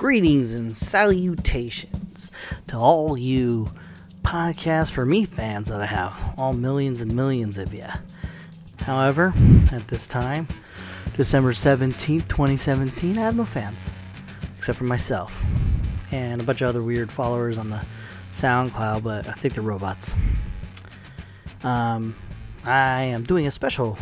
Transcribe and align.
Greetings 0.00 0.54
and 0.54 0.74
salutations 0.74 2.30
to 2.68 2.78
all 2.78 3.18
you 3.18 3.66
podcast 4.22 4.92
for 4.92 5.04
me 5.04 5.26
fans 5.26 5.68
that 5.68 5.82
I 5.82 5.84
have, 5.84 6.34
all 6.38 6.54
millions 6.54 7.02
and 7.02 7.14
millions 7.14 7.58
of 7.58 7.74
you. 7.74 7.84
However, 8.78 9.34
at 9.70 9.86
this 9.88 10.06
time, 10.06 10.48
December 11.18 11.52
17th, 11.52 12.28
2017, 12.28 13.18
I 13.18 13.20
have 13.20 13.36
no 13.36 13.44
fans, 13.44 13.90
except 14.56 14.78
for 14.78 14.84
myself 14.84 15.44
and 16.12 16.40
a 16.40 16.44
bunch 16.44 16.62
of 16.62 16.70
other 16.70 16.82
weird 16.82 17.12
followers 17.12 17.58
on 17.58 17.68
the 17.68 17.84
SoundCloud, 18.32 19.02
but 19.02 19.28
I 19.28 19.32
think 19.32 19.52
they're 19.52 19.62
robots. 19.62 20.14
Um, 21.62 22.14
I 22.64 23.02
am 23.02 23.24
doing 23.24 23.46
a 23.46 23.50
special 23.50 23.98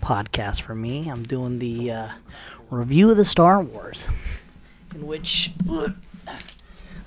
podcast 0.00 0.60
for 0.60 0.76
me. 0.76 1.10
I'm 1.10 1.24
doing 1.24 1.58
the 1.58 1.90
uh, 1.90 2.08
review 2.70 3.10
of 3.10 3.16
the 3.16 3.24
Star 3.24 3.60
Wars, 3.60 4.04
in 4.94 5.06
which 5.06 5.52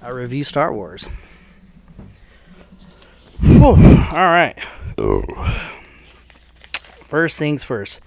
I 0.01 0.09
review 0.09 0.43
Star 0.43 0.73
Wars. 0.73 1.09
Whew, 3.41 3.65
all 3.65 3.75
right. 3.75 4.55
First 7.07 7.37
things 7.37 7.63
first, 7.63 8.01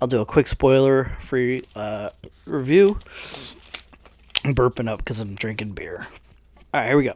I'll 0.00 0.08
do 0.08 0.20
a 0.20 0.26
quick 0.26 0.46
spoiler 0.46 1.12
free 1.20 1.62
uh, 1.74 2.10
review. 2.44 2.98
I'm 4.44 4.54
burping 4.54 4.88
up 4.88 4.98
because 4.98 5.20
I'm 5.20 5.34
drinking 5.34 5.72
beer. 5.72 6.06
All 6.74 6.80
right, 6.80 6.88
here 6.88 6.96
we 6.98 7.04
go. 7.04 7.14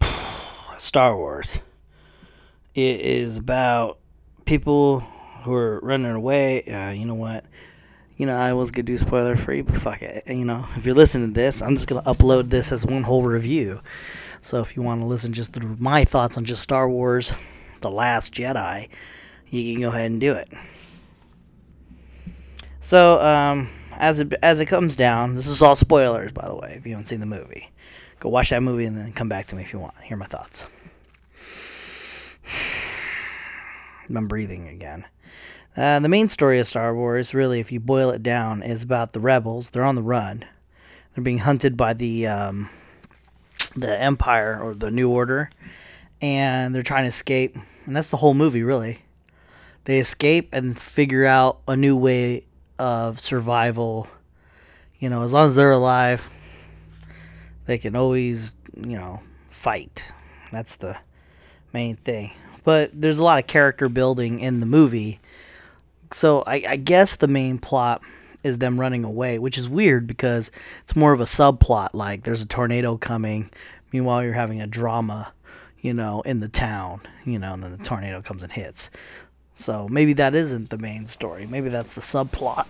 Star 0.78 1.16
Wars. 1.16 1.60
It 2.74 3.00
is 3.00 3.38
about 3.38 3.98
people 4.44 5.00
who 5.42 5.54
are 5.54 5.80
running 5.80 6.12
away. 6.12 6.62
Uh, 6.64 6.90
you 6.90 7.06
know 7.06 7.14
what? 7.14 7.44
You 8.16 8.24
know, 8.26 8.34
I 8.34 8.54
was 8.54 8.70
gonna 8.70 8.84
do 8.84 8.96
spoiler 8.96 9.36
free, 9.36 9.60
but 9.60 9.76
fuck 9.76 10.00
it. 10.02 10.24
You 10.26 10.44
know, 10.44 10.66
if 10.76 10.86
you're 10.86 10.94
listening 10.94 11.28
to 11.28 11.34
this, 11.34 11.60
I'm 11.60 11.76
just 11.76 11.86
gonna 11.86 12.02
upload 12.02 12.48
this 12.48 12.72
as 12.72 12.86
one 12.86 13.02
whole 13.02 13.22
review. 13.22 13.80
So 14.40 14.60
if 14.60 14.76
you 14.76 14.82
want 14.82 15.00
to 15.00 15.06
listen 15.06 15.32
just 15.32 15.52
to 15.54 15.60
my 15.60 16.04
thoughts 16.04 16.36
on 16.36 16.44
just 16.44 16.62
Star 16.62 16.88
Wars, 16.88 17.34
The 17.80 17.90
Last 17.90 18.32
Jedi, 18.32 18.88
you 19.50 19.72
can 19.74 19.82
go 19.82 19.88
ahead 19.88 20.10
and 20.10 20.20
do 20.20 20.32
it. 20.32 20.48
So, 22.80 23.20
um, 23.20 23.68
as 23.98 24.20
it 24.20 24.32
as 24.42 24.60
it 24.60 24.66
comes 24.66 24.94
down, 24.96 25.34
this 25.34 25.46
is 25.48 25.60
all 25.60 25.74
spoilers, 25.76 26.32
by 26.32 26.46
the 26.46 26.54
way. 26.54 26.74
If 26.76 26.86
you 26.86 26.92
haven't 26.92 27.06
seen 27.06 27.20
the 27.20 27.26
movie, 27.26 27.70
go 28.20 28.28
watch 28.28 28.50
that 28.50 28.62
movie 28.62 28.84
and 28.84 28.96
then 28.96 29.12
come 29.12 29.28
back 29.28 29.46
to 29.46 29.56
me 29.56 29.62
if 29.62 29.72
you 29.72 29.78
want. 29.78 29.94
Hear 30.02 30.16
my 30.16 30.26
thoughts. 30.26 30.66
I'm 34.08 34.28
breathing 34.28 34.68
again. 34.68 35.04
Uh, 35.76 36.00
the 36.00 36.08
main 36.08 36.28
story 36.28 36.58
of 36.58 36.66
Star 36.66 36.94
Wars, 36.94 37.34
really, 37.34 37.60
if 37.60 37.70
you 37.70 37.80
boil 37.80 38.10
it 38.10 38.22
down, 38.22 38.62
is 38.62 38.82
about 38.82 39.12
the 39.12 39.20
rebels. 39.20 39.70
They're 39.70 39.84
on 39.84 39.94
the 39.94 40.02
run. 40.02 40.44
They're 41.14 41.24
being 41.24 41.38
hunted 41.38 41.76
by 41.76 41.92
the 41.92 42.26
um, 42.26 42.70
the 43.74 44.00
Empire 44.00 44.58
or 44.62 44.74
the 44.74 44.90
New 44.90 45.10
Order, 45.10 45.50
and 46.22 46.74
they're 46.74 46.82
trying 46.82 47.04
to 47.04 47.08
escape. 47.08 47.56
And 47.84 47.94
that's 47.94 48.08
the 48.08 48.16
whole 48.16 48.34
movie, 48.34 48.62
really. 48.62 49.02
They 49.84 49.98
escape 49.98 50.48
and 50.52 50.78
figure 50.78 51.26
out 51.26 51.60
a 51.68 51.76
new 51.76 51.94
way 51.94 52.44
of 52.78 53.20
survival. 53.20 54.08
You 54.98 55.10
know, 55.10 55.22
as 55.22 55.32
long 55.32 55.46
as 55.46 55.54
they're 55.54 55.72
alive, 55.72 56.26
they 57.66 57.76
can 57.76 57.94
always, 57.94 58.54
you 58.74 58.96
know, 58.96 59.20
fight. 59.50 60.10
That's 60.50 60.76
the 60.76 60.96
main 61.74 61.96
thing. 61.96 62.32
But 62.64 62.90
there's 62.94 63.18
a 63.18 63.24
lot 63.24 63.38
of 63.38 63.46
character 63.46 63.88
building 63.90 64.40
in 64.40 64.60
the 64.60 64.66
movie. 64.66 65.20
So 66.12 66.42
I, 66.46 66.64
I 66.68 66.76
guess 66.76 67.16
the 67.16 67.28
main 67.28 67.58
plot 67.58 68.02
is 68.42 68.58
them 68.58 68.78
running 68.78 69.04
away, 69.04 69.38
which 69.38 69.58
is 69.58 69.68
weird 69.68 70.06
because 70.06 70.50
it's 70.82 70.96
more 70.96 71.12
of 71.12 71.20
a 71.20 71.24
subplot. 71.24 71.90
Like 71.94 72.24
there's 72.24 72.42
a 72.42 72.46
tornado 72.46 72.96
coming. 72.96 73.50
Meanwhile, 73.92 74.24
you're 74.24 74.32
having 74.32 74.60
a 74.60 74.66
drama, 74.66 75.32
you 75.80 75.92
know, 75.92 76.22
in 76.22 76.40
the 76.40 76.48
town, 76.48 77.00
you 77.24 77.38
know, 77.38 77.54
and 77.54 77.62
then 77.62 77.72
the 77.76 77.82
tornado 77.82 78.22
comes 78.22 78.42
and 78.42 78.52
hits. 78.52 78.90
So 79.54 79.88
maybe 79.88 80.12
that 80.14 80.34
isn't 80.34 80.70
the 80.70 80.78
main 80.78 81.06
story. 81.06 81.46
Maybe 81.46 81.70
that's 81.70 81.94
the 81.94 82.00
subplot. 82.00 82.66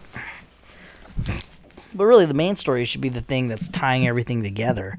But 1.94 2.04
really, 2.04 2.26
the 2.26 2.34
main 2.34 2.56
story 2.56 2.84
should 2.84 3.00
be 3.00 3.08
the 3.08 3.20
thing 3.20 3.48
that's 3.48 3.68
tying 3.68 4.06
everything 4.06 4.42
together. 4.42 4.98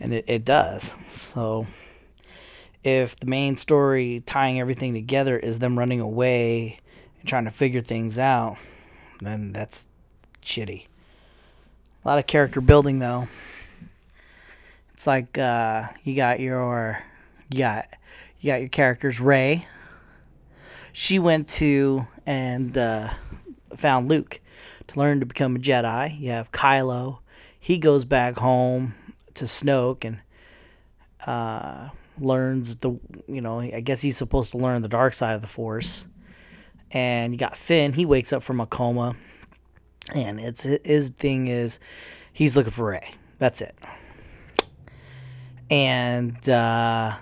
And 0.00 0.12
it, 0.12 0.24
it 0.26 0.44
does. 0.44 0.94
So 1.06 1.66
if 2.82 3.16
the 3.16 3.26
main 3.26 3.56
story 3.56 4.22
tying 4.26 4.60
everything 4.60 4.92
together 4.92 5.38
is 5.38 5.58
them 5.58 5.78
running 5.78 6.00
away 6.00 6.78
trying 7.24 7.44
to 7.44 7.50
figure 7.50 7.80
things 7.80 8.18
out, 8.18 8.56
then 9.20 9.52
that's 9.52 9.86
shitty. 10.42 10.86
A 12.04 12.08
lot 12.08 12.18
of 12.18 12.26
character 12.26 12.60
building, 12.60 12.98
though. 12.98 13.28
It's 14.92 15.06
like 15.06 15.36
uh, 15.38 15.88
you 16.04 16.14
got 16.14 16.40
your 16.40 17.02
you 17.50 17.58
got 17.58 17.88
you 18.40 18.52
got 18.52 18.60
your 18.60 18.68
characters 18.68 19.20
Rey. 19.20 19.66
she 20.92 21.18
went 21.18 21.48
to 21.48 22.06
and 22.26 22.76
uh, 22.78 23.10
found 23.76 24.08
Luke 24.08 24.40
to 24.86 24.98
learn 24.98 25.20
to 25.20 25.26
become 25.26 25.56
a 25.56 25.58
Jedi. 25.58 26.20
You 26.20 26.30
have 26.30 26.52
Kylo. 26.52 27.18
He 27.58 27.78
goes 27.78 28.04
back 28.04 28.38
home 28.38 28.94
to 29.34 29.46
Snoke 29.46 30.04
and 30.04 30.20
uh, 31.26 31.88
learns 32.18 32.76
the, 32.76 32.98
you 33.26 33.40
know, 33.40 33.60
I 33.60 33.80
guess 33.80 34.02
he's 34.02 34.16
supposed 34.16 34.52
to 34.52 34.58
learn 34.58 34.82
the 34.82 34.88
dark 34.88 35.14
side 35.14 35.34
of 35.34 35.40
the 35.40 35.48
Force. 35.48 36.06
And 36.90 37.32
you 37.32 37.38
got 37.38 37.56
Finn. 37.56 37.92
He 37.92 38.04
wakes 38.04 38.32
up 38.32 38.42
from 38.42 38.60
a 38.60 38.66
coma. 38.66 39.16
And 40.14 40.38
it's 40.38 40.62
his 40.62 41.10
thing 41.10 41.48
is 41.48 41.80
he's 42.32 42.56
looking 42.56 42.72
for 42.72 42.86
Rey. 42.86 43.14
That's 43.38 43.60
it. 43.60 43.74
And 45.70 46.48
uh, 46.48 47.16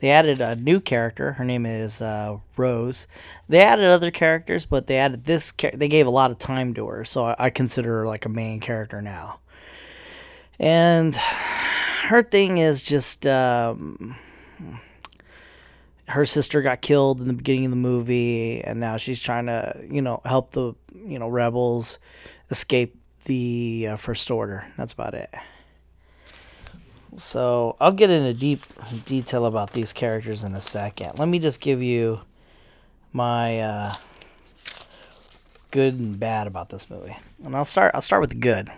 they 0.00 0.10
added 0.10 0.40
a 0.40 0.56
new 0.56 0.80
character. 0.80 1.32
Her 1.32 1.44
name 1.44 1.66
is 1.66 2.00
uh, 2.00 2.38
Rose. 2.56 3.06
They 3.48 3.60
added 3.60 3.86
other 3.86 4.10
characters, 4.10 4.66
but 4.66 4.86
they 4.86 4.96
added 4.96 5.24
this. 5.24 5.52
They 5.74 5.88
gave 5.88 6.06
a 6.06 6.10
lot 6.10 6.30
of 6.30 6.38
time 6.38 6.74
to 6.74 6.86
her, 6.86 7.04
so 7.04 7.24
I, 7.24 7.36
I 7.38 7.50
consider 7.50 8.00
her 8.00 8.06
like 8.06 8.24
a 8.24 8.30
main 8.30 8.60
character 8.60 9.02
now. 9.02 9.40
And 10.58 11.14
her 12.04 12.22
thing 12.22 12.58
is 12.58 12.82
just 12.82 13.26
um, 13.26 14.16
her 16.10 16.26
sister 16.26 16.60
got 16.60 16.80
killed 16.80 17.20
in 17.20 17.28
the 17.28 17.32
beginning 17.32 17.66
of 17.66 17.70
the 17.70 17.76
movie, 17.76 18.62
and 18.62 18.80
now 18.80 18.96
she's 18.96 19.20
trying 19.20 19.46
to, 19.46 19.80
you 19.88 20.02
know, 20.02 20.20
help 20.24 20.50
the 20.50 20.74
you 21.06 21.18
know 21.18 21.28
rebels 21.28 21.98
escape 22.50 22.96
the 23.24 23.88
uh, 23.90 23.96
First 23.96 24.30
Order. 24.30 24.66
That's 24.76 24.92
about 24.92 25.14
it. 25.14 25.32
So 27.16 27.76
I'll 27.80 27.92
get 27.92 28.10
into 28.10 28.34
deep 28.34 28.60
detail 29.04 29.46
about 29.46 29.72
these 29.72 29.92
characters 29.92 30.42
in 30.42 30.54
a 30.54 30.60
second. 30.60 31.18
Let 31.18 31.28
me 31.28 31.38
just 31.38 31.60
give 31.60 31.82
you 31.82 32.20
my 33.12 33.60
uh, 33.60 33.94
good 35.70 35.94
and 35.94 36.18
bad 36.18 36.46
about 36.46 36.70
this 36.70 36.90
movie, 36.90 37.16
and 37.44 37.54
I'll 37.56 37.64
start. 37.64 37.92
I'll 37.94 38.02
start 38.02 38.20
with 38.20 38.30
the 38.30 38.36
good. 38.36 38.70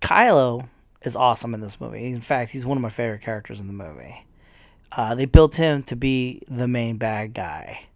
Kylo 0.00 0.68
is 1.02 1.16
awesome 1.16 1.54
in 1.54 1.60
this 1.60 1.80
movie. 1.80 2.06
In 2.06 2.20
fact, 2.20 2.52
he's 2.52 2.64
one 2.64 2.78
of 2.78 2.82
my 2.82 2.90
favorite 2.90 3.22
characters 3.22 3.60
in 3.60 3.66
the 3.66 3.72
movie. 3.72 4.24
Uh, 4.96 5.14
they 5.14 5.26
built 5.26 5.56
him 5.56 5.82
to 5.84 5.96
be 5.96 6.42
the 6.48 6.68
main 6.68 6.96
bad 6.96 7.34
guy, 7.34 7.86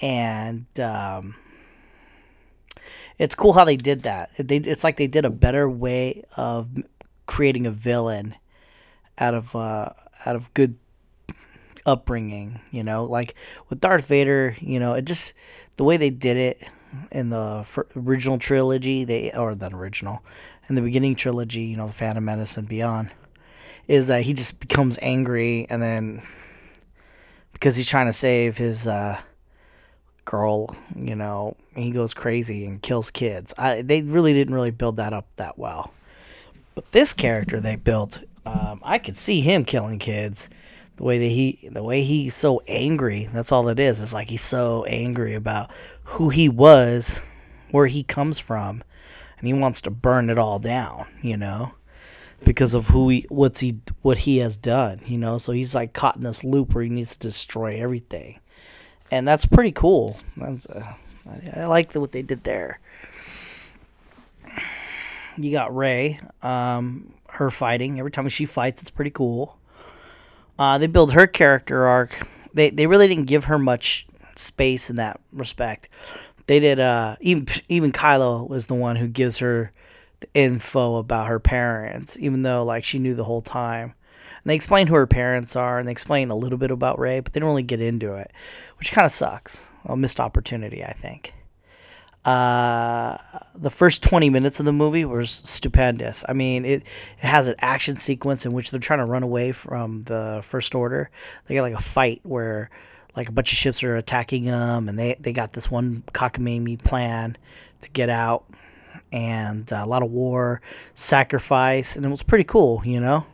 and 0.00 0.66
um, 0.80 1.34
it's 3.18 3.34
cool 3.34 3.52
how 3.52 3.64
they 3.64 3.76
did 3.76 4.02
that. 4.02 4.30
They, 4.38 4.56
it's 4.56 4.84
like 4.84 4.96
they 4.96 5.06
did 5.06 5.24
a 5.24 5.30
better 5.30 5.68
way 5.68 6.24
of 6.36 6.68
creating 7.26 7.66
a 7.66 7.70
villain 7.70 8.34
out 9.18 9.34
of 9.34 9.54
uh, 9.54 9.90
out 10.24 10.36
of 10.36 10.52
good 10.54 10.78
upbringing. 11.84 12.60
You 12.70 12.82
know, 12.82 13.04
like 13.04 13.34
with 13.68 13.80
Darth 13.80 14.06
Vader, 14.06 14.56
you 14.60 14.80
know, 14.80 14.94
it 14.94 15.04
just 15.04 15.34
the 15.76 15.84
way 15.84 15.96
they 15.96 16.10
did 16.10 16.36
it 16.36 16.70
in 17.12 17.30
the 17.30 17.66
original 17.94 18.38
trilogy, 18.38 19.04
they 19.04 19.32
or 19.32 19.54
the 19.54 19.74
original 19.74 20.22
in 20.68 20.74
the 20.74 20.82
beginning 20.82 21.14
trilogy, 21.14 21.62
you 21.62 21.76
know, 21.76 21.86
the 21.86 21.92
Phantom 21.92 22.24
Menace 22.24 22.56
and 22.56 22.68
beyond, 22.68 23.10
is 23.88 24.08
that 24.08 24.22
he 24.22 24.32
just 24.32 24.58
becomes 24.60 24.98
angry 25.00 25.66
and 25.70 25.82
then 25.82 26.22
because 27.52 27.76
he's 27.76 27.88
trying 27.88 28.06
to 28.06 28.12
save 28.12 28.58
his 28.58 28.86
uh, 28.86 29.18
girl, 30.26 30.76
you 30.94 31.14
know, 31.14 31.56
he 31.74 31.90
goes 31.90 32.12
crazy 32.12 32.66
and 32.66 32.82
kills 32.82 33.10
kids. 33.10 33.54
I, 33.56 33.80
they 33.80 34.02
really 34.02 34.34
didn't 34.34 34.54
really 34.54 34.70
build 34.70 34.98
that 34.98 35.14
up 35.14 35.26
that 35.36 35.56
well. 35.58 35.92
But 36.74 36.92
this 36.92 37.14
character 37.14 37.58
they 37.58 37.76
built, 37.76 38.20
um, 38.44 38.80
I 38.84 38.98
could 38.98 39.16
see 39.16 39.40
him 39.40 39.64
killing 39.64 39.98
kids. 39.98 40.50
The 40.96 41.04
way 41.04 41.18
that 41.18 41.24
he, 41.24 41.68
the 41.70 41.82
way 41.82 42.02
he's 42.02 42.34
so 42.34 42.62
angry. 42.68 43.28
That's 43.32 43.52
all 43.52 43.68
it 43.68 43.80
is. 43.80 44.00
It's 44.00 44.14
like 44.14 44.28
he's 44.28 44.42
so 44.42 44.84
angry 44.84 45.34
about 45.34 45.70
who 46.04 46.28
he 46.28 46.48
was, 46.48 47.22
where 47.70 47.86
he 47.86 48.02
comes 48.02 48.38
from, 48.38 48.82
and 49.38 49.46
he 49.46 49.54
wants 49.54 49.80
to 49.82 49.90
burn 49.90 50.28
it 50.30 50.38
all 50.38 50.58
down. 50.58 51.06
You 51.22 51.36
know, 51.36 51.72
because 52.44 52.74
of 52.74 52.88
who 52.88 53.08
he, 53.08 53.26
what's 53.28 53.60
he, 53.60 53.78
what 54.02 54.18
he 54.18 54.38
has 54.38 54.56
done. 54.56 55.00
You 55.06 55.18
know, 55.18 55.38
so 55.38 55.52
he's 55.52 55.74
like 55.74 55.92
caught 55.92 56.16
in 56.16 56.22
this 56.22 56.44
loop 56.44 56.74
where 56.74 56.84
he 56.84 56.90
needs 56.90 57.16
to 57.16 57.28
destroy 57.28 57.80
everything, 57.80 58.40
and 59.10 59.26
that's 59.26 59.46
pretty 59.46 59.72
cool. 59.72 60.16
That's, 60.36 60.66
uh, 60.66 60.94
I, 61.28 61.60
I 61.60 61.66
like 61.66 61.92
the, 61.92 62.00
what 62.00 62.12
they 62.12 62.22
did 62.22 62.44
there. 62.44 62.78
you 65.36 65.52
got 65.52 65.74
Rey, 65.74 66.20
um, 66.42 67.12
her 67.30 67.50
fighting. 67.50 67.98
Every 67.98 68.10
time 68.10 68.28
she 68.28 68.46
fights, 68.46 68.82
it's 68.82 68.90
pretty 68.90 69.10
cool. 69.10 69.58
Uh, 70.58 70.78
they 70.78 70.86
build 70.86 71.12
her 71.12 71.26
character 71.26 71.84
arc. 71.84 72.26
They 72.54 72.70
they 72.70 72.86
really 72.86 73.08
didn't 73.08 73.26
give 73.26 73.44
her 73.44 73.58
much 73.58 74.06
space 74.36 74.88
in 74.88 74.96
that 74.96 75.20
respect. 75.32 75.88
They 76.46 76.60
did. 76.60 76.80
Uh, 76.80 77.16
even 77.20 77.46
even 77.68 77.92
Kylo 77.92 78.48
was 78.48 78.66
the 78.66 78.74
one 78.74 78.96
who 78.96 79.08
gives 79.08 79.38
her 79.38 79.72
the 80.20 80.28
info 80.34 80.96
about 80.96 81.28
her 81.28 81.40
parents, 81.40 82.16
even 82.18 82.42
though 82.42 82.64
like 82.64 82.84
she 82.84 82.98
knew 82.98 83.14
the 83.14 83.24
whole 83.24 83.42
time. 83.42 83.94
And 84.42 84.50
they 84.50 84.54
explain 84.54 84.86
who 84.86 84.94
her 84.94 85.06
parents 85.06 85.56
are, 85.56 85.78
and 85.78 85.88
they 85.88 85.92
explain 85.92 86.30
a 86.30 86.36
little 86.36 86.58
bit 86.58 86.70
about 86.70 86.98
Rey, 86.98 87.20
but 87.20 87.32
they 87.32 87.40
don't 87.40 87.48
really 87.48 87.62
get 87.62 87.80
into 87.80 88.14
it, 88.14 88.32
which 88.78 88.92
kind 88.92 89.04
of 89.04 89.12
sucks. 89.12 89.68
A 89.84 89.96
missed 89.96 90.20
opportunity, 90.20 90.84
I 90.84 90.92
think. 90.92 91.34
Uh, 92.24 93.16
the 93.54 93.70
first 93.70 94.02
20 94.02 94.30
minutes 94.30 94.58
of 94.58 94.66
the 94.66 94.72
movie 94.72 95.04
was 95.04 95.42
stupendous. 95.44 96.24
I 96.28 96.32
mean, 96.32 96.64
it, 96.64 96.82
it 96.82 97.26
has 97.26 97.46
an 97.46 97.54
action 97.60 97.94
sequence 97.94 98.44
in 98.44 98.52
which 98.52 98.72
they're 98.72 98.80
trying 98.80 98.98
to 98.98 99.04
run 99.04 99.22
away 99.22 99.52
from 99.52 100.02
the 100.02 100.40
First 100.42 100.74
Order. 100.74 101.08
They 101.46 101.54
got 101.54 101.62
like 101.62 101.74
a 101.74 101.82
fight 101.82 102.20
where 102.24 102.68
like 103.14 103.28
a 103.28 103.32
bunch 103.32 103.52
of 103.52 103.58
ships 103.58 103.82
are 103.84 103.96
attacking 103.96 104.44
them, 104.44 104.88
and 104.88 104.98
they, 104.98 105.16
they 105.20 105.32
got 105.32 105.52
this 105.52 105.70
one 105.70 106.02
cockamamie 106.12 106.82
plan 106.82 107.36
to 107.82 107.90
get 107.90 108.10
out, 108.10 108.44
and 109.12 109.72
uh, 109.72 109.82
a 109.84 109.86
lot 109.86 110.02
of 110.02 110.10
war, 110.10 110.60
sacrifice, 110.94 111.96
and 111.96 112.04
it 112.04 112.08
was 112.08 112.22
pretty 112.22 112.44
cool, 112.44 112.82
you 112.84 113.00
know? 113.00 113.26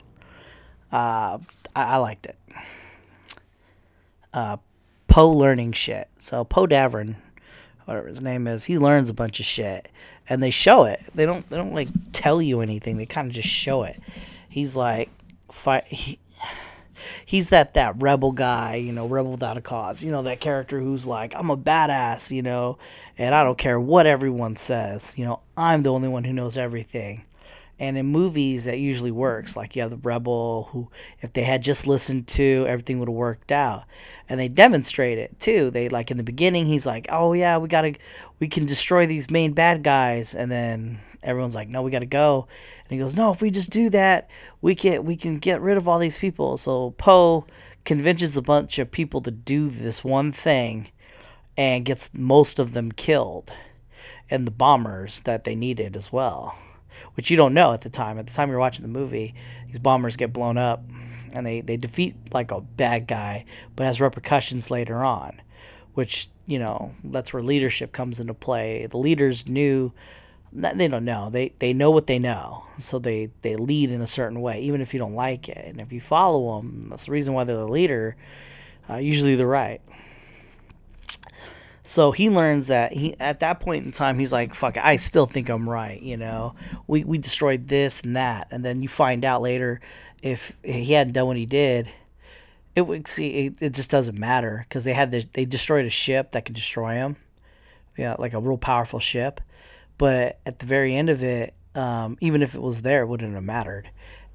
Uh, 0.91 1.39
I, 1.75 1.83
I 1.83 1.97
liked 1.97 2.27
it. 2.27 2.37
Uh, 4.33 4.57
Poe 5.09 5.31
learning 5.31 5.73
shit. 5.73 6.09
So 6.19 6.45
Poe 6.45 6.67
Dameron 6.67 7.17
whatever 7.85 8.09
his 8.09 8.21
name 8.21 8.47
is, 8.47 8.65
he 8.65 8.79
learns 8.79 9.11
a 9.11 9.15
bunch 9.15 9.41
of 9.41 9.47
shit, 9.47 9.91
and 10.29 10.43
they 10.43 10.51
show 10.51 10.85
it. 10.85 11.01
They 11.15 11.27
don't 11.27 11.49
they 11.51 11.57
don't 11.57 11.75
like 11.75 11.89
tell 12.13 12.41
you 12.41 12.61
anything. 12.61 12.97
They 12.97 13.07
kind 13.07 13.29
of 13.29 13.35
just 13.35 13.49
show 13.49 13.83
it. 13.83 14.01
He's 14.49 14.77
like, 14.77 15.11
fight. 15.51 16.19
He's 17.25 17.51
that 17.51 17.75
that 17.75 18.01
rebel 18.01 18.33
guy, 18.33 18.77
you 18.77 18.93
know, 18.93 19.07
rebel 19.07 19.33
without 19.33 19.59
a 19.59 19.61
cause. 19.61 20.03
You 20.03 20.11
know, 20.11 20.23
that 20.23 20.41
character 20.41 20.81
who's 20.81 21.07
like, 21.07 21.35
I'm 21.37 21.51
a 21.51 21.57
badass, 21.57 22.31
you 22.31 22.43
know, 22.43 22.79
and 23.19 23.35
I 23.35 23.45
don't 23.45 23.59
care 23.59 23.79
what 23.81 24.07
everyone 24.07 24.57
says. 24.57 25.15
You 25.17 25.25
know, 25.25 25.41
I'm 25.57 25.83
the 25.83 25.93
only 25.93 26.09
one 26.09 26.25
who 26.25 26.33
knows 26.33 26.59
everything. 26.59 27.25
And 27.79 27.99
in 27.99 28.07
movies, 28.07 28.67
that 28.67 28.79
usually 28.79 29.11
works. 29.11 29.57
Like 29.57 29.75
you 29.75 29.83
have 29.83 29.91
the 29.91 29.97
rebel 29.97 30.69
who, 30.71 30.89
if 31.21 31.33
they 31.33 31.43
had 31.43 31.63
just 31.63 31.87
listened 31.87 32.29
to, 32.29 32.65
everything 32.69 33.01
would 33.01 33.09
have 33.09 33.17
worked 33.17 33.51
out. 33.51 33.85
And 34.29 34.39
they 34.39 34.49
demonstrate 34.49 35.19
it 35.19 35.39
too. 35.41 35.71
They 35.71 35.89
like 35.89 36.11
in 36.11 36.17
the 36.17 36.23
beginning, 36.23 36.67
he's 36.67 36.87
like, 36.87 37.07
"Oh 37.11 37.33
yeah, 37.33 37.59
we 37.59 37.69
gotta, 37.69 37.95
we 38.39 38.47
can 38.47 38.67
destroy 38.67 39.07
these 39.07 39.31
main 39.31 39.53
bad 39.53 39.83
guys," 39.83 40.33
and 40.35 40.51
then 40.51 41.01
everyone's 41.23 41.55
like, 41.55 41.69
"No, 41.69 41.83
we 41.83 41.91
gotta 41.91 42.07
go." 42.07 42.47
And 42.85 42.91
he 42.91 42.99
goes, 42.99 43.17
"No, 43.17 43.31
if 43.31 43.41
we 43.41 43.51
just 43.51 43.71
do 43.71 43.91
that, 43.91 44.31
we 44.61 44.75
can 44.75 45.05
we 45.05 45.17
can 45.17 45.39
get 45.39 45.61
rid 45.61 45.77
of 45.77 45.89
all 45.89 45.99
these 45.99 46.19
people." 46.19 46.57
So 46.57 46.91
Poe 46.93 47.47
convinces 47.85 48.37
a 48.37 48.43
bunch 48.43 48.79
of 48.79 48.91
people 48.91 49.21
to 49.23 49.31
do 49.31 49.69
this 49.69 50.05
one 50.05 50.33
thing, 50.33 50.89
and 51.57 51.85
gets 51.85 52.11
most 52.13 52.59
of 52.59 52.73
them 52.73 52.93
killed, 52.93 53.53
and 54.31 54.47
the 54.47 54.53
bombers 54.53 55.21
that 55.23 55.45
they 55.45 55.55
needed 55.55 55.97
as 55.97 56.13
well 56.13 56.57
which 57.15 57.31
you 57.31 57.37
don't 57.37 57.55
know 57.55 57.73
at 57.73 57.83
the 57.83 57.91
time. 57.91 58.19
At 58.19 58.27
the 58.27 58.33
time 58.33 58.51
you're 58.51 58.59
watching 58.59 58.83
the 58.83 58.99
movie, 58.99 59.35
these 59.67 59.79
bombers 59.79 60.17
get 60.17 60.33
blown 60.33 60.59
up 60.59 60.83
and 61.33 61.47
they, 61.47 61.61
they 61.61 61.77
defeat 61.77 62.15
like 62.33 62.51
a 62.51 62.61
bad 62.61 63.07
guy, 63.07 63.45
but 63.77 63.87
has 63.87 64.01
repercussions 64.01 64.71
later 64.71 65.03
on, 65.03 65.41
which, 65.95 66.29
you 66.47 66.59
know, 66.59 66.95
that's 67.05 67.33
where 67.33 67.43
leadership 67.43 67.93
comes 67.93 68.21
into 68.21 68.35
play. 68.35 68.87
The 68.87 68.99
leaders 68.99 69.49
knew 69.49 69.93
they 70.53 70.89
don't 70.89 71.05
know. 71.05 71.31
They 71.31 71.55
they 71.59 71.73
know 71.73 71.91
what 71.91 72.07
they 72.07 72.19
know, 72.19 72.65
so 72.79 72.99
they 72.99 73.31
they 73.43 73.57
lead 73.57 73.91
in 73.91 74.01
a 74.01 74.07
certain 74.07 74.41
way, 74.41 74.61
even 74.61 74.81
if 74.81 74.93
you 74.93 75.01
don't 75.01 75.15
like 75.15 75.49
it. 75.49 75.65
And 75.65 75.81
if 75.81 75.93
you 75.93 76.01
follow 76.01 76.61
them, 76.61 76.83
that's 76.89 77.07
the 77.07 77.13
reason 77.13 77.35
why 77.35 77.45
they're 77.45 77.57
the 77.57 77.67
leader. 77.67 78.17
Uh, 78.89 78.97
usually 78.97 79.35
they're 79.35 79.47
right. 79.47 79.81
So 81.85 82.13
he 82.13 82.31
learns 82.31 82.69
that 82.69 82.93
he 82.93 83.19
at 83.19 83.41
that 83.41 83.61
point 83.61 83.85
in 83.85 83.93
time 83.93 84.19
he's 84.19 84.33
like, 84.33 84.55
"Fuck, 84.55 84.77
I 84.77 84.97
still 84.97 85.27
think 85.27 85.49
I'm 85.49 85.69
right." 85.69 86.01
You 86.01 86.17
know, 86.17 86.55
we 86.87 87.05
we 87.05 87.19
destroyed 87.19 87.69
this 87.69 88.03
and 88.03 88.17
that, 88.17 88.49
and 88.51 88.65
then 88.65 88.83
you 88.83 88.89
find 88.89 89.25
out 89.25 89.43
later 89.43 89.81
if 90.23 90.57
he 90.63 90.93
hadn't 90.93 91.15
done 91.15 91.27
what 91.27 91.37
he 91.37 91.47
did, 91.47 91.91
it 92.75 92.83
would 92.83 93.09
see 93.09 93.47
it, 93.47 93.61
it 93.61 93.75
just 93.75 93.91
doesn't 93.91 94.19
matter 94.19 94.65
because 94.69 94.85
they 94.85 94.95
had 94.95 95.11
this, 95.11 95.27
they 95.33 95.45
destroyed 95.45 95.85
a 95.85 95.91
ship 95.91 96.33
that 96.33 96.45
could 96.45 96.55
destroy 96.55 96.95
him, 96.95 97.17
yeah, 97.97 98.15
like 98.19 98.33
a 98.33 98.41
real 98.41 98.57
powerful 98.57 99.01
ship. 99.01 99.41
But 99.99 100.41
at 100.47 100.59
the 100.59 100.67
very 100.67 100.97
end 100.97 101.11
of 101.11 101.23
it, 101.23 101.55
um, 101.75 102.17
even 102.21 102.43
if 102.43 102.55
it 102.55 102.63
was 102.63 102.83
there, 102.83 103.03
it 103.03 103.07
wouldn't 103.07 103.35
have 103.35 103.45
mattered. 103.45 103.91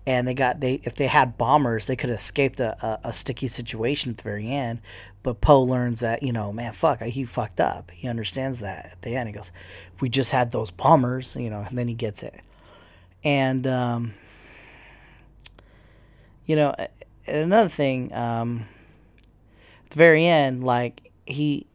And 0.06 0.26
they 0.26 0.34
got 0.34 0.62
they 0.62 0.80
if 0.84 0.96
they 0.96 1.08
had 1.08 1.38
bombers 1.38 1.86
they 1.86 1.98
could 1.98 2.10
have 2.10 2.20
escaped 2.20 2.62
a, 2.62 2.82
a, 2.86 3.10
a, 3.10 3.14
sticky 3.14 3.48
situation 3.48 4.12
at 4.12 4.18
the 4.18 4.24
very 4.24 4.50
end. 4.50 4.80
But 5.22 5.42
poe 5.42 5.62
learns 5.62 6.00
that 6.00 6.24
you 6.24 6.32
know 6.32 6.54
man 6.54 6.72
fuck 6.72 7.02
he 7.02 7.26
fucked 7.26 7.60
up. 7.60 7.92
He 7.92 8.08
understands 8.08 8.62
that 8.62 8.86
at 8.94 9.02
the 9.02 9.18
end. 9.18 9.28
He 9.28 9.34
goes 9.34 9.52
if 9.94 10.02
we 10.02 10.08
just 10.08 10.32
had 10.32 10.52
those 10.52 10.72
bombers 10.72 11.36
you 11.36 11.50
know 11.50 11.60
and 11.60 11.78
then 11.78 11.90
he 11.90 11.94
gets 11.94 12.24
it. 12.24 12.40
And 13.26 13.68
um, 13.68 14.14
you 16.46 16.56
know 16.56 16.74
another 17.28 17.70
thing 17.70 18.14
um, 18.14 18.66
at 19.84 19.92
the 19.92 19.98
very 19.98 20.26
end 20.26 20.64
like 20.64 21.12
he 21.26 21.68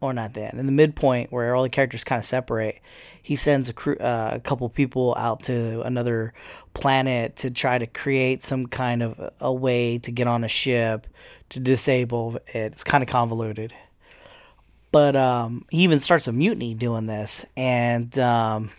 or 0.00 0.12
not 0.12 0.34
that 0.34 0.54
in 0.54 0.66
the 0.66 0.72
midpoint 0.72 1.32
where 1.32 1.54
all 1.54 1.64
the 1.64 1.68
characters 1.68 2.04
kind 2.04 2.20
of 2.20 2.24
separate 2.24 2.80
he 3.22 3.36
sends 3.36 3.68
a, 3.68 3.72
crew, 3.72 3.96
uh, 3.96 4.32
a 4.34 4.40
couple 4.40 4.68
people 4.68 5.14
out 5.16 5.44
to 5.44 5.80
another 5.82 6.34
planet 6.74 7.36
to 7.36 7.50
try 7.50 7.78
to 7.78 7.86
create 7.86 8.42
some 8.42 8.66
kind 8.66 9.02
of 9.02 9.30
a 9.40 9.52
way 9.52 9.98
to 9.98 10.10
get 10.10 10.26
on 10.26 10.44
a 10.44 10.48
ship 10.48 11.06
to 11.50 11.60
disable 11.60 12.36
it. 12.48 12.72
It's 12.72 12.84
kind 12.84 13.02
of 13.02 13.08
convoluted. 13.08 13.72
But 14.90 15.16
um, 15.16 15.64
he 15.70 15.84
even 15.84 16.00
starts 16.00 16.28
a 16.28 16.32
mutiny 16.32 16.74
doing 16.74 17.06
this, 17.06 17.46
and 17.56 18.18
um, 18.18 18.70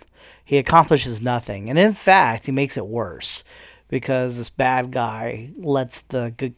he 0.45 0.57
accomplishes 0.57 1.21
nothing. 1.21 1.69
And 1.69 1.79
in 1.79 1.93
fact, 1.93 2.45
he 2.45 2.51
makes 2.51 2.77
it 2.77 2.85
worse 2.85 3.43
because 3.87 4.37
this 4.37 4.49
bad 4.49 4.91
guy 4.91 5.49
lets 5.57 6.01
the 6.01 6.33
good 6.37 6.53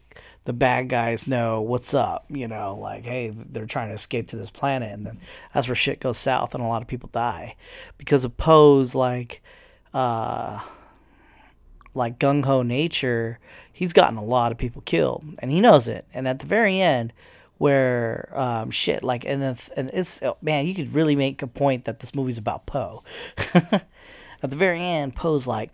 the 0.46 0.54
bad 0.54 0.90
guys 0.90 1.28
know 1.28 1.62
what's 1.62 1.94
up, 1.94 2.26
you 2.30 2.48
know, 2.48 2.78
like, 2.80 3.06
hey, 3.06 3.30
they're 3.30 3.66
trying 3.66 3.90
to 3.90 3.96
escape 3.96 4.28
to 4.30 4.36
this 4.36 4.52
planet. 4.52 4.94
And 4.94 5.06
then 5.06 5.20
that's 5.54 5.68
where 5.68 5.76
shit 5.76 6.00
goes 6.00 6.18
south 6.18 6.54
and 6.54 6.64
a 6.64 6.68
lot 6.68 6.82
of 6.84 6.88
people 6.88 7.10
die 7.12 7.56
because 7.98 8.24
of 8.24 8.38
Poe's, 8.38 8.94
like, 8.94 9.42
uh, 9.94 10.62
like 11.96 12.20
gung 12.20 12.46
ho 12.46 12.62
nature. 12.62 13.40
He's 13.74 13.94
gotten 13.94 14.18
a 14.18 14.24
lot 14.24 14.52
of 14.52 14.58
people 14.58 14.84
killed 14.84 15.26
and 15.40 15.50
he 15.50 15.62
knows 15.62 15.88
it. 15.88 16.06
And 16.14 16.28
at 16.28 16.40
the 16.40 16.46
very 16.46 16.80
end, 16.80 17.12
where 17.58 18.30
um, 18.34 18.70
shit 18.70 19.02
like 19.02 19.26
and 19.26 19.42
then 19.42 19.58
and 19.78 19.90
it's 19.94 20.22
oh, 20.22 20.36
man 20.42 20.68
you 20.68 20.76
could 20.76 20.94
really 20.94 21.16
make 21.16 21.42
a 21.42 21.48
point 21.48 21.86
that 21.86 22.00
this 22.00 22.14
movie's 22.14 22.38
about 22.38 22.66
Poe 22.66 23.02
at 23.54 23.82
the 24.42 24.58
very 24.58 24.82
end 24.82 25.16
Poe's 25.16 25.48
like 25.48 25.72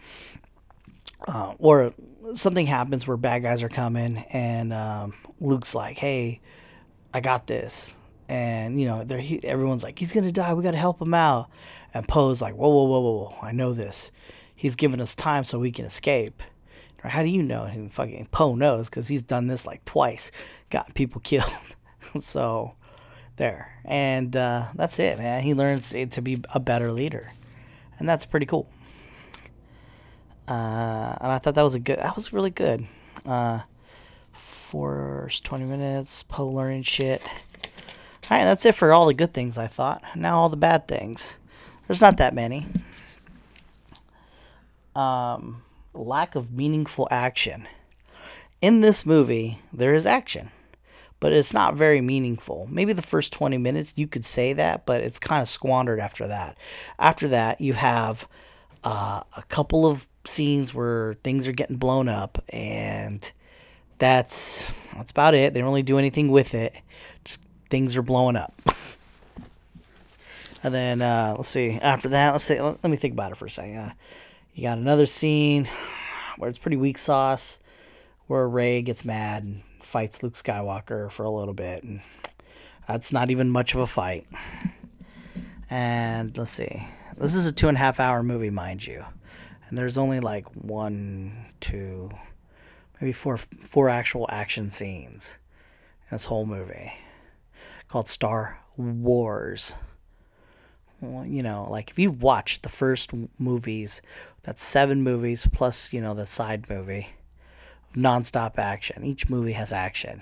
uh, 1.28 1.54
or 1.58 1.92
something 2.34 2.66
happens 2.66 3.08
where 3.08 3.18
bad 3.18 3.44
guys 3.44 3.64
are 3.64 3.70
coming, 3.70 4.18
and 4.32 4.74
um, 4.74 5.14
Luke's 5.40 5.76
like, 5.76 5.98
"Hey, 5.98 6.42
I 7.14 7.20
got 7.20 7.48
this," 7.48 7.96
and 8.30 8.80
you 8.80 8.88
know, 8.88 9.04
they're 9.04 9.24
everyone's 9.44 9.84
like, 9.84 10.00
"He's 10.00 10.14
gonna 10.14 10.32
die. 10.32 10.54
We 10.54 10.64
gotta 10.64 10.78
help 10.78 11.02
him 11.02 11.14
out." 11.14 11.50
And 11.94 12.08
Poe's 12.08 12.42
like, 12.42 12.56
"Whoa, 12.56 12.70
whoa, 12.70 12.84
whoa, 12.86 13.00
whoa, 13.00 13.12
whoa! 13.12 13.36
I 13.42 13.52
know 13.52 13.74
this. 13.74 14.12
He's 14.56 14.76
giving 14.76 15.02
us 15.02 15.16
time 15.16 15.44
so 15.44 15.60
we 15.60 15.72
can 15.72 15.86
escape." 15.86 16.42
How 17.04 17.24
do 17.24 17.30
you 17.30 17.42
know? 17.42 17.64
And 17.64 17.92
fucking 17.92 18.28
Poe 18.32 18.54
knows 18.54 18.88
because 18.88 19.08
he's 19.08 19.24
done 19.24 19.48
this 19.48 19.66
like 19.66 19.84
twice, 19.86 20.32
got 20.70 20.94
people 20.94 21.20
killed. 21.24 21.76
so 22.20 22.76
there, 23.38 23.80
and 23.86 24.36
uh, 24.36 24.66
that's 24.76 25.00
it, 25.00 25.18
man. 25.18 25.42
He 25.42 25.54
learns 25.54 25.90
to 25.90 26.22
be 26.22 26.42
a 26.54 26.60
better 26.60 26.92
leader, 26.92 27.32
and 27.98 28.08
that's 28.08 28.26
pretty 28.26 28.46
cool. 28.46 28.70
Uh, 30.52 31.16
and 31.22 31.32
I 31.32 31.38
thought 31.38 31.56
that 31.56 31.62
was 31.62 31.76
a 31.76 31.80
good. 31.80 32.00
That 32.00 32.14
was 32.14 32.34
really 32.34 32.50
good. 32.50 32.86
Uh, 33.26 33.62
first 34.34 35.46
twenty 35.46 35.64
minutes, 35.64 36.24
Poe 36.24 36.48
learning 36.48 36.84
shit. 36.84 37.22
All 37.26 38.38
right, 38.38 38.44
that's 38.44 38.66
it 38.66 38.76
for 38.76 38.92
all 38.92 39.06
the 39.06 39.14
good 39.14 39.34
things 39.34 39.58
I 39.58 39.68
thought. 39.68 40.04
Now 40.14 40.40
all 40.40 40.50
the 40.50 40.58
bad 40.58 40.90
things. 40.90 41.36
There's 41.88 42.02
not 42.02 42.18
that 42.18 42.34
many. 42.34 42.68
Um, 44.94 45.64
lack 45.94 46.36
of 46.36 46.52
meaningful 46.52 47.08
action. 47.10 47.66
In 48.62 48.82
this 48.82 49.06
movie, 49.06 49.60
there 49.72 49.94
is 49.94 50.06
action, 50.06 50.52
but 51.22 51.32
it's 51.32 51.54
not 51.54 51.76
very 51.76 52.02
meaningful. 52.02 52.68
Maybe 52.70 52.92
the 52.92 53.02
first 53.02 53.32
20 53.32 53.58
minutes 53.58 53.94
you 53.96 54.06
could 54.06 54.26
say 54.26 54.52
that, 54.52 54.86
but 54.86 55.00
it's 55.00 55.18
kind 55.18 55.42
of 55.42 55.48
squandered 55.48 56.02
after 56.02 56.28
that. 56.28 56.58
After 57.00 57.30
that, 57.30 57.62
you 57.62 57.72
have 57.72 58.28
uh, 58.84 59.24
a 59.38 59.44
couple 59.44 59.86
of 59.86 60.08
scenes 60.26 60.74
where 60.74 61.16
things 61.24 61.48
are 61.48 61.52
getting 61.52 61.78
blown 61.78 62.08
up, 62.08 62.44
and 62.50 63.32
that's 63.98 64.66
that's 64.96 65.12
about 65.12 65.34
it. 65.34 65.54
They 65.54 65.60
don't 65.60 65.70
really 65.70 65.84
do 65.84 65.98
anything 65.98 66.30
with 66.30 66.54
it. 66.54 66.76
Just 67.24 67.40
things 67.70 67.96
are 67.96 68.02
blowing 68.02 68.36
up. 68.36 68.54
And 70.64 70.74
then 70.74 71.02
uh, 71.02 71.34
let's 71.38 71.50
see. 71.50 71.80
After 71.82 72.10
that, 72.10 72.32
let's 72.32 72.44
see. 72.44 72.62
Let, 72.62 72.84
let 72.84 72.90
me 72.90 72.98
think 72.98 73.14
about 73.14 73.32
it 73.32 73.38
for 73.38 73.48
a 73.48 73.50
second. 73.50 73.78
Uh, 73.78 73.92
you 74.54 74.64
got 74.64 74.78
another 74.78 75.06
scene 75.06 75.68
where 76.38 76.50
it's 76.50 76.60
pretty 76.60 76.78
weak 76.78 76.98
sauce, 76.98 77.60
where 78.28 78.48
Rey 78.48 78.82
gets 78.82 79.04
mad 79.04 79.44
and 79.44 79.64
fights 79.80 80.22
Luke 80.22 80.34
Skywalker 80.34 81.12
for 81.12 81.24
a 81.24 81.30
little 81.32 81.54
bit, 81.54 81.84
and 81.84 82.02
that's 82.88 83.12
not 83.12 83.32
even 83.32 83.50
much 83.50 83.74
of 83.74 83.80
a 83.80 83.88
fight. 83.88 84.28
And 85.70 86.38
let's 86.38 86.52
see. 86.52 86.86
This 87.18 87.34
is 87.34 87.46
a 87.46 87.52
two 87.52 87.68
and 87.68 87.78
a 87.78 87.80
half 87.80 88.00
hour 88.00 88.22
movie, 88.24 88.50
mind 88.50 88.86
you, 88.86 89.06
and 89.72 89.78
there's 89.78 89.98
only 89.98 90.20
like 90.20 90.46
one, 90.54 91.46
two, 91.62 92.10
maybe 93.00 93.14
four, 93.14 93.38
four 93.38 93.88
actual 93.88 94.26
action 94.30 94.70
scenes 94.70 95.38
in 96.04 96.16
this 96.16 96.26
whole 96.26 96.46
movie 96.46 96.92
called 97.88 98.10
Star 98.10 98.60
Wars. 98.76 99.74
Well, 101.00 101.26
you 101.26 101.42
know, 101.42 101.68
like 101.70 101.90
if 101.90 101.98
you've 101.98 102.22
watched 102.22 102.64
the 102.64 102.70
first 102.70 103.12
movies, 103.40 104.02
that's 104.44 104.62
seven 104.62 105.04
movies 105.04 105.48
plus, 105.50 105.94
you 105.94 106.02
know, 106.02 106.14
the 106.14 106.28
side 106.28 106.70
movie, 106.70 107.08
nonstop 107.96 108.60
action. 108.60 109.06
Each 109.06 109.30
movie 109.30 109.54
has 109.54 109.72
action. 109.72 110.22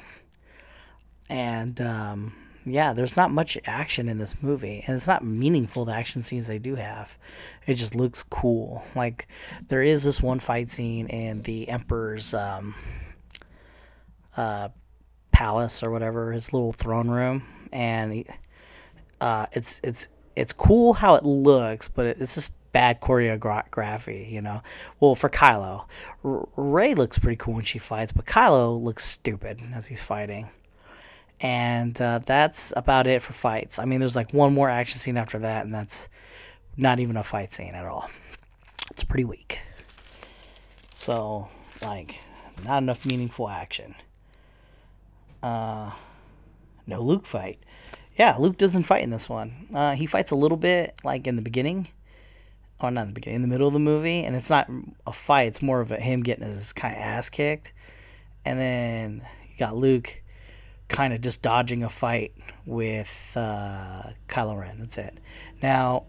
And 1.27 1.82
um, 1.82 2.36
yeah, 2.72 2.94
there's 2.94 3.16
not 3.18 3.32
much 3.32 3.58
action 3.66 4.10
in 4.10 4.18
this 4.18 4.42
movie, 4.42 4.84
and 4.86 4.96
it's 4.96 5.08
not 5.08 5.24
meaningful. 5.24 5.86
The 5.86 5.94
action 5.94 6.22
scenes 6.22 6.48
they 6.48 6.60
do 6.60 6.76
have, 6.76 7.18
it 7.66 7.76
just 7.76 7.96
looks 7.96 8.24
cool. 8.24 8.84
Like 8.96 9.28
there 9.68 9.84
is 9.84 10.04
this 10.04 10.22
one 10.22 10.40
fight 10.40 10.70
scene 10.70 11.08
in 11.08 11.42
the 11.44 11.70
Emperor's 11.70 12.34
um, 12.34 12.76
uh, 14.38 14.70
palace 15.32 15.84
or 15.84 15.92
whatever, 15.92 16.32
his 16.32 16.54
little 16.54 16.74
throne 16.74 17.10
room, 17.10 17.44
and 17.72 18.14
he, 18.14 18.26
uh, 19.22 19.48
it's 19.52 19.80
it's 19.84 20.08
it's 20.36 20.54
cool 20.54 20.94
how 20.94 21.16
it 21.16 21.24
looks, 21.24 21.88
but 21.88 22.06
it's 22.06 22.36
just 22.36 22.54
bad 22.72 23.02
choreography, 23.02 24.30
you 24.30 24.42
know. 24.42 24.62
Well, 25.00 25.16
for 25.16 25.30
Kylo, 25.30 25.86
R- 26.24 26.48
Rey 26.56 26.94
looks 26.94 27.20
pretty 27.20 27.36
cool 27.36 27.56
when 27.56 27.64
she 27.64 27.80
fights, 27.80 28.12
but 28.12 28.26
Kylo 28.26 28.82
looks 28.82 29.06
stupid 29.06 29.62
as 29.74 29.88
he's 29.88 30.04
fighting. 30.04 30.50
And 31.41 32.00
uh, 32.01 32.19
that's 32.25 32.74
about 32.75 33.08
it 33.08 33.22
for 33.22 33.34
fights. 33.34 33.79
I 33.79 33.86
mean, 33.86 34.00
there's 34.00 34.15
like 34.15 34.34
one 34.34 34.53
more 34.53 34.69
action 34.69 35.00
scene 35.00 35.17
after 35.17 35.39
that, 35.39 35.65
and 35.65 35.74
that's 35.74 36.10
not 36.75 37.00
even 37.00 37.15
a 37.15 37.24
fight 37.24 37.53
scene 37.53 37.75
at 37.75 37.86
all. 37.86 38.10
It's 38.91 39.03
pretty 39.03 39.24
weak. 39.24 39.60
So, 40.93 41.48
like, 41.81 42.19
not 42.65 42.79
enough 42.79 43.05
meaningful 43.05 43.48
action. 43.48 43.96
Uh, 45.41 45.91
no 46.86 47.01
Luke 47.01 47.25
fight. 47.25 47.60
Yeah, 48.17 48.36
Luke 48.38 48.58
doesn't 48.58 48.84
fight 48.84 49.03
in 49.03 49.12
this 49.12 49.29
one. 49.29 49.67
Uh, 49.74 49.96
he 49.96 50.05
fights 50.05 50.31
a 50.31 50.36
little 50.36 50.58
bit, 50.58 50.93
like 51.05 51.25
in 51.25 51.38
the 51.38 51.41
beginning, 51.41 51.88
or 52.81 52.91
not 52.91 53.03
in 53.03 53.08
the 53.08 53.13
beginning, 53.13 53.38
in 53.38 53.41
the 53.43 53.48
middle 53.48 53.67
of 53.67 53.74
the 53.74 53.79
movie, 53.79 54.25
and 54.25 54.36
it's 54.36 54.50
not 54.50 54.69
a 55.08 55.13
fight. 55.13 55.48
It's 55.48 55.62
more 55.62 55.79
of 55.79 55.91
a, 55.93 55.98
him 55.98 56.22
getting 56.22 56.46
his 56.46 56.74
kind 56.74 56.93
of 56.93 57.01
ass 57.01 57.29
kicked, 57.29 57.72
and 58.43 58.60
then 58.60 59.25
you 59.50 59.58
got 59.58 59.77
Luke 59.77 60.22
kind 60.89 61.13
of 61.13 61.22
just 61.22 61.41
dodging 61.41 61.84
a 61.84 61.89
fight 61.89 62.34
with 62.65 63.34
uh, 63.36 64.03
Kylo 64.27 64.60
Ren. 64.60 64.79
That's 64.79 64.98
it. 64.98 65.17
Now, 65.62 66.05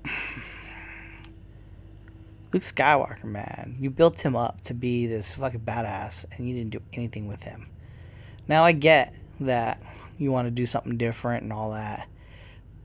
Luke 2.52 2.62
Skywalker, 2.62 3.24
man, 3.24 3.76
you 3.78 3.90
built 3.90 4.22
him 4.22 4.34
up 4.34 4.62
to 4.62 4.74
be 4.74 5.06
this 5.06 5.34
fucking 5.34 5.60
badass, 5.60 6.24
and 6.32 6.48
you 6.48 6.56
didn't 6.56 6.70
do 6.70 6.82
anything 6.92 7.28
with 7.28 7.44
him. 7.44 7.68
Now 8.48 8.64
I 8.64 8.72
get 8.72 9.14
that 9.38 9.80
you 10.18 10.32
want 10.32 10.46
to 10.46 10.50
do 10.50 10.66
something 10.66 10.96
different 10.96 11.44
and 11.44 11.52
all 11.52 11.70
that, 11.70 12.08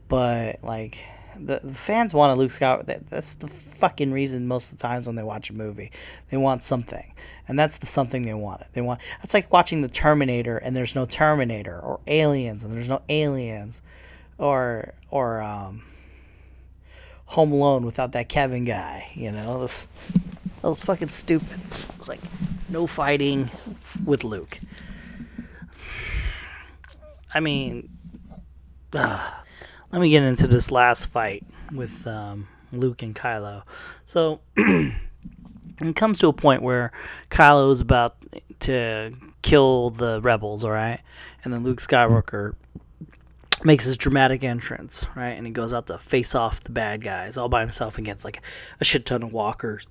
but 0.07 0.63
like 0.63 1.03
the, 1.39 1.59
the 1.63 1.73
fans 1.73 2.13
want 2.13 2.33
a 2.33 2.35
Luke 2.35 2.51
Skywalker. 2.51 2.85
That, 2.85 3.07
that's 3.07 3.35
the 3.35 3.47
fucking 3.47 4.11
reason 4.11 4.47
most 4.47 4.71
of 4.71 4.77
the 4.77 4.81
times 4.81 5.07
when 5.07 5.15
they 5.15 5.23
watch 5.23 5.49
a 5.49 5.53
movie, 5.53 5.91
they 6.29 6.37
want 6.37 6.63
something, 6.63 7.13
and 7.47 7.57
that's 7.57 7.77
the 7.77 7.85
something 7.85 8.23
they 8.23 8.33
want. 8.33 8.61
They 8.73 8.81
want. 8.81 9.01
It's 9.23 9.33
like 9.33 9.51
watching 9.51 9.81
the 9.81 9.87
Terminator 9.87 10.57
and 10.57 10.75
there's 10.75 10.95
no 10.95 11.05
Terminator, 11.05 11.79
or 11.79 11.99
Aliens 12.07 12.63
and 12.63 12.73
there's 12.73 12.87
no 12.87 13.01
Aliens, 13.09 13.81
or 14.37 14.93
or 15.09 15.41
um, 15.41 15.83
Home 17.25 17.51
Alone 17.51 17.85
without 17.85 18.11
that 18.13 18.29
Kevin 18.29 18.65
guy. 18.65 19.07
You 19.13 19.31
know, 19.31 19.61
this 19.61 19.87
that 20.61 20.69
was 20.69 20.81
fucking 20.83 21.09
stupid. 21.09 21.59
It 21.71 21.99
was 21.99 22.09
like 22.09 22.21
no 22.69 22.87
fighting 22.87 23.49
with 24.03 24.23
Luke. 24.23 24.59
I 27.33 27.39
mean, 27.39 27.89
uh, 28.93 29.31
let 29.95 30.01
me 30.01 30.09
get 30.09 30.23
into 30.23 30.45
this 30.45 30.71
last 30.71 31.05
fight 31.05 31.45
with 31.73 32.05
um, 32.05 32.49
Luke 32.73 33.01
and 33.01 33.15
Kylo. 33.15 33.63
So 34.03 34.41
it 34.57 35.95
comes 35.95 36.19
to 36.19 36.27
a 36.27 36.33
point 36.33 36.61
where 36.61 36.91
Kylo 37.29 37.71
is 37.71 37.79
about 37.79 38.17
to 38.59 39.13
kill 39.41 39.91
the 39.91 40.19
rebels, 40.19 40.65
all 40.65 40.71
right, 40.71 40.99
and 41.45 41.53
then 41.53 41.63
Luke 41.63 41.79
Skywalker 41.79 42.55
makes 43.63 43.85
his 43.85 43.95
dramatic 43.95 44.43
entrance, 44.43 45.07
right, 45.15 45.29
and 45.29 45.47
he 45.47 45.53
goes 45.53 45.71
out 45.71 45.87
to 45.87 45.97
face 45.97 46.35
off 46.35 46.61
the 46.61 46.73
bad 46.73 47.01
guys 47.01 47.37
all 47.37 47.47
by 47.47 47.61
himself 47.61 47.97
against 47.97 48.25
like 48.25 48.41
a 48.81 48.83
shit 48.83 49.05
ton 49.05 49.23
of 49.23 49.31
walkers, 49.31 49.87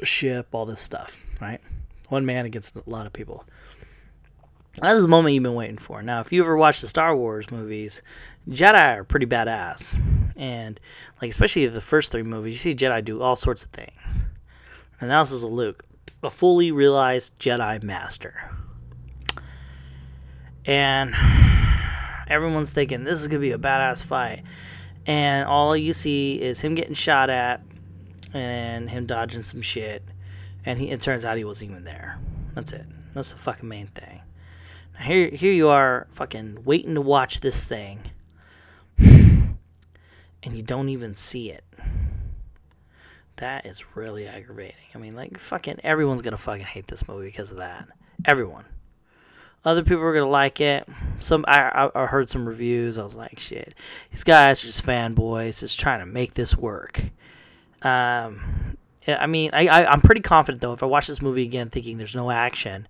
a 0.00 0.06
ship, 0.06 0.46
all 0.52 0.64
this 0.64 0.80
stuff, 0.80 1.18
right? 1.40 1.60
One 2.08 2.24
man 2.24 2.46
against 2.46 2.76
a 2.76 2.82
lot 2.86 3.04
of 3.04 3.12
people. 3.12 3.44
That's 4.80 5.00
the 5.00 5.08
moment 5.08 5.34
you've 5.34 5.42
been 5.42 5.54
waiting 5.54 5.78
for. 5.78 6.02
Now, 6.02 6.20
if 6.20 6.32
you 6.32 6.42
ever 6.42 6.56
watched 6.56 6.82
the 6.82 6.88
Star 6.88 7.16
Wars 7.16 7.50
movies, 7.50 8.02
Jedi 8.48 8.98
are 8.98 9.04
pretty 9.04 9.26
badass, 9.26 10.00
and 10.36 10.78
like 11.20 11.30
especially 11.30 11.66
the 11.66 11.80
first 11.80 12.12
three 12.12 12.22
movies, 12.22 12.54
you 12.54 12.72
see 12.72 12.76
Jedi 12.76 13.04
do 13.04 13.20
all 13.20 13.36
sorts 13.36 13.64
of 13.64 13.70
things. 13.70 14.26
And 15.00 15.08
now 15.08 15.22
this 15.22 15.32
is 15.32 15.42
a 15.42 15.48
Luke, 15.48 15.84
a 16.22 16.30
fully 16.30 16.70
realized 16.70 17.38
Jedi 17.38 17.82
master, 17.82 18.50
and 20.64 21.14
everyone's 22.28 22.72
thinking 22.72 23.04
this 23.04 23.20
is 23.20 23.28
gonna 23.28 23.40
be 23.40 23.52
a 23.52 23.58
badass 23.58 24.04
fight, 24.04 24.44
and 25.06 25.48
all 25.48 25.76
you 25.76 25.92
see 25.92 26.40
is 26.40 26.60
him 26.60 26.74
getting 26.74 26.94
shot 26.94 27.30
at, 27.30 27.62
and 28.32 28.88
him 28.88 29.06
dodging 29.06 29.42
some 29.42 29.62
shit, 29.62 30.04
and 30.64 30.78
he, 30.78 30.90
it 30.90 31.00
turns 31.00 31.24
out 31.24 31.36
he 31.36 31.44
wasn't 31.44 31.70
even 31.70 31.84
there. 31.84 32.18
That's 32.54 32.72
it. 32.72 32.86
That's 33.14 33.32
the 33.32 33.38
fucking 33.38 33.68
main 33.68 33.88
thing. 33.88 34.20
Here, 35.00 35.28
here 35.28 35.52
you 35.52 35.68
are, 35.68 36.06
fucking 36.12 36.64
waiting 36.64 36.94
to 36.94 37.00
watch 37.00 37.40
this 37.40 37.62
thing, 37.62 38.00
and 38.98 39.56
you 40.44 40.62
don't 40.62 40.88
even 40.88 41.14
see 41.14 41.50
it. 41.50 41.64
That 43.36 43.64
is 43.66 43.96
really 43.96 44.26
aggravating. 44.26 44.74
I 44.94 44.98
mean, 44.98 45.14
like, 45.14 45.38
fucking 45.38 45.80
everyone's 45.84 46.22
gonna 46.22 46.36
fucking 46.36 46.64
hate 46.64 46.88
this 46.88 47.06
movie 47.06 47.26
because 47.26 47.52
of 47.52 47.58
that. 47.58 47.88
Everyone. 48.24 48.64
Other 49.64 49.82
people 49.82 50.02
are 50.02 50.14
gonna 50.14 50.26
like 50.26 50.60
it. 50.60 50.88
Some 51.20 51.44
I, 51.46 51.90
I 51.94 52.06
heard 52.06 52.28
some 52.28 52.48
reviews. 52.48 52.98
I 52.98 53.04
was 53.04 53.14
like, 53.14 53.38
shit, 53.38 53.74
these 54.10 54.24
guys 54.24 54.62
are 54.62 54.66
just 54.66 54.84
fanboys, 54.84 55.60
just 55.60 55.78
trying 55.78 56.00
to 56.00 56.06
make 56.06 56.34
this 56.34 56.56
work. 56.56 57.00
Um, 57.82 58.76
I 59.06 59.26
mean, 59.26 59.50
I, 59.52 59.68
I 59.68 59.92
I'm 59.92 60.00
pretty 60.00 60.20
confident 60.20 60.60
though. 60.60 60.72
If 60.72 60.82
I 60.82 60.86
watch 60.86 61.06
this 61.06 61.22
movie 61.22 61.42
again, 61.44 61.70
thinking 61.70 61.98
there's 61.98 62.16
no 62.16 62.30
action, 62.30 62.88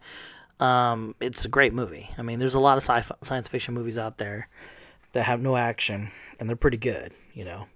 um, 0.60 1.14
it's 1.20 1.44
a 1.44 1.48
great 1.48 1.72
movie. 1.72 2.10
I 2.18 2.22
mean, 2.22 2.38
there's 2.38 2.54
a 2.54 2.60
lot 2.60 2.76
of 2.76 2.82
sci 2.82 3.02
science 3.22 3.48
fiction 3.48 3.74
movies 3.74 3.98
out 3.98 4.18
there 4.18 4.48
that 5.12 5.24
have 5.24 5.40
no 5.40 5.56
action, 5.56 6.10
and 6.38 6.48
they're 6.48 6.56
pretty 6.56 6.76
good, 6.76 7.12
you 7.34 7.44
know. 7.44 7.66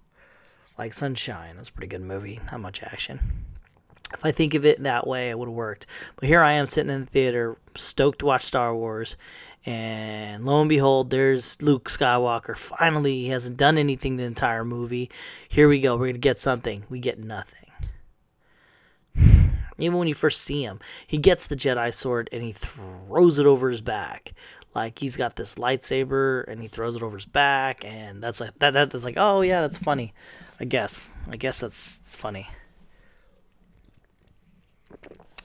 Like 0.78 0.94
Sunshine, 0.94 1.56
that's 1.56 1.68
a 1.68 1.72
pretty 1.72 1.88
good 1.88 2.00
movie. 2.00 2.40
Not 2.50 2.60
much 2.60 2.82
action. 2.82 3.20
If 4.12 4.24
I 4.24 4.30
think 4.30 4.54
of 4.54 4.64
it 4.64 4.82
that 4.82 5.06
way, 5.06 5.30
it 5.30 5.38
would 5.38 5.48
have 5.48 5.54
worked. 5.54 5.86
But 6.16 6.28
here 6.28 6.42
I 6.42 6.52
am 6.52 6.66
sitting 6.66 6.92
in 6.92 7.00
the 7.00 7.06
theater, 7.06 7.56
stoked 7.76 8.18
to 8.20 8.26
watch 8.26 8.42
Star 8.42 8.74
Wars, 8.74 9.16
and 9.64 10.44
lo 10.44 10.60
and 10.60 10.68
behold, 10.68 11.10
there's 11.10 11.60
Luke 11.62 11.88
Skywalker. 11.88 12.56
Finally, 12.56 13.22
he 13.22 13.28
hasn't 13.28 13.56
done 13.56 13.78
anything 13.78 14.16
the 14.16 14.24
entire 14.24 14.64
movie. 14.64 15.10
Here 15.48 15.68
we 15.68 15.78
go. 15.78 15.96
We're 15.96 16.12
to 16.12 16.18
get 16.18 16.40
something. 16.40 16.84
We 16.90 16.98
get 16.98 17.18
nothing. 17.18 17.61
Even 19.78 19.98
when 19.98 20.08
you 20.08 20.14
first 20.14 20.42
see 20.42 20.62
him, 20.62 20.80
he 21.06 21.18
gets 21.18 21.46
the 21.46 21.56
Jedi 21.56 21.92
sword 21.92 22.28
and 22.32 22.42
he 22.42 22.52
throws 22.52 23.38
it 23.38 23.46
over 23.46 23.70
his 23.70 23.80
back. 23.80 24.32
Like 24.74 24.98
he's 24.98 25.16
got 25.16 25.36
this 25.36 25.56
lightsaber 25.56 26.46
and 26.48 26.60
he 26.62 26.68
throws 26.68 26.96
it 26.96 27.02
over 27.02 27.16
his 27.16 27.26
back, 27.26 27.84
and 27.84 28.22
that's 28.22 28.40
like 28.40 28.58
that. 28.58 28.72
That's 28.72 29.04
like, 29.04 29.16
oh 29.18 29.42
yeah, 29.42 29.60
that's 29.60 29.78
funny. 29.78 30.14
I 30.60 30.64
guess. 30.64 31.12
I 31.30 31.36
guess 31.36 31.60
that's 31.60 31.98
funny. 32.06 32.48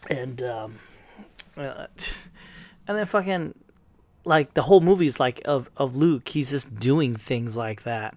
And 0.09 0.41
um, 0.43 0.79
uh, 1.57 1.87
and 2.87 2.97
then 2.97 3.05
fucking 3.05 3.53
like 4.23 4.53
the 4.53 4.61
whole 4.61 4.79
movie's 4.79 5.19
like 5.19 5.41
of 5.45 5.69
of 5.75 5.95
Luke. 5.95 6.29
He's 6.29 6.51
just 6.51 6.79
doing 6.79 7.15
things 7.15 7.57
like 7.57 7.83
that. 7.83 8.15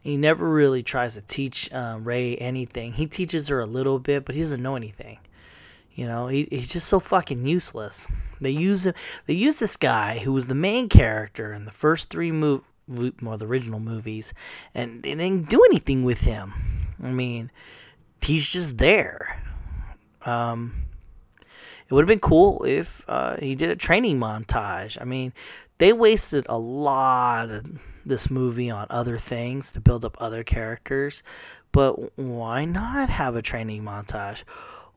He 0.00 0.16
never 0.16 0.48
really 0.48 0.82
tries 0.82 1.14
to 1.14 1.22
teach 1.22 1.72
um, 1.72 2.02
Rey 2.04 2.36
anything. 2.36 2.94
He 2.94 3.06
teaches 3.06 3.48
her 3.48 3.60
a 3.60 3.66
little 3.66 3.98
bit, 3.98 4.24
but 4.24 4.34
he 4.34 4.40
doesn't 4.40 4.62
know 4.62 4.74
anything. 4.74 5.18
You 5.98 6.06
know, 6.06 6.28
he, 6.28 6.46
he's 6.48 6.72
just 6.72 6.86
so 6.86 7.00
fucking 7.00 7.44
useless. 7.44 8.06
They 8.40 8.52
use. 8.52 8.86
They 9.26 9.34
use 9.34 9.58
this 9.58 9.76
guy 9.76 10.18
who 10.18 10.32
was 10.32 10.46
the 10.46 10.54
main 10.54 10.88
character 10.88 11.52
in 11.52 11.64
the 11.64 11.72
first 11.72 12.08
three 12.08 12.30
mov- 12.30 12.62
more 13.20 13.36
the 13.36 13.48
original 13.48 13.80
movies, 13.80 14.32
and 14.76 15.02
they 15.02 15.16
didn't 15.16 15.48
do 15.48 15.60
anything 15.64 16.04
with 16.04 16.20
him. 16.20 16.54
I 17.02 17.10
mean, 17.10 17.50
he's 18.22 18.48
just 18.48 18.78
there. 18.78 19.42
Um, 20.24 20.84
it 21.40 21.92
would 21.92 22.02
have 22.02 22.08
been 22.08 22.20
cool 22.20 22.62
if 22.62 23.04
uh, 23.08 23.36
he 23.38 23.56
did 23.56 23.70
a 23.70 23.74
training 23.74 24.20
montage. 24.20 24.98
I 25.00 25.04
mean, 25.04 25.32
they 25.78 25.92
wasted 25.92 26.46
a 26.48 26.60
lot 26.60 27.50
of 27.50 27.80
this 28.06 28.30
movie 28.30 28.70
on 28.70 28.86
other 28.88 29.16
things 29.16 29.72
to 29.72 29.80
build 29.80 30.04
up 30.04 30.16
other 30.20 30.44
characters, 30.44 31.24
but 31.72 32.16
why 32.16 32.64
not 32.66 33.10
have 33.10 33.34
a 33.34 33.42
training 33.42 33.82
montage? 33.82 34.44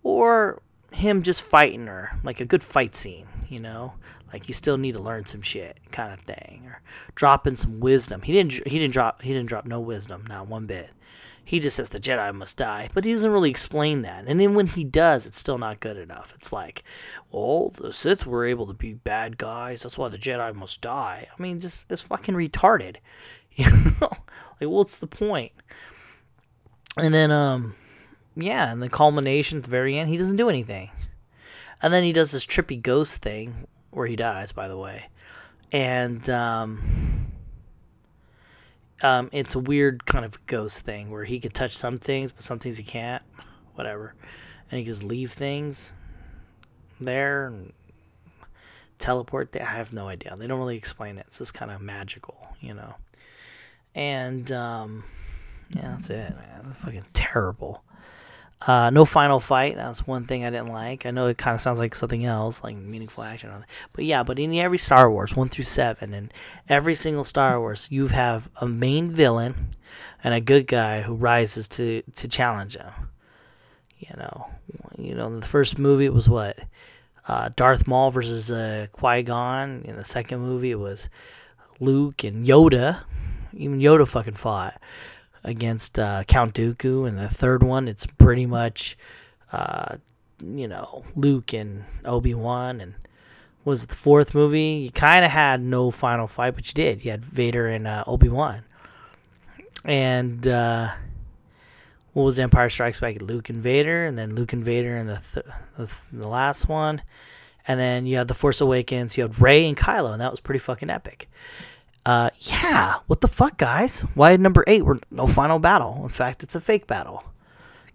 Or 0.03 0.61
him 0.91 1.23
just 1.23 1.41
fighting 1.41 1.87
her, 1.87 2.11
like 2.23 2.41
a 2.41 2.45
good 2.45 2.63
fight 2.63 2.95
scene, 2.95 3.27
you 3.49 3.59
know? 3.59 3.93
Like 4.31 4.47
you 4.47 4.53
still 4.53 4.77
need 4.77 4.93
to 4.93 5.01
learn 5.01 5.25
some 5.25 5.41
shit, 5.41 5.77
kind 5.91 6.13
of 6.13 6.19
thing, 6.21 6.63
or 6.65 6.81
dropping 7.15 7.55
some 7.55 7.79
wisdom. 7.79 8.21
He 8.21 8.31
didn't. 8.31 8.65
He 8.65 8.79
didn't 8.79 8.93
drop. 8.93 9.21
He 9.21 9.33
didn't 9.33 9.49
drop 9.49 9.65
no 9.65 9.79
wisdom, 9.79 10.25
not 10.29 10.47
one 10.47 10.65
bit. 10.65 10.91
He 11.43 11.59
just 11.59 11.75
says 11.75 11.89
the 11.89 11.99
Jedi 11.99 12.33
must 12.33 12.55
die, 12.55 12.87
but 12.93 13.03
he 13.03 13.11
doesn't 13.11 13.31
really 13.31 13.49
explain 13.49 14.03
that. 14.03 14.25
And 14.27 14.39
then 14.39 14.53
when 14.53 14.67
he 14.67 14.85
does, 14.85 15.25
it's 15.25 15.39
still 15.39 15.57
not 15.57 15.81
good 15.81 15.97
enough. 15.97 16.31
It's 16.35 16.53
like, 16.53 16.83
well, 17.31 17.69
the 17.69 17.91
Sith 17.91 18.25
were 18.25 18.45
able 18.45 18.67
to 18.67 18.73
be 18.73 18.93
bad 18.93 19.37
guys. 19.37 19.81
That's 19.81 19.97
why 19.97 20.07
the 20.07 20.17
Jedi 20.17 20.53
must 20.55 20.79
die. 20.79 21.27
I 21.27 21.41
mean, 21.41 21.59
just 21.59 21.85
it's 21.89 22.03
fucking 22.03 22.35
retarded. 22.35 22.97
You 23.53 23.69
know, 23.69 24.09
like 24.61 24.69
what's 24.69 24.99
the 24.99 25.07
point? 25.07 25.51
And 26.95 27.13
then, 27.13 27.31
um, 27.31 27.75
yeah, 28.35 28.71
and 28.71 28.81
the 28.81 28.89
culmination 28.89 29.59
at 29.59 29.63
the 29.63 29.69
very 29.69 29.97
end, 29.97 30.09
he 30.09 30.17
doesn't 30.17 30.37
do 30.37 30.49
anything. 30.49 30.89
And 31.81 31.93
then 31.93 32.03
he 32.03 32.13
does 32.13 32.31
this 32.31 32.45
trippy 32.45 32.81
ghost 32.81 33.21
thing 33.21 33.67
where 33.89 34.07
he 34.07 34.15
dies, 34.15 34.51
by 34.51 34.67
the 34.67 34.77
way. 34.77 35.07
And 35.71 36.29
um, 36.29 37.31
um, 39.01 39.29
it's 39.31 39.55
a 39.55 39.59
weird 39.59 40.05
kind 40.05 40.25
of 40.25 40.45
ghost 40.45 40.81
thing 40.81 41.09
where 41.09 41.23
he 41.23 41.39
could 41.39 41.53
touch 41.53 41.75
some 41.75 41.97
things, 41.97 42.31
but 42.31 42.43
some 42.43 42.59
things 42.59 42.77
he 42.77 42.83
can't. 42.83 43.23
Whatever. 43.75 44.13
And 44.69 44.79
he 44.79 44.85
just 44.85 45.03
leave 45.03 45.31
things 45.31 45.93
there 46.99 47.47
and 47.47 47.73
teleport 48.99 49.51
there. 49.51 49.63
I 49.63 49.77
have 49.77 49.93
no 49.93 50.07
idea. 50.07 50.35
They 50.37 50.47
don't 50.47 50.59
really 50.59 50.77
explain 50.77 51.17
it. 51.17 51.25
It's 51.27 51.39
just 51.39 51.53
kind 51.53 51.71
of 51.71 51.81
magical, 51.81 52.37
you 52.59 52.73
know. 52.73 52.95
And 53.95 54.49
um, 54.51 55.03
yeah, 55.75 55.93
that's 55.95 56.09
it, 56.09 56.35
man. 56.35 56.73
fucking 56.75 57.05
terrible. 57.13 57.83
Uh, 58.65 58.91
no 58.91 59.05
final 59.05 59.39
fight. 59.39 59.75
That's 59.75 60.05
one 60.05 60.25
thing 60.25 60.45
I 60.45 60.51
didn't 60.51 60.67
like. 60.67 61.07
I 61.07 61.11
know 61.11 61.27
it 61.27 61.37
kind 61.37 61.55
of 61.55 61.61
sounds 61.61 61.79
like 61.79 61.95
something 61.95 62.25
else, 62.25 62.63
like 62.63 62.75
meaningful 62.75 63.23
action. 63.23 63.49
But 63.93 64.05
yeah, 64.05 64.21
but 64.21 64.37
in 64.37 64.53
every 64.53 64.77
Star 64.77 65.09
Wars, 65.09 65.35
one 65.35 65.47
through 65.47 65.63
seven, 65.63 66.13
and 66.13 66.31
every 66.69 66.93
single 66.93 67.23
Star 67.23 67.59
Wars, 67.59 67.87
you 67.89 68.07
have 68.07 68.49
a 68.57 68.67
main 68.67 69.11
villain 69.11 69.69
and 70.23 70.35
a 70.35 70.41
good 70.41 70.67
guy 70.67 71.01
who 71.01 71.15
rises 71.15 71.67
to 71.69 72.03
to 72.15 72.27
challenge 72.27 72.77
him. 72.77 72.91
You 73.97 74.15
know, 74.17 74.47
you 74.97 75.15
know, 75.15 75.39
the 75.39 75.45
first 75.45 75.79
movie 75.79 76.09
was 76.09 76.29
what 76.29 76.59
uh, 77.27 77.49
Darth 77.55 77.87
Maul 77.87 78.11
versus 78.11 78.51
uh, 78.51 78.87
Qui 78.91 79.23
Gon. 79.23 79.81
In 79.85 79.95
the 79.95 80.05
second 80.05 80.39
movie 80.41 80.71
it 80.71 80.79
was 80.79 81.09
Luke 81.79 82.23
and 82.23 82.45
Yoda. 82.45 83.03
Even 83.53 83.79
Yoda 83.79 84.07
fucking 84.07 84.35
fought 84.35 84.79
against 85.43 85.97
uh, 85.97 86.23
Count 86.27 86.53
Dooku, 86.53 87.07
and 87.07 87.17
the 87.17 87.27
third 87.27 87.63
one 87.63 87.87
it's 87.87 88.05
pretty 88.05 88.45
much, 88.45 88.97
uh, 89.51 89.97
you 90.43 90.67
know, 90.67 91.03
Luke 91.15 91.53
and 91.53 91.85
Obi 92.05 92.33
Wan, 92.33 92.81
and 92.81 92.93
was 93.63 93.85
the 93.85 93.95
fourth 93.95 94.33
movie? 94.33 94.83
You 94.83 94.91
kind 94.91 95.23
of 95.25 95.31
had 95.31 95.61
no 95.61 95.91
final 95.91 96.27
fight, 96.27 96.55
but 96.55 96.67
you 96.67 96.73
did. 96.73 97.05
You 97.05 97.11
had 97.11 97.23
Vader 97.23 97.67
and 97.67 97.87
uh, 97.87 98.03
Obi 98.07 98.29
Wan, 98.29 98.63
and 99.85 100.47
uh, 100.47 100.91
what 102.13 102.23
was 102.23 102.39
Empire 102.39 102.69
Strikes 102.69 102.99
Back? 102.99 103.21
Luke 103.21 103.49
and 103.49 103.61
Vader, 103.61 104.05
and 104.05 104.17
then 104.17 104.35
Luke 104.35 104.53
and 104.53 104.63
Vader 104.63 104.97
in 104.97 105.07
the 105.07 105.21
th- 105.33 105.45
the, 105.77 105.89
the 106.11 106.27
last 106.27 106.67
one. 106.67 107.01
And 107.67 107.79
then 107.79 108.07
you 108.07 108.17
had 108.17 108.27
The 108.27 108.33
Force 108.33 108.59
Awakens, 108.59 109.15
you 109.15 109.21
had 109.21 109.39
Rey 109.39 109.67
and 109.67 109.77
Kylo, 109.77 110.11
and 110.13 110.19
that 110.19 110.31
was 110.31 110.39
pretty 110.39 110.57
fucking 110.57 110.89
epic. 110.89 111.29
Uh, 112.05 112.29
yeah, 112.39 112.95
what 113.07 113.21
the 113.21 113.27
fuck, 113.27 113.57
guys? 113.57 114.01
Why 114.15 114.35
number 114.35 114.63
eight? 114.67 114.83
We're 114.83 114.99
no 115.11 115.27
final 115.27 115.59
battle. 115.59 115.99
In 116.03 116.09
fact, 116.09 116.41
it's 116.41 116.55
a 116.55 116.61
fake 116.61 116.87
battle. 116.87 117.23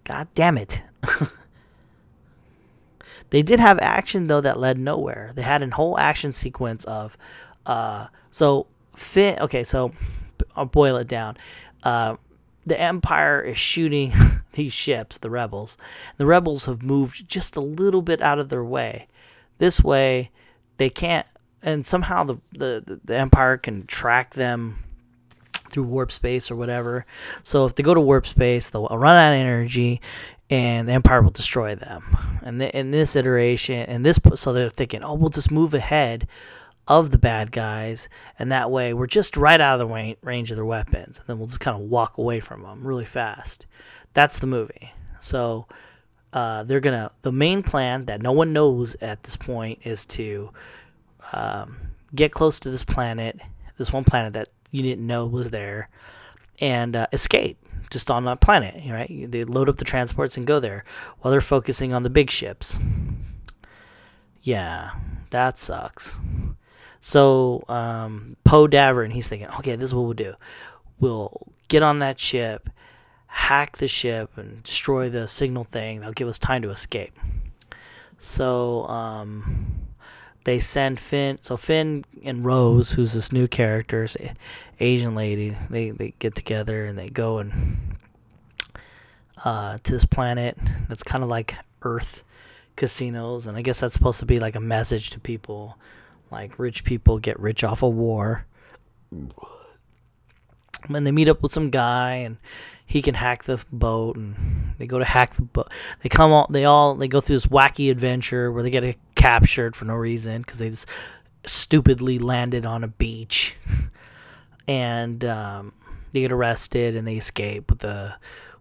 God 0.05 0.27
damn 0.33 0.57
it. 0.57 0.81
they 3.29 3.41
did 3.41 3.59
have 3.59 3.79
action 3.79 4.27
though 4.27 4.39
that 4.41 4.59
led 4.59 4.77
nowhere. 4.79 5.33
They 5.35 5.41
had 5.41 5.61
a 5.61 5.69
whole 5.69 5.99
action 5.99 6.31
sequence 6.31 6.85
of, 6.85 7.17
uh, 7.65 8.07
so 8.31 8.67
Finn. 8.95 9.37
Okay, 9.41 9.65
so 9.65 9.91
I'll 10.55 10.65
boil 10.65 10.95
it 10.95 11.07
down. 11.09 11.37
Uh, 11.83 12.15
the 12.65 12.79
Empire 12.79 13.41
is 13.41 13.57
shooting 13.57 14.13
these 14.53 14.73
ships, 14.73 15.17
the 15.17 15.29
rebels. 15.29 15.77
The 16.15 16.25
rebels 16.25 16.65
have 16.65 16.81
moved 16.81 17.27
just 17.27 17.57
a 17.57 17.61
little 17.61 18.01
bit 18.01 18.21
out 18.21 18.39
of 18.39 18.47
their 18.47 18.63
way. 18.63 19.07
This 19.57 19.83
way, 19.83 20.31
they 20.77 20.89
can't 20.89 21.27
and 21.61 21.85
somehow 21.85 22.23
the, 22.23 22.37
the 22.53 22.99
the 23.03 23.17
empire 23.17 23.57
can 23.57 23.85
track 23.87 24.33
them 24.33 24.83
through 25.69 25.83
warp 25.83 26.11
space 26.11 26.49
or 26.49 26.55
whatever. 26.55 27.05
So 27.43 27.65
if 27.65 27.75
they 27.75 27.83
go 27.83 27.93
to 27.93 27.99
warp 28.01 28.25
space, 28.25 28.69
they'll 28.69 28.87
run 28.87 29.17
out 29.17 29.33
of 29.33 29.39
energy, 29.39 30.01
and 30.49 30.87
the 30.87 30.93
empire 30.93 31.21
will 31.21 31.29
destroy 31.29 31.75
them. 31.75 32.39
And 32.41 32.59
th- 32.59 32.73
in 32.73 32.91
this 32.91 33.15
iteration, 33.15 33.85
and 33.89 34.05
this, 34.05 34.19
so 34.35 34.53
they're 34.53 34.69
thinking, 34.69 35.03
oh, 35.03 35.15
we'll 35.15 35.29
just 35.29 35.51
move 35.51 35.73
ahead 35.73 36.27
of 36.87 37.11
the 37.11 37.17
bad 37.17 37.51
guys, 37.51 38.07
and 38.39 38.51
that 38.51 38.71
way 38.71 38.93
we're 38.93 39.07
just 39.07 39.35
right 39.35 39.59
out 39.59 39.79
of 39.79 39.87
the 39.89 40.15
range 40.21 40.51
of 40.51 40.55
their 40.55 40.65
weapons, 40.65 41.19
and 41.19 41.27
then 41.27 41.37
we'll 41.37 41.47
just 41.47 41.59
kind 41.59 41.75
of 41.75 41.83
walk 41.89 42.17
away 42.17 42.39
from 42.39 42.63
them 42.63 42.85
really 42.85 43.05
fast. 43.05 43.65
That's 44.13 44.39
the 44.39 44.47
movie. 44.47 44.93
So 45.19 45.67
uh, 46.31 46.63
they're 46.63 46.79
gonna. 46.79 47.11
The 47.23 47.31
main 47.31 47.61
plan 47.61 48.05
that 48.05 48.21
no 48.21 48.31
one 48.31 48.53
knows 48.53 48.95
at 49.01 49.23
this 49.23 49.35
point 49.35 49.79
is 49.83 50.05
to 50.07 50.51
um, 51.33 51.77
get 52.13 52.31
close 52.31 52.59
to 52.61 52.69
this 52.69 52.83
planet, 52.83 53.39
this 53.77 53.93
one 53.93 54.03
planet 54.03 54.33
that 54.33 54.49
you 54.71 54.83
didn't 54.83 55.05
know 55.05 55.25
was 55.25 55.49
there, 55.49 55.89
and 56.59 56.95
uh, 56.95 57.07
escape 57.13 57.57
just 57.89 58.11
on 58.11 58.25
that 58.25 58.41
planet. 58.41 58.75
Right? 58.89 59.31
They 59.31 59.43
load 59.43 59.69
up 59.69 59.77
the 59.77 59.85
transports 59.85 60.37
and 60.37 60.45
go 60.45 60.59
there 60.59 60.83
while 61.19 61.31
they're 61.31 61.41
focusing 61.41 61.93
on 61.93 62.03
the 62.03 62.09
big 62.09 62.31
ships. 62.31 62.77
Yeah, 64.41 64.91
that 65.31 65.59
sucks. 65.59 66.17
So 67.01 67.63
um, 67.67 68.35
Poe 68.43 68.67
Dameron, 68.67 69.11
he's 69.11 69.27
thinking, 69.27 69.49
okay, 69.59 69.75
this 69.75 69.89
is 69.89 69.95
what 69.95 70.03
we'll 70.03 70.13
do. 70.13 70.33
We'll 70.99 71.47
get 71.67 71.83
on 71.83 71.99
that 71.99 72.19
ship, 72.19 72.69
hack 73.27 73.77
the 73.77 73.87
ship, 73.87 74.31
and 74.37 74.63
destroy 74.63 75.09
the 75.09 75.27
signal 75.27 75.63
thing. 75.63 75.99
That'll 75.99 76.13
give 76.13 76.27
us 76.27 76.39
time 76.39 76.61
to 76.63 76.69
escape. 76.71 77.13
So 78.17 78.87
um, 78.87 79.76
they 80.47 80.61
send 80.61 80.97
Finn. 80.97 81.37
So 81.41 81.57
Finn 81.57 82.05
and 82.23 82.45
Rose, 82.45 82.91
who's 82.91 83.11
this 83.11 83.33
new 83.33 83.49
character, 83.49 84.07
Asian 84.79 85.13
lady, 85.13 85.57
they 85.69 85.89
they 85.89 86.13
get 86.19 86.35
together 86.35 86.85
and 86.85 86.97
they 86.97 87.09
go 87.09 87.39
and 87.39 87.97
uh, 89.43 89.77
to 89.83 89.91
this 89.91 90.05
planet 90.05 90.57
that's 90.87 91.03
kind 91.03 91.21
of 91.21 91.29
like 91.29 91.55
Earth 91.81 92.23
casinos, 92.77 93.45
and 93.45 93.57
I 93.57 93.61
guess 93.61 93.81
that's 93.81 93.93
supposed 93.93 94.19
to 94.21 94.25
be 94.25 94.37
like 94.37 94.55
a 94.55 94.61
message 94.61 95.09
to 95.09 95.19
people, 95.19 95.77
like 96.31 96.57
rich 96.57 96.85
people 96.85 97.19
get 97.19 97.37
rich 97.41 97.65
off 97.65 97.83
of 97.83 97.93
war. 97.93 98.45
And 99.11 99.33
they 101.05 101.11
meet 101.11 101.27
up 101.27 101.43
with 101.43 101.51
some 101.51 101.71
guy 101.71 102.13
and 102.13 102.37
he 102.85 103.01
can 103.01 103.15
hack 103.15 103.43
the 103.43 103.61
boat 103.69 104.15
and 104.15 104.75
they 104.77 104.87
go 104.87 104.97
to 104.97 105.03
hack 105.03 105.33
the 105.35 105.41
boat 105.41 105.69
they 106.01 106.09
come 106.09 106.31
all 106.31 106.47
they 106.49 106.63
all 106.63 106.95
they 106.95 107.09
go 107.09 107.19
through 107.19 107.35
this 107.35 107.47
wacky 107.47 107.91
adventure 107.91 108.49
where 108.49 108.63
they 108.63 108.69
get 108.69 108.95
captured 109.17 109.75
for 109.75 109.85
no 109.85 109.95
reason 109.95 110.41
because 110.41 110.59
they 110.59 110.69
just 110.69 110.87
stupidly 111.45 112.19
landed 112.19 112.65
on 112.65 112.83
a 112.83 112.87
beach. 112.87 113.55
And 114.69 115.23
um, 115.23 115.71
they 116.11 116.19
get 116.19 116.33
arrested 116.33 116.97
and 116.97 117.07
they 117.07 117.15
escape 117.15 117.69
with 117.69 117.79
the 117.79 118.15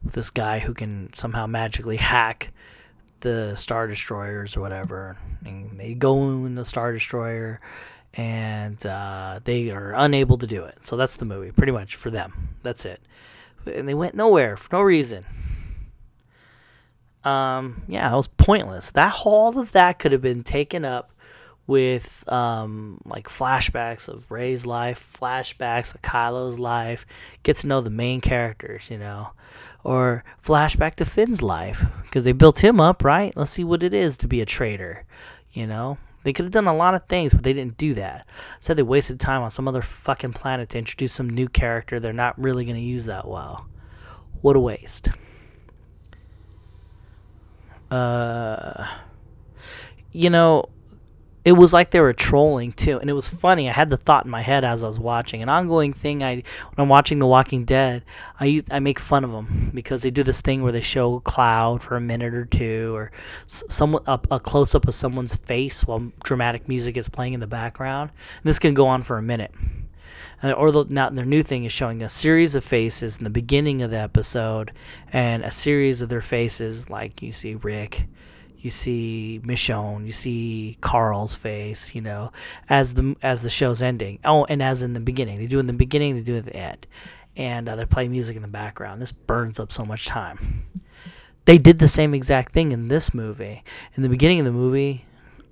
with 0.04 0.14
this 0.14 0.30
guy 0.30 0.60
who 0.60 0.72
can 0.72 1.12
somehow 1.14 1.48
magically 1.48 1.96
hack 1.96 2.52
the 3.20 3.56
star 3.56 3.88
destroyers 3.88 4.56
or 4.56 4.60
whatever. 4.60 5.16
And 5.44 5.80
they 5.80 5.94
go 5.94 6.16
in 6.46 6.54
the 6.54 6.64
star 6.64 6.92
destroyer 6.92 7.60
and 8.14 8.86
uh, 8.86 9.40
they 9.42 9.70
are 9.70 9.94
unable 9.96 10.38
to 10.38 10.46
do 10.46 10.62
it. 10.62 10.78
So 10.82 10.96
that's 10.96 11.16
the 11.16 11.24
movie 11.24 11.50
pretty 11.50 11.72
much 11.72 11.96
for 11.96 12.10
them. 12.10 12.50
That's 12.62 12.84
it. 12.84 13.00
And 13.66 13.88
they 13.88 13.94
went 13.94 14.14
nowhere 14.14 14.56
for 14.56 14.68
no 14.76 14.82
reason. 14.82 15.26
Um, 17.26 17.82
yeah, 17.88 18.12
it 18.12 18.16
was 18.16 18.28
pointless. 18.28 18.92
That 18.92 19.14
all 19.24 19.58
of 19.58 19.72
that 19.72 19.98
could 19.98 20.12
have 20.12 20.22
been 20.22 20.42
taken 20.42 20.84
up 20.84 21.10
with 21.66 22.24
um, 22.32 23.00
like 23.04 23.28
flashbacks 23.28 24.08
of 24.08 24.30
Rey's 24.30 24.64
life, 24.64 25.18
flashbacks 25.20 25.92
of 25.92 26.02
Kylo's 26.02 26.58
life, 26.58 27.04
get 27.42 27.56
to 27.58 27.66
know 27.66 27.80
the 27.80 27.90
main 27.90 28.20
characters, 28.20 28.88
you 28.88 28.98
know, 28.98 29.30
or 29.82 30.22
flashback 30.44 30.94
to 30.96 31.04
Finn's 31.04 31.42
life 31.42 31.84
because 32.04 32.22
they 32.24 32.32
built 32.32 32.62
him 32.62 32.80
up, 32.80 33.02
right? 33.02 33.36
Let's 33.36 33.50
see 33.50 33.64
what 33.64 33.82
it 33.82 33.92
is 33.92 34.16
to 34.18 34.28
be 34.28 34.40
a 34.40 34.46
traitor, 34.46 35.04
you 35.52 35.66
know. 35.66 35.98
They 36.22 36.32
could 36.32 36.44
have 36.44 36.52
done 36.52 36.66
a 36.66 36.76
lot 36.76 36.94
of 36.94 37.06
things, 37.06 37.34
but 37.34 37.44
they 37.44 37.52
didn't 37.52 37.76
do 37.76 37.94
that. 37.94 38.26
Said 38.58 38.76
they 38.76 38.82
wasted 38.82 39.18
time 39.18 39.42
on 39.42 39.50
some 39.50 39.68
other 39.68 39.82
fucking 39.82 40.32
planet 40.32 40.68
to 40.70 40.78
introduce 40.78 41.12
some 41.12 41.30
new 41.30 41.48
character 41.48 41.98
they're 41.98 42.12
not 42.12 42.40
really 42.40 42.64
going 42.64 42.76
to 42.76 42.82
use 42.82 43.04
that 43.06 43.28
well. 43.28 43.66
What 44.42 44.56
a 44.56 44.60
waste. 44.60 45.08
Uh, 47.90 48.86
you 50.12 50.30
know, 50.30 50.68
it 51.46 51.52
was 51.52 51.72
like 51.72 51.92
they 51.92 52.00
were 52.00 52.12
trolling 52.12 52.72
too, 52.72 52.98
and 52.98 53.08
it 53.08 53.12
was 53.12 53.28
funny. 53.28 53.68
I 53.68 53.72
had 53.72 53.88
the 53.88 53.96
thought 53.96 54.24
in 54.24 54.30
my 54.32 54.42
head 54.42 54.64
as 54.64 54.82
I 54.82 54.88
was 54.88 54.98
watching 54.98 55.42
an 55.42 55.48
ongoing 55.48 55.92
thing. 55.92 56.20
I 56.20 56.34
when 56.34 56.44
I'm 56.76 56.88
watching 56.88 57.20
The 57.20 57.26
Walking 57.26 57.64
Dead, 57.64 58.02
I 58.40 58.46
use, 58.46 58.64
I 58.68 58.80
make 58.80 58.98
fun 58.98 59.22
of 59.22 59.30
them 59.30 59.70
because 59.72 60.02
they 60.02 60.10
do 60.10 60.24
this 60.24 60.40
thing 60.40 60.64
where 60.64 60.72
they 60.72 60.80
show 60.80 61.20
cloud 61.20 61.84
for 61.84 61.96
a 61.96 62.00
minute 62.00 62.34
or 62.34 62.46
two, 62.46 62.92
or 62.96 63.12
someone 63.46 64.02
up 64.08 64.26
a 64.28 64.40
close 64.40 64.74
up 64.74 64.88
of 64.88 64.94
someone's 64.94 65.36
face 65.36 65.86
while 65.86 66.10
dramatic 66.24 66.68
music 66.68 66.96
is 66.96 67.08
playing 67.08 67.34
in 67.34 67.40
the 67.40 67.46
background. 67.46 68.10
And 68.38 68.44
this 68.44 68.58
can 68.58 68.74
go 68.74 68.88
on 68.88 69.02
for 69.02 69.16
a 69.16 69.22
minute. 69.22 69.52
Or 70.42 70.70
the, 70.70 70.84
now 70.88 71.10
their 71.10 71.24
new 71.24 71.42
thing 71.42 71.64
is 71.64 71.72
showing 71.72 72.02
a 72.02 72.08
series 72.08 72.54
of 72.54 72.64
faces 72.64 73.18
in 73.18 73.24
the 73.24 73.30
beginning 73.30 73.82
of 73.82 73.90
the 73.90 73.98
episode, 73.98 74.72
and 75.12 75.44
a 75.44 75.50
series 75.50 76.02
of 76.02 76.08
their 76.08 76.20
faces, 76.20 76.90
like 76.90 77.22
you 77.22 77.32
see 77.32 77.54
Rick 77.54 78.06
you 78.66 78.70
see 78.70 79.40
Michonne, 79.44 80.06
you 80.06 80.10
see 80.12 80.76
Carl's 80.80 81.36
face, 81.36 81.94
you 81.94 82.00
know, 82.00 82.32
as 82.68 82.94
the 82.94 83.14
as 83.22 83.42
the 83.42 83.48
show's 83.48 83.80
ending. 83.80 84.18
Oh, 84.24 84.44
and 84.46 84.60
as 84.60 84.82
in 84.82 84.92
the 84.92 84.98
beginning, 84.98 85.38
they 85.38 85.46
do 85.46 85.60
in 85.60 85.68
the 85.68 85.72
beginning, 85.72 86.16
they 86.16 86.22
do 86.22 86.34
at 86.34 86.46
the 86.46 86.56
end, 86.56 86.84
and 87.36 87.68
uh, 87.68 87.76
they 87.76 87.84
play 87.84 88.08
music 88.08 88.34
in 88.34 88.42
the 88.42 88.48
background. 88.48 89.00
This 89.00 89.12
burns 89.12 89.60
up 89.60 89.70
so 89.70 89.84
much 89.84 90.06
time. 90.06 90.64
They 91.44 91.58
did 91.58 91.78
the 91.78 91.86
same 91.86 92.12
exact 92.12 92.50
thing 92.50 92.72
in 92.72 92.88
this 92.88 93.14
movie. 93.14 93.62
In 93.94 94.02
the 94.02 94.08
beginning 94.08 94.40
of 94.40 94.46
the 94.46 94.50
movie, 94.50 95.04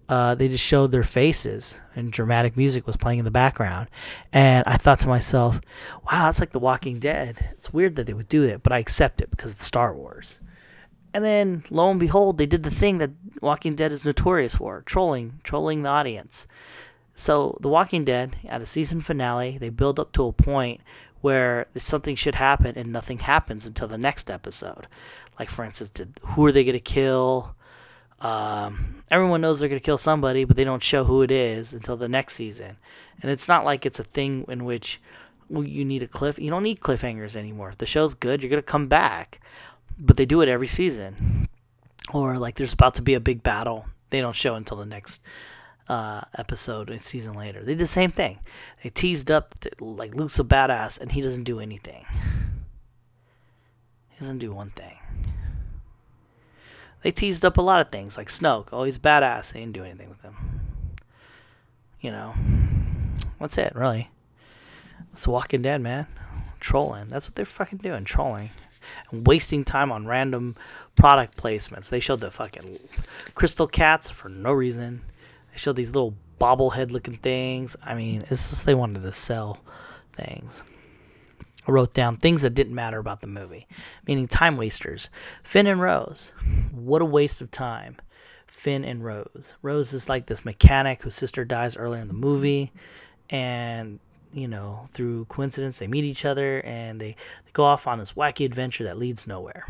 uh, 0.09 0.35
they 0.35 0.49
just 0.49 0.65
showed 0.65 0.91
their 0.91 1.03
faces 1.03 1.81
and 1.97 2.13
dramatic 2.13 2.57
music 2.57 2.87
was 2.87 2.97
playing 2.97 3.19
in 3.19 3.25
the 3.25 3.31
background. 3.31 3.89
And 4.33 4.65
I 4.67 4.77
thought 4.77 5.01
to 5.01 5.09
myself, 5.09 5.61
wow, 6.05 6.27
that's 6.27 6.41
like 6.41 6.51
The 6.51 6.59
Walking 6.59 6.99
Dead. 6.99 7.53
It's 7.53 7.73
weird 7.73 7.97
that 7.97 8.07
they 8.07 8.13
would 8.13 8.29
do 8.29 8.43
it, 8.43 8.63
but 8.63 8.73
I 8.73 8.79
accept 8.79 9.21
it 9.21 9.31
because 9.31 9.53
it's 9.53 9.65
Star 9.65 9.95
Wars. 9.95 10.41
And 11.15 11.25
then 11.25 11.63
lo 11.71 11.91
and 11.91 12.01
behold, 12.01 12.39
they 12.39 12.47
did 12.47 12.65
the 12.65 12.71
thing 12.71 12.99
that 12.99 13.11
Walking 13.41 13.75
Dead 13.75 13.93
is 13.93 14.05
notorious 14.05 14.57
for 14.57 14.83
trolling, 14.83 15.41
trolling 15.45 15.83
the 15.83 15.89
audience. 15.89 16.47
So, 17.15 17.57
The 17.61 17.69
Walking 17.69 18.05
Dead, 18.05 18.35
at 18.49 18.61
a 18.61 18.67
season 18.67 19.01
finale, 19.01 19.57
they 19.57 19.69
build 19.69 20.01
up 20.01 20.11
to 20.13 20.27
a 20.27 20.33
point 20.33 20.81
where 21.21 21.67
something 21.77 22.17
should 22.17 22.35
happen 22.35 22.77
and 22.77 22.93
nothing 22.93 23.19
happens 23.19 23.65
until 23.65 23.87
the 23.87 23.97
next 23.97 24.29
episode. 24.29 24.89
Like, 25.39 25.49
for 25.49 25.65
instance, 25.65 25.91
did, 25.91 26.19
who 26.23 26.45
are 26.45 26.53
they 26.53 26.65
going 26.65 26.75
to 26.75 26.81
kill? 26.81 27.55
Um, 28.21 29.03
everyone 29.11 29.41
knows 29.41 29.61
they're 29.61 29.69
going 29.69 29.81
to 29.81 29.85
kill 29.85 29.99
somebody, 29.99 30.45
but 30.45 30.57
they 30.57 30.65
don't 30.65 30.83
show 30.83 31.05
who 31.05 31.23
it 31.23 31.31
is 31.31 31.73
until 31.73 31.97
the 31.97 32.09
next 32.09 32.35
season. 32.35 32.77
And 33.23 33.31
it's 33.31 33.49
not 33.49 33.65
like 33.65 33.85
it's 33.85 34.01
a 34.01 34.05
thing 34.05 34.45
in 34.49 34.65
which 34.65 35.01
you 35.51 35.85
need 35.85 36.03
a 36.03 36.09
cliff. 36.09 36.39
You 36.39 36.51
don't 36.51 36.63
need 36.63 36.81
cliffhangers 36.81 37.37
anymore. 37.37 37.71
If 37.71 37.79
the 37.79 37.87
show's 37.87 38.15
good, 38.15 38.43
you're 38.43 38.51
going 38.51 38.63
to 38.63 38.67
come 38.67 38.89
back 38.89 39.41
but 39.99 40.17
they 40.17 40.27
do 40.27 40.41
it 40.41 40.49
every 40.49 40.67
season. 40.67 41.49
Or 42.13 42.39
like 42.39 42.57
there's 42.57 42.73
about 42.73 42.95
to 42.97 43.03
be 43.03 43.15
a 43.15 43.21
big 43.21 43.43
battle, 43.43 43.87
they 44.11 44.21
don't 44.21 44.37
show 44.37 44.55
until 44.55 44.77
the 44.77 44.87
next 44.87 45.23
uh, 45.89 46.23
episode 46.37 46.91
a 46.91 46.99
season 46.99 47.35
later. 47.35 47.63
They 47.63 47.73
did 47.73 47.79
the 47.79 47.87
same 47.87 48.11
thing. 48.11 48.39
They 48.83 48.91
teased 48.91 49.31
up 49.31 49.59
that, 49.61 49.81
like 49.81 50.15
Luke's 50.15 50.39
a 50.39 50.45
badass 50.45 51.01
and 51.01 51.11
he 51.11 51.21
doesn't 51.21 51.45
do 51.45 51.61
anything. 51.61 52.05
He 54.11 54.21
doesn't 54.21 54.39
do 54.39 54.53
one 54.53 54.71
thing. 54.71 54.97
They 57.05 57.11
teased 57.11 57.45
up 57.45 57.59
a 57.59 57.63
lot 57.63 57.83
of 57.83 57.93
things 57.93 58.17
like 58.17 58.29
Snoke. 58.29 58.69
Oh, 58.73 58.85
he's 58.85 58.99
badass. 58.99 59.53
They 59.53 59.61
didn't 59.61 59.75
do 59.75 59.85
anything 59.85 60.09
with 60.09 60.23
him. 60.23 60.35
You 62.01 62.11
know, 62.13 62.35
that's 63.39 63.59
it, 63.59 63.75
really. 63.75 64.09
It's 65.13 65.29
Walking 65.29 65.61
Dead, 65.61 65.83
man. 65.83 66.07
Trolling. 66.61 67.09
That's 67.09 67.29
what 67.29 67.35
they're 67.35 67.45
fucking 67.45 67.81
doing. 67.81 68.07
Trolling 68.07 68.49
and 69.11 69.27
wasting 69.27 69.65
time 69.65 69.93
on 69.93 70.07
random 70.07 70.57
product 70.97 71.37
placements. 71.37 71.91
They 71.91 72.01
showed 72.01 72.21
the 72.21 72.31
fucking 72.31 72.79
crystal 73.35 73.67
cats 73.67 74.09
for 74.09 74.31
no 74.31 74.55
reason. 74.55 75.03
They 75.53 75.59
showed 75.59 75.77
these 75.77 75.91
little 75.91 76.15
bobblehead 76.41 76.91
looking 76.91 77.15
things. 77.15 77.77
I 77.85 77.95
mean, 77.95 78.25
it's 78.31 78.49
just 78.49 78.65
they 78.65 78.75
wanted 78.75 79.03
to 79.03 79.13
sell 79.13 79.63
things. 80.15 80.65
I 81.67 81.71
wrote 81.71 81.95
down 81.95 82.17
things 82.17 82.43
that 82.43 82.55
didn't 82.55 82.75
matter 82.75 82.99
about 82.99 83.21
the 83.21 83.27
movie, 83.27 83.67
meaning 84.07 84.29
time 84.29 84.57
wasters. 84.57 85.11
Finn 85.43 85.67
and 85.67 85.81
Rose. 85.81 86.33
What 86.73 87.03
a 87.03 87.07
waste 87.07 87.41
of 87.41 87.51
time. 87.51 87.97
Finn 88.47 88.85
and 88.85 89.05
Rose. 89.05 89.55
Rose 89.63 89.93
is 89.93 90.09
like 90.09 90.27
this 90.27 90.45
mechanic 90.45 91.03
whose 91.03 91.15
sister 91.15 91.45
dies 91.45 91.77
earlier 91.77 92.01
in 92.01 92.09
the 92.09 92.15
movie, 92.15 92.73
and 93.31 93.99
you 94.35 94.49
know, 94.49 94.87
through 94.91 95.25
coincidence, 95.27 95.79
they 95.79 95.87
meet 95.87 96.05
each 96.05 96.25
other 96.25 96.61
and 96.65 97.01
they, 97.01 97.13
they 97.45 97.53
go 97.53 97.65
off 97.65 97.87
on 97.87 97.99
this 97.99 98.13
wacky 98.13 98.45
adventure 98.45 98.85
that 98.85 98.99
leads 98.99 99.27
nowhere. 99.27 99.65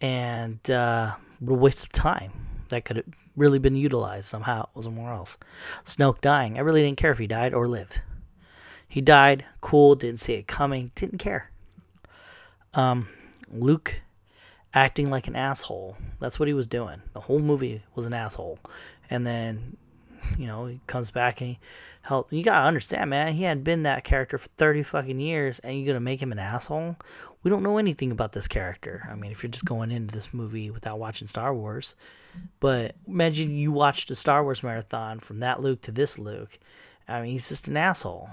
And 0.00 0.58
uh, 0.70 1.14
what 1.40 1.54
a 1.54 1.58
waste 1.58 1.84
of 1.84 1.92
time. 1.92 2.32
That 2.70 2.84
could 2.84 2.96
have 2.96 3.24
really 3.34 3.58
been 3.58 3.76
utilized 3.76 4.26
somehow 4.26 4.68
somewhere 4.78 5.12
else. 5.12 5.38
Snoke 5.86 6.20
dying. 6.20 6.58
I 6.58 6.60
really 6.60 6.82
didn't 6.82 6.98
care 6.98 7.12
if 7.12 7.18
he 7.18 7.26
died 7.26 7.54
or 7.54 7.66
lived. 7.66 8.02
He 8.88 9.00
died. 9.00 9.44
Cool. 9.60 9.94
Didn't 9.94 10.20
see 10.20 10.34
it 10.34 10.46
coming. 10.46 10.90
Didn't 10.94 11.18
care. 11.18 11.50
Um, 12.74 13.08
Luke 13.50 14.00
acting 14.74 15.10
like 15.10 15.28
an 15.28 15.36
asshole. 15.36 15.96
That's 16.20 16.38
what 16.38 16.48
he 16.48 16.54
was 16.54 16.66
doing. 16.66 17.02
The 17.12 17.20
whole 17.20 17.40
movie 17.40 17.82
was 17.94 18.06
an 18.06 18.12
asshole. 18.12 18.58
And 19.10 19.26
then 19.26 19.76
you 20.36 20.46
know, 20.46 20.66
he 20.66 20.80
comes 20.86 21.10
back 21.10 21.40
and 21.40 21.50
he 21.50 21.58
help. 22.02 22.32
You 22.32 22.42
gotta 22.42 22.66
understand, 22.66 23.10
man. 23.10 23.32
He 23.34 23.44
hadn't 23.44 23.64
been 23.64 23.84
that 23.84 24.04
character 24.04 24.38
for 24.38 24.48
thirty 24.56 24.82
fucking 24.82 25.20
years, 25.20 25.58
and 25.60 25.78
you're 25.78 25.86
gonna 25.86 26.00
make 26.00 26.20
him 26.20 26.32
an 26.32 26.38
asshole. 26.38 26.96
We 27.42 27.50
don't 27.50 27.62
know 27.62 27.78
anything 27.78 28.10
about 28.10 28.32
this 28.32 28.48
character. 28.48 29.08
I 29.10 29.14
mean, 29.14 29.30
if 29.30 29.42
you're 29.42 29.50
just 29.50 29.64
going 29.64 29.90
into 29.90 30.14
this 30.14 30.34
movie 30.34 30.70
without 30.70 30.98
watching 30.98 31.28
Star 31.28 31.54
Wars, 31.54 31.94
but 32.60 32.96
imagine 33.06 33.56
you 33.56 33.72
watched 33.72 34.10
a 34.10 34.16
Star 34.16 34.42
Wars 34.42 34.62
marathon 34.62 35.20
from 35.20 35.40
that 35.40 35.62
Luke 35.62 35.80
to 35.82 35.92
this 35.92 36.18
Luke. 36.18 36.58
I 37.06 37.22
mean, 37.22 37.32
he's 37.32 37.48
just 37.48 37.68
an 37.68 37.76
asshole, 37.76 38.30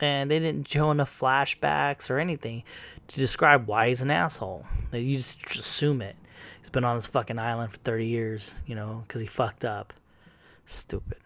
and 0.00 0.30
they 0.30 0.38
didn't 0.38 0.68
show 0.68 0.90
enough 0.90 1.18
flashbacks 1.18 2.10
or 2.10 2.18
anything 2.18 2.62
to 3.08 3.16
describe 3.16 3.66
why 3.66 3.88
he's 3.88 4.02
an 4.02 4.10
asshole. 4.10 4.66
You 4.92 5.16
just 5.16 5.44
assume 5.58 6.02
it. 6.02 6.16
He's 6.60 6.70
been 6.70 6.84
on 6.84 6.96
this 6.96 7.06
fucking 7.06 7.38
island 7.38 7.72
for 7.72 7.78
30 7.78 8.06
years, 8.06 8.54
you 8.66 8.74
know, 8.74 9.04
because 9.06 9.20
he 9.20 9.26
fucked 9.26 9.64
up. 9.64 9.92
Stupid. 10.66 11.18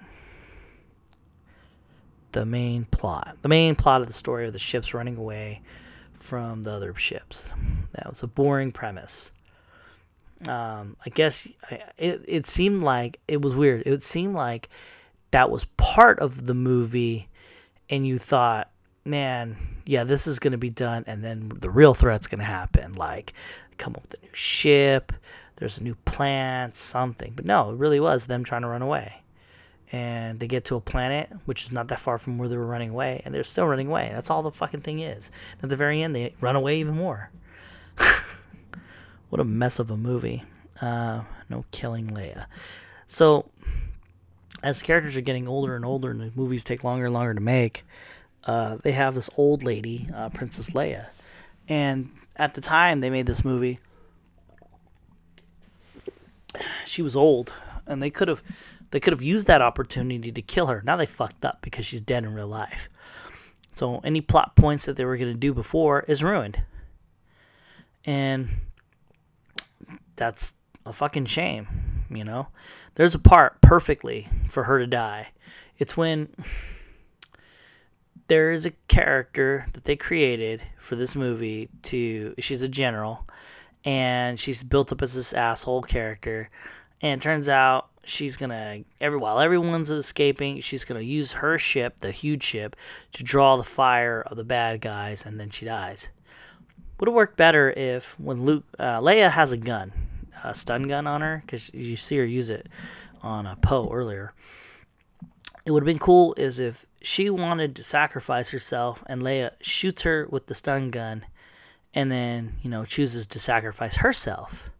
The 2.32 2.46
main 2.46 2.85
plot. 2.87 3.37
The 3.42 3.48
main 3.48 3.74
plot 3.74 4.00
of 4.00 4.06
the 4.06 4.12
story 4.12 4.46
of 4.46 4.52
the 4.52 4.58
ships 4.58 4.94
running 4.94 5.16
away 5.16 5.62
from 6.14 6.62
the 6.62 6.70
other 6.70 6.94
ships. 6.94 7.50
That 7.92 8.08
was 8.08 8.22
a 8.22 8.26
boring 8.26 8.72
premise. 8.72 9.32
Um, 10.46 10.96
I 11.04 11.11
guess 11.11 11.46
it, 11.98 12.24
it 12.26 12.46
seemed 12.46 12.82
like 12.82 13.20
it 13.28 13.42
was 13.42 13.54
weird. 13.54 13.82
It 13.85 14.02
seemed 14.02 14.35
like 14.35 14.68
that 15.32 15.50
was 15.50 15.64
part 15.76 16.18
of 16.20 16.46
the 16.46 16.54
movie, 16.54 17.28
and 17.90 18.06
you 18.06 18.18
thought, 18.18 18.70
man, 19.04 19.56
yeah, 19.84 20.04
this 20.04 20.26
is 20.26 20.38
going 20.38 20.52
to 20.52 20.58
be 20.58 20.70
done, 20.70 21.04
and 21.06 21.24
then 21.24 21.52
the 21.60 21.70
real 21.70 21.94
threat's 21.94 22.26
going 22.26 22.38
to 22.38 22.44
happen. 22.44 22.94
Like, 22.94 23.32
come 23.78 23.94
up 23.94 24.02
with 24.02 24.14
a 24.14 24.24
new 24.24 24.32
ship, 24.32 25.12
there's 25.56 25.78
a 25.78 25.82
new 25.82 25.96
plant, 26.04 26.76
something. 26.76 27.32
But 27.34 27.44
no, 27.44 27.70
it 27.70 27.76
really 27.76 28.00
was 28.00 28.26
them 28.26 28.44
trying 28.44 28.62
to 28.62 28.68
run 28.68 28.82
away 28.82 29.22
and 29.92 30.40
they 30.40 30.48
get 30.48 30.64
to 30.64 30.76
a 30.76 30.80
planet 30.80 31.30
which 31.44 31.64
is 31.64 31.72
not 31.72 31.88
that 31.88 32.00
far 32.00 32.16
from 32.16 32.38
where 32.38 32.48
they 32.48 32.56
were 32.56 32.66
running 32.66 32.90
away, 32.90 33.20
and 33.24 33.34
they're 33.34 33.44
still 33.44 33.66
running 33.66 33.88
away. 33.88 34.10
That's 34.12 34.30
all 34.30 34.42
the 34.42 34.50
fucking 34.50 34.80
thing 34.80 35.00
is. 35.00 35.30
And 35.56 35.64
at 35.64 35.70
the 35.70 35.76
very 35.76 36.02
end, 36.02 36.16
they 36.16 36.34
run 36.40 36.56
away 36.56 36.80
even 36.80 36.96
more. 36.96 37.30
what 39.28 39.40
a 39.40 39.44
mess 39.44 39.78
of 39.78 39.90
a 39.90 39.96
movie. 39.96 40.44
Uh, 40.80 41.24
no 41.50 41.66
killing 41.70 42.06
Leia. 42.06 42.46
So, 43.06 43.50
as 44.62 44.83
characters 44.83 45.16
are 45.16 45.22
getting 45.22 45.48
older 45.48 45.75
and 45.75 45.85
older, 45.85 46.11
and 46.11 46.20
the 46.20 46.31
movies 46.35 46.64
take 46.64 46.85
longer 46.85 47.07
and 47.07 47.14
longer 47.14 47.35
to 47.35 47.40
make, 47.40 47.85
uh, 48.44 48.79
they 48.83 48.92
have 48.92 49.14
this 49.14 49.31
old 49.37 49.62
lady, 49.62 50.09
uh, 50.14 50.29
Princess 50.29 50.70
Leia. 50.70 51.09
And 51.68 52.11
at 52.37 52.55
the 52.55 52.61
time 52.61 53.01
they 53.01 53.11
made 53.11 53.27
this 53.27 53.44
movie, 53.44 53.79
she 56.87 57.03
was 57.03 57.16
old, 57.16 57.53
and 57.87 58.03
they 58.03 58.11
could 58.11 58.29
have 58.29 58.42
they 58.90 59.01
could 59.01 59.14
have 59.14 59.22
used 59.22 59.46
that 59.46 59.62
opportunity 59.62 60.31
to 60.31 60.42
kill 60.42 60.66
her. 60.66 60.83
Now 60.85 60.96
they 60.96 61.07
fucked 61.07 61.44
up 61.46 61.62
because 61.62 61.87
she's 61.87 62.03
dead 62.03 62.25
in 62.25 62.35
real 62.35 62.46
life. 62.46 62.90
So 63.72 64.01
any 64.05 64.20
plot 64.20 64.55
points 64.55 64.85
that 64.85 64.96
they 64.96 65.07
were 65.07 65.16
going 65.16 65.33
to 65.33 65.38
do 65.38 65.55
before 65.55 66.05
is 66.07 66.22
ruined. 66.22 66.62
And 68.05 68.51
that's 70.16 70.53
a 70.85 70.92
fucking 70.92 71.25
shame, 71.25 71.68
you 72.11 72.22
know? 72.22 72.48
There's 72.94 73.14
a 73.14 73.18
part 73.18 73.61
perfectly 73.61 74.28
for 74.48 74.64
her 74.64 74.78
to 74.78 74.87
die. 74.87 75.28
It's 75.78 75.96
when 75.96 76.28
there 78.28 78.52
is 78.52 78.66
a 78.66 78.72
character 78.88 79.66
that 79.72 79.85
they 79.85 79.96
created 79.96 80.62
for 80.78 80.96
this 80.96 81.16
movie 81.16 81.68
to 81.83 82.35
she's 82.38 82.62
a 82.62 82.68
general 82.68 83.26
and 83.85 84.38
she's 84.38 84.62
built 84.62 84.92
up 84.92 85.02
as 85.02 85.14
this 85.14 85.33
asshole 85.33 85.83
character 85.83 86.48
and 87.02 87.20
it 87.20 87.22
turns 87.22 87.48
out 87.48 87.88
she's 88.05 88.37
gonna 88.37 88.83
every 89.00 89.18
while 89.18 89.38
everyone's 89.40 89.90
escaping, 89.90 90.61
she's 90.61 90.85
gonna 90.85 91.00
use 91.00 91.33
her 91.33 91.59
ship, 91.59 92.00
the 92.00 92.11
huge 92.11 92.42
ship, 92.42 92.76
to 93.12 93.22
draw 93.22 93.57
the 93.57 93.62
fire 93.62 94.22
of 94.26 94.37
the 94.37 94.44
bad 94.44 94.81
guys, 94.81 95.26
and 95.26 95.38
then 95.38 95.50
she 95.50 95.64
dies. 95.64 96.09
Would 96.98 97.09
have 97.09 97.14
worked 97.14 97.37
better 97.37 97.70
if 97.70 98.18
when 98.20 98.44
Luke, 98.44 98.64
uh, 98.78 99.00
Leia 99.00 99.31
has 99.31 99.52
a 99.52 99.57
gun, 99.57 99.92
a 100.44 100.55
stun 100.55 100.88
gun 100.88 101.07
on 101.07 101.20
her, 101.20 101.42
because 101.44 101.72
you 101.74 101.96
see 101.96 102.16
her 102.18 102.24
use 102.24 102.50
it 102.50 102.68
on 103.22 103.46
a 103.46 103.57
Poe 103.57 103.90
earlier. 103.92 104.33
It 105.64 105.70
would 105.70 105.83
have 105.83 105.87
been 105.87 105.98
cool 105.98 106.35
is 106.37 106.59
if 106.59 106.87
she 107.00 107.31
wanted 107.31 107.76
to 107.76 107.85
sacrifice 107.85 108.50
herself 108.50 109.05
and 109.07 109.22
Leia 109.22 109.52
shoots 109.61 110.02
her 110.02 110.26
with 110.28 110.46
the 110.46 110.55
stun 110.55 110.88
gun, 110.88 111.24
and 111.94 112.11
then 112.11 112.55
you 112.62 112.70
know 112.70 112.85
chooses 112.85 113.26
to 113.28 113.38
sacrifice 113.38 113.96
herself 113.96 114.70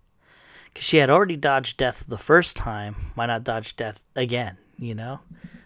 because 0.73 0.85
she 0.85 0.97
had 0.97 1.11
already 1.11 1.37
dodged 1.37 1.77
death 1.77 2.05
the 2.09 2.19
first 2.19 2.57
time. 2.57 2.97
Why 3.15 3.27
not 3.27 3.45
dodge 3.45 3.77
death 3.77 4.01
again? 4.17 4.57
You 4.79 4.95
know, 4.95 5.21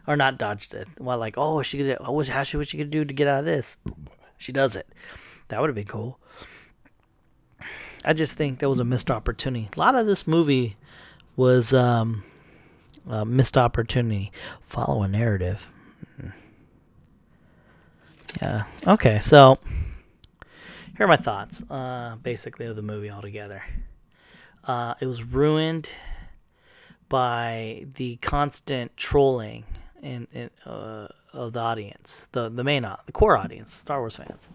or 0.06 0.16
not 0.16 0.38
dodge 0.38 0.68
death? 0.68 0.98
Well, 1.00 1.18
like, 1.18 1.34
oh, 1.38 1.62
she 1.62 1.78
could. 1.78 1.98
How 1.98 2.42
she 2.42 2.56
what 2.56 2.68
she 2.68 2.76
could 2.78 2.90
do 2.90 3.04
to 3.04 3.14
get 3.14 3.28
out 3.28 3.40
of 3.40 3.44
this? 3.44 3.76
She 4.38 4.52
does 4.52 4.76
it. 4.76 4.86
That 5.48 5.60
would 5.60 5.68
have 5.68 5.76
been 5.76 5.84
cool. 5.84 6.18
I 8.06 8.12
just 8.12 8.36
think 8.36 8.60
that 8.60 8.68
was 8.68 8.78
a 8.78 8.84
missed 8.84 9.10
opportunity. 9.10 9.68
A 9.76 9.78
lot 9.78 9.96
of 9.96 10.06
this 10.06 10.26
movie 10.26 10.76
was 11.34 11.74
um, 11.74 12.22
a 13.08 13.24
missed 13.26 13.58
opportunity. 13.58 14.30
Follow 14.62 15.02
a 15.02 15.08
narrative. 15.08 15.68
Hmm. 16.20 16.28
Yeah. 18.40 18.62
Okay. 18.86 19.18
So 19.18 19.58
here 20.96 21.04
are 21.04 21.08
my 21.08 21.16
thoughts, 21.16 21.64
uh, 21.68 22.16
basically, 22.22 22.66
of 22.66 22.76
the 22.76 22.82
movie 22.82 23.10
altogether. 23.10 23.64
Uh, 24.64 24.94
it 25.00 25.06
was 25.06 25.24
ruined 25.24 25.92
by 27.08 27.86
the 27.94 28.16
constant 28.16 28.96
trolling 28.96 29.64
in, 30.02 30.28
in 30.32 30.50
uh, 30.64 31.08
of 31.32 31.52
the 31.52 31.60
audience, 31.60 32.28
the 32.32 32.48
the 32.48 32.64
main 32.64 32.82
the 32.82 33.12
core 33.12 33.36
audience, 33.36 33.74
Star 33.74 33.98
Wars 34.00 34.16
fans. 34.16 34.48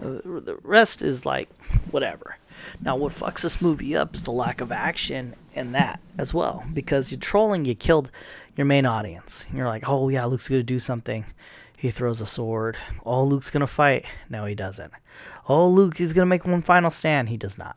Uh, 0.00 0.20
the 0.24 0.58
rest 0.62 1.02
is 1.02 1.26
like 1.26 1.48
whatever. 1.90 2.36
Now, 2.80 2.96
what 2.96 3.12
fucks 3.12 3.42
this 3.42 3.60
movie 3.60 3.96
up 3.96 4.14
is 4.14 4.22
the 4.22 4.30
lack 4.30 4.60
of 4.60 4.70
action 4.70 5.34
in 5.54 5.72
that 5.72 6.00
as 6.18 6.32
well, 6.32 6.64
because 6.72 7.10
you're 7.10 7.20
trolling, 7.20 7.64
you 7.64 7.74
killed 7.74 8.10
your 8.56 8.66
main 8.66 8.86
audience. 8.86 9.44
You're 9.52 9.66
like, 9.66 9.88
oh 9.88 10.08
yeah, 10.08 10.24
Luke's 10.24 10.48
gonna 10.48 10.62
do 10.62 10.78
something. 10.78 11.24
He 11.76 11.90
throws 11.90 12.20
a 12.20 12.26
sword. 12.26 12.76
Oh, 13.04 13.24
Luke's 13.24 13.50
gonna 13.50 13.66
fight. 13.66 14.04
No, 14.30 14.44
he 14.44 14.54
doesn't. 14.54 14.92
Oh, 15.48 15.68
Luke, 15.68 15.96
he's 15.96 16.12
gonna 16.12 16.26
make 16.26 16.46
one 16.46 16.62
final 16.62 16.90
stand. 16.90 17.28
He 17.28 17.36
does 17.36 17.58
not 17.58 17.76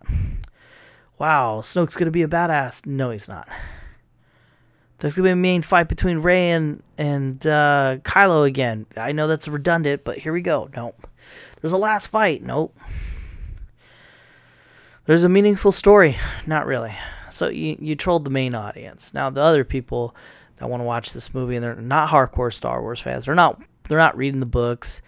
wow, 1.18 1.62
Snoke's 1.62 1.96
gonna 1.96 2.12
be 2.12 2.24
a 2.24 2.28
badass. 2.28 2.86
No, 2.86 3.12
he's 3.12 3.28
not. 3.28 3.48
There's 4.98 5.16
gonna 5.16 5.28
be 5.28 5.32
a 5.32 5.36
main 5.36 5.62
fight 5.62 5.88
between 5.88 6.20
Rey 6.20 6.52
and 6.52 6.82
and 6.98 7.46
uh, 7.46 7.98
Kylo 8.04 8.46
again. 8.46 8.86
I 8.96 9.12
know 9.12 9.28
that's 9.28 9.48
redundant, 9.48 10.04
but 10.04 10.18
here 10.18 10.34
we 10.34 10.42
go. 10.42 10.70
Nope. 10.76 11.08
There's 11.62 11.74
a 11.74 11.78
last 11.78 12.08
fight. 12.08 12.42
Nope. 12.42 12.78
There's 15.06 15.24
a 15.24 15.30
meaningful 15.30 15.72
story. 15.72 16.18
Not 16.48 16.66
really. 16.66 16.96
So 17.32 17.50
you 17.50 17.78
you 17.80 17.96
trolled 17.96 18.24
the 18.24 18.30
main 18.30 18.56
audience. 18.56 19.14
Now 19.14 19.30
the 19.30 19.42
other 19.42 19.64
people 19.64 20.16
that 20.58 20.70
want 20.70 20.82
to 20.82 20.86
watch 20.86 21.14
this 21.14 21.34
movie 21.34 21.56
and 21.56 21.64
they're 21.64 21.76
not 21.76 22.10
hardcore 22.10 22.54
Star 22.54 22.82
Wars 22.82 23.00
fans. 23.00 23.26
They're 23.26 23.36
not 23.36 23.62
they're 23.88 23.98
not 23.98 24.18
reading 24.18 24.40
the 24.40 24.46
books. 24.46 25.02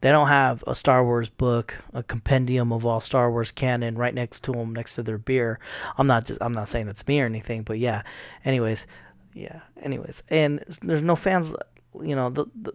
They 0.00 0.10
don't 0.10 0.28
have 0.28 0.64
a 0.66 0.74
Star 0.74 1.04
Wars 1.04 1.28
book, 1.28 1.76
a 1.92 2.02
compendium 2.02 2.72
of 2.72 2.84
all 2.84 3.00
Star 3.00 3.30
Wars 3.30 3.52
canon 3.52 3.96
right 3.96 4.14
next 4.14 4.42
to 4.44 4.52
them, 4.52 4.72
next 4.72 4.96
to 4.96 5.02
their 5.02 5.18
beer. 5.18 5.60
I'm 5.96 6.06
not 6.06 6.24
just 6.24 6.42
I'm 6.42 6.52
not 6.52 6.68
saying 6.68 6.86
that's 6.86 7.06
me 7.06 7.20
or 7.20 7.26
anything, 7.26 7.62
but 7.62 7.78
yeah. 7.78 8.02
Anyways, 8.44 8.86
yeah. 9.34 9.60
Anyways, 9.80 10.22
and 10.28 10.64
there's 10.82 11.02
no 11.02 11.14
fans, 11.14 11.54
you 12.00 12.16
know, 12.16 12.30
the 12.30 12.46
the, 12.54 12.72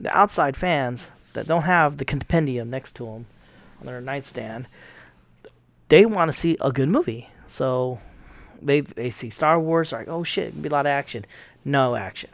the 0.00 0.16
outside 0.16 0.56
fans 0.56 1.10
that 1.36 1.46
don't 1.46 1.62
have 1.62 1.98
the 1.98 2.04
compendium 2.04 2.68
next 2.70 2.96
to 2.96 3.04
them 3.04 3.26
on 3.80 3.86
their 3.86 4.00
nightstand. 4.00 4.66
They 5.88 6.04
want 6.04 6.32
to 6.32 6.36
see 6.36 6.56
a 6.60 6.72
good 6.72 6.88
movie, 6.88 7.28
so 7.46 8.00
they 8.60 8.80
they 8.80 9.10
see 9.10 9.30
Star 9.30 9.60
Wars, 9.60 9.92
like, 9.92 10.08
oh 10.08 10.24
shit, 10.24 10.48
it 10.48 10.62
be 10.62 10.68
a 10.68 10.72
lot 10.72 10.86
of 10.86 10.90
action. 10.90 11.24
No 11.64 11.94
action. 11.94 12.30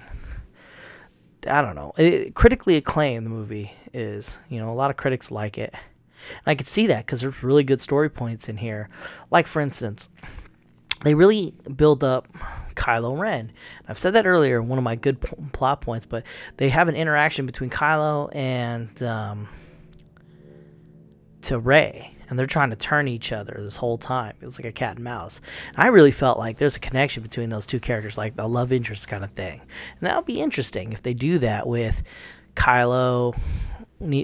I 1.46 1.60
don't 1.60 1.74
know. 1.74 1.92
It, 1.96 2.34
critically 2.34 2.76
acclaimed 2.76 3.26
the 3.26 3.30
movie 3.30 3.72
is. 3.92 4.38
You 4.48 4.60
know, 4.60 4.70
a 4.70 4.74
lot 4.74 4.90
of 4.90 4.96
critics 4.96 5.30
like 5.30 5.58
it. 5.58 5.74
And 5.74 6.46
I 6.46 6.54
could 6.54 6.68
see 6.68 6.86
that 6.86 7.04
because 7.04 7.20
there's 7.20 7.42
really 7.42 7.64
good 7.64 7.80
story 7.80 8.08
points 8.08 8.48
in 8.48 8.56
here. 8.56 8.88
Like 9.30 9.46
for 9.46 9.60
instance, 9.60 10.08
they 11.02 11.14
really 11.14 11.52
build 11.76 12.04
up 12.04 12.28
Kylo 12.74 13.18
Ren. 13.18 13.52
I've 13.88 13.98
said 13.98 14.14
that 14.14 14.26
earlier, 14.26 14.62
one 14.62 14.78
of 14.78 14.84
my 14.84 14.96
good 14.96 15.20
plot 15.52 15.80
points, 15.80 16.06
but 16.06 16.24
they 16.56 16.68
have 16.68 16.88
an 16.88 16.96
interaction 16.96 17.46
between 17.46 17.70
Kylo 17.70 18.34
and 18.34 19.02
um, 19.02 19.48
to 21.42 21.58
Rey, 21.58 22.14
and 22.28 22.38
they're 22.38 22.46
trying 22.46 22.70
to 22.70 22.76
turn 22.76 23.08
each 23.08 23.32
other 23.32 23.58
this 23.58 23.76
whole 23.76 23.98
time. 23.98 24.34
It's 24.40 24.58
like 24.58 24.66
a 24.66 24.72
cat 24.72 24.96
and 24.96 25.04
mouse. 25.04 25.40
And 25.68 25.82
I 25.82 25.88
really 25.88 26.12
felt 26.12 26.38
like 26.38 26.58
there's 26.58 26.76
a 26.76 26.80
connection 26.80 27.22
between 27.22 27.50
those 27.50 27.66
two 27.66 27.80
characters, 27.80 28.16
like 28.16 28.34
a 28.38 28.48
love 28.48 28.72
interest 28.72 29.08
kind 29.08 29.24
of 29.24 29.30
thing. 29.32 29.60
And 29.60 30.08
that 30.08 30.16
would 30.16 30.26
be 30.26 30.40
interesting 30.40 30.92
if 30.92 31.02
they 31.02 31.14
do 31.14 31.38
that 31.38 31.66
with 31.66 32.02
Kylo 32.54 33.36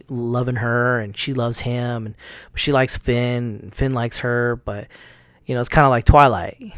loving 0.09 0.57
her 0.57 0.99
and 0.99 1.17
she 1.17 1.33
loves 1.33 1.61
him 1.61 2.07
and 2.07 2.15
she 2.55 2.73
likes 2.73 2.97
Finn 2.97 3.61
and 3.63 3.75
Finn 3.75 3.93
likes 3.93 4.19
her 4.19 4.57
but 4.65 4.89
you 5.47 5.55
know 5.55 5.61
it's 5.61 5.69
kind 5.69 5.85
of 5.85 5.91
like 5.91 6.05
Twilight 6.05 6.73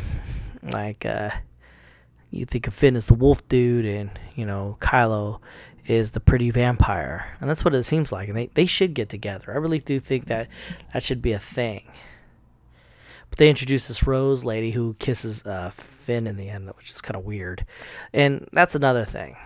like 0.62 1.06
uh, 1.06 1.30
you 2.30 2.44
think 2.44 2.66
of 2.66 2.74
Finn 2.74 2.96
as 2.96 3.06
the 3.06 3.14
wolf 3.14 3.46
dude 3.48 3.84
and 3.84 4.10
you 4.34 4.46
know 4.46 4.76
Kylo 4.80 5.40
is 5.86 6.12
the 6.12 6.20
pretty 6.20 6.50
vampire. 6.50 7.36
And 7.40 7.48
that's 7.50 7.64
what 7.64 7.74
it 7.74 7.84
seems 7.84 8.12
like 8.12 8.28
and 8.28 8.36
they, 8.36 8.46
they 8.54 8.66
should 8.66 8.94
get 8.94 9.08
together. 9.08 9.52
I 9.52 9.56
really 9.56 9.80
do 9.80 9.98
think 10.00 10.26
that 10.26 10.48
that 10.92 11.02
should 11.02 11.22
be 11.22 11.32
a 11.32 11.38
thing. 11.38 11.90
But 13.28 13.38
they 13.38 13.48
introduce 13.48 13.88
this 13.88 14.06
Rose 14.06 14.44
lady 14.44 14.72
who 14.72 14.94
kisses 14.98 15.44
uh, 15.44 15.70
Finn 15.70 16.26
in 16.26 16.36
the 16.36 16.48
end 16.48 16.68
which 16.76 16.90
is 16.90 17.00
kind 17.00 17.16
of 17.16 17.24
weird. 17.24 17.64
And 18.12 18.48
that's 18.52 18.74
another 18.74 19.04
thing. 19.04 19.36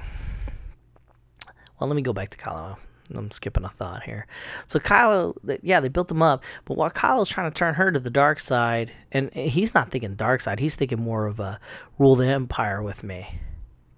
Well 1.79 1.89
let 1.89 1.97
me 1.97 2.03
go 2.03 2.13
back 2.13 2.31
to 2.31 2.39
Kylo 2.39 2.77
I'm 3.13 3.31
skipping 3.31 3.65
a 3.65 3.69
thought 3.69 4.05
here. 4.05 4.27
So 4.67 4.79
Kylo, 4.79 5.37
yeah, 5.63 5.81
they 5.81 5.89
built 5.89 6.11
him 6.11 6.23
up, 6.23 6.43
but 6.65 6.77
while 6.77 6.91
Kylo's 6.91 7.29
trying 7.29 7.51
to 7.51 7.55
turn 7.55 7.75
her 7.75 7.93
to 7.93 8.01
the 8.01 8.11
dark 8.11 8.41
side, 8.41 8.93
and 9.13 9.33
he's 9.35 9.75
not 9.75 9.91
thinking 9.91 10.15
dark 10.15 10.41
side, 10.41 10.61
he's 10.61 10.75
thinking 10.75 11.03
more 11.03 11.27
of 11.27 11.39
a 11.39 11.61
rule 11.99 12.17
the 12.17 12.27
empire 12.27 12.83
with 12.83 13.03
me 13.03 13.41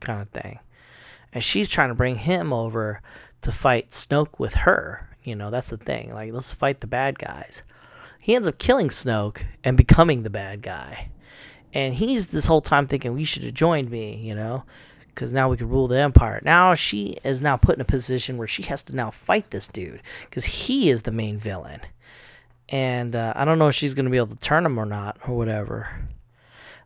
kind 0.01 0.21
of 0.21 0.29
thing. 0.31 0.59
And 1.33 1.45
she's 1.45 1.71
trying 1.71 1.91
to 1.91 1.95
bring 1.95 2.17
him 2.17 2.53
over 2.53 3.01
to 3.43 3.53
fight 3.53 3.91
Snoke 3.91 4.39
with 4.39 4.55
her. 4.55 5.17
You 5.23 5.35
know, 5.35 5.51
that's 5.51 5.71
the 5.71 5.77
thing. 5.77 6.13
Like, 6.13 6.33
let's 6.33 6.53
fight 6.53 6.81
the 6.81 6.87
bad 6.87 7.19
guys. 7.19 7.63
He 8.19 8.35
ends 8.35 8.49
up 8.49 8.59
killing 8.59 8.89
Snoke 8.89 9.43
and 9.63 9.77
becoming 9.77 10.23
the 10.23 10.31
bad 10.31 10.63
guy. 10.63 11.11
And 11.73 11.95
he's 11.95 12.29
this 12.29 12.47
whole 12.47 12.61
time 12.61 12.87
thinking, 12.87 13.13
we 13.13 13.25
should 13.25 13.45
have 13.45 13.55
joined 13.55 13.91
me, 13.91 14.17
you 14.17 14.35
know? 14.35 14.65
Because 15.17 15.33
now 15.33 15.49
we 15.49 15.57
can 15.57 15.71
rule 15.71 15.89
the 15.89 15.99
empire. 15.99 16.43
Now 16.45 16.75
she 16.75 17.17
is 17.25 17.41
now 17.41 17.57
put 17.57 17.77
in 17.77 17.81
a 17.81 17.87
position 17.87 18.37
where 18.37 18.47
she 18.47 18.65
has 18.65 18.83
to 18.83 18.95
now 18.95 19.11
fight 19.11 19.51
this 19.51 19.67
dude 19.67 20.03
because 20.27 20.45
he 20.45 20.91
is 20.91 21.03
the 21.03 21.11
main 21.11 21.39
villain. 21.39 21.81
And 22.69 23.17
uh, 23.17 23.33
I 23.35 23.47
don't 23.47 23.59
know 23.59 23.69
if 23.69 23.75
she's 23.75 23.95
going 23.95 24.05
to 24.05 24.11
be 24.11 24.19
able 24.19 24.27
to 24.29 24.37
turn 24.37 24.67
him 24.67 24.79
or 24.79 24.85
not 24.85 25.17
or 25.27 25.35
whatever. 25.35 26.07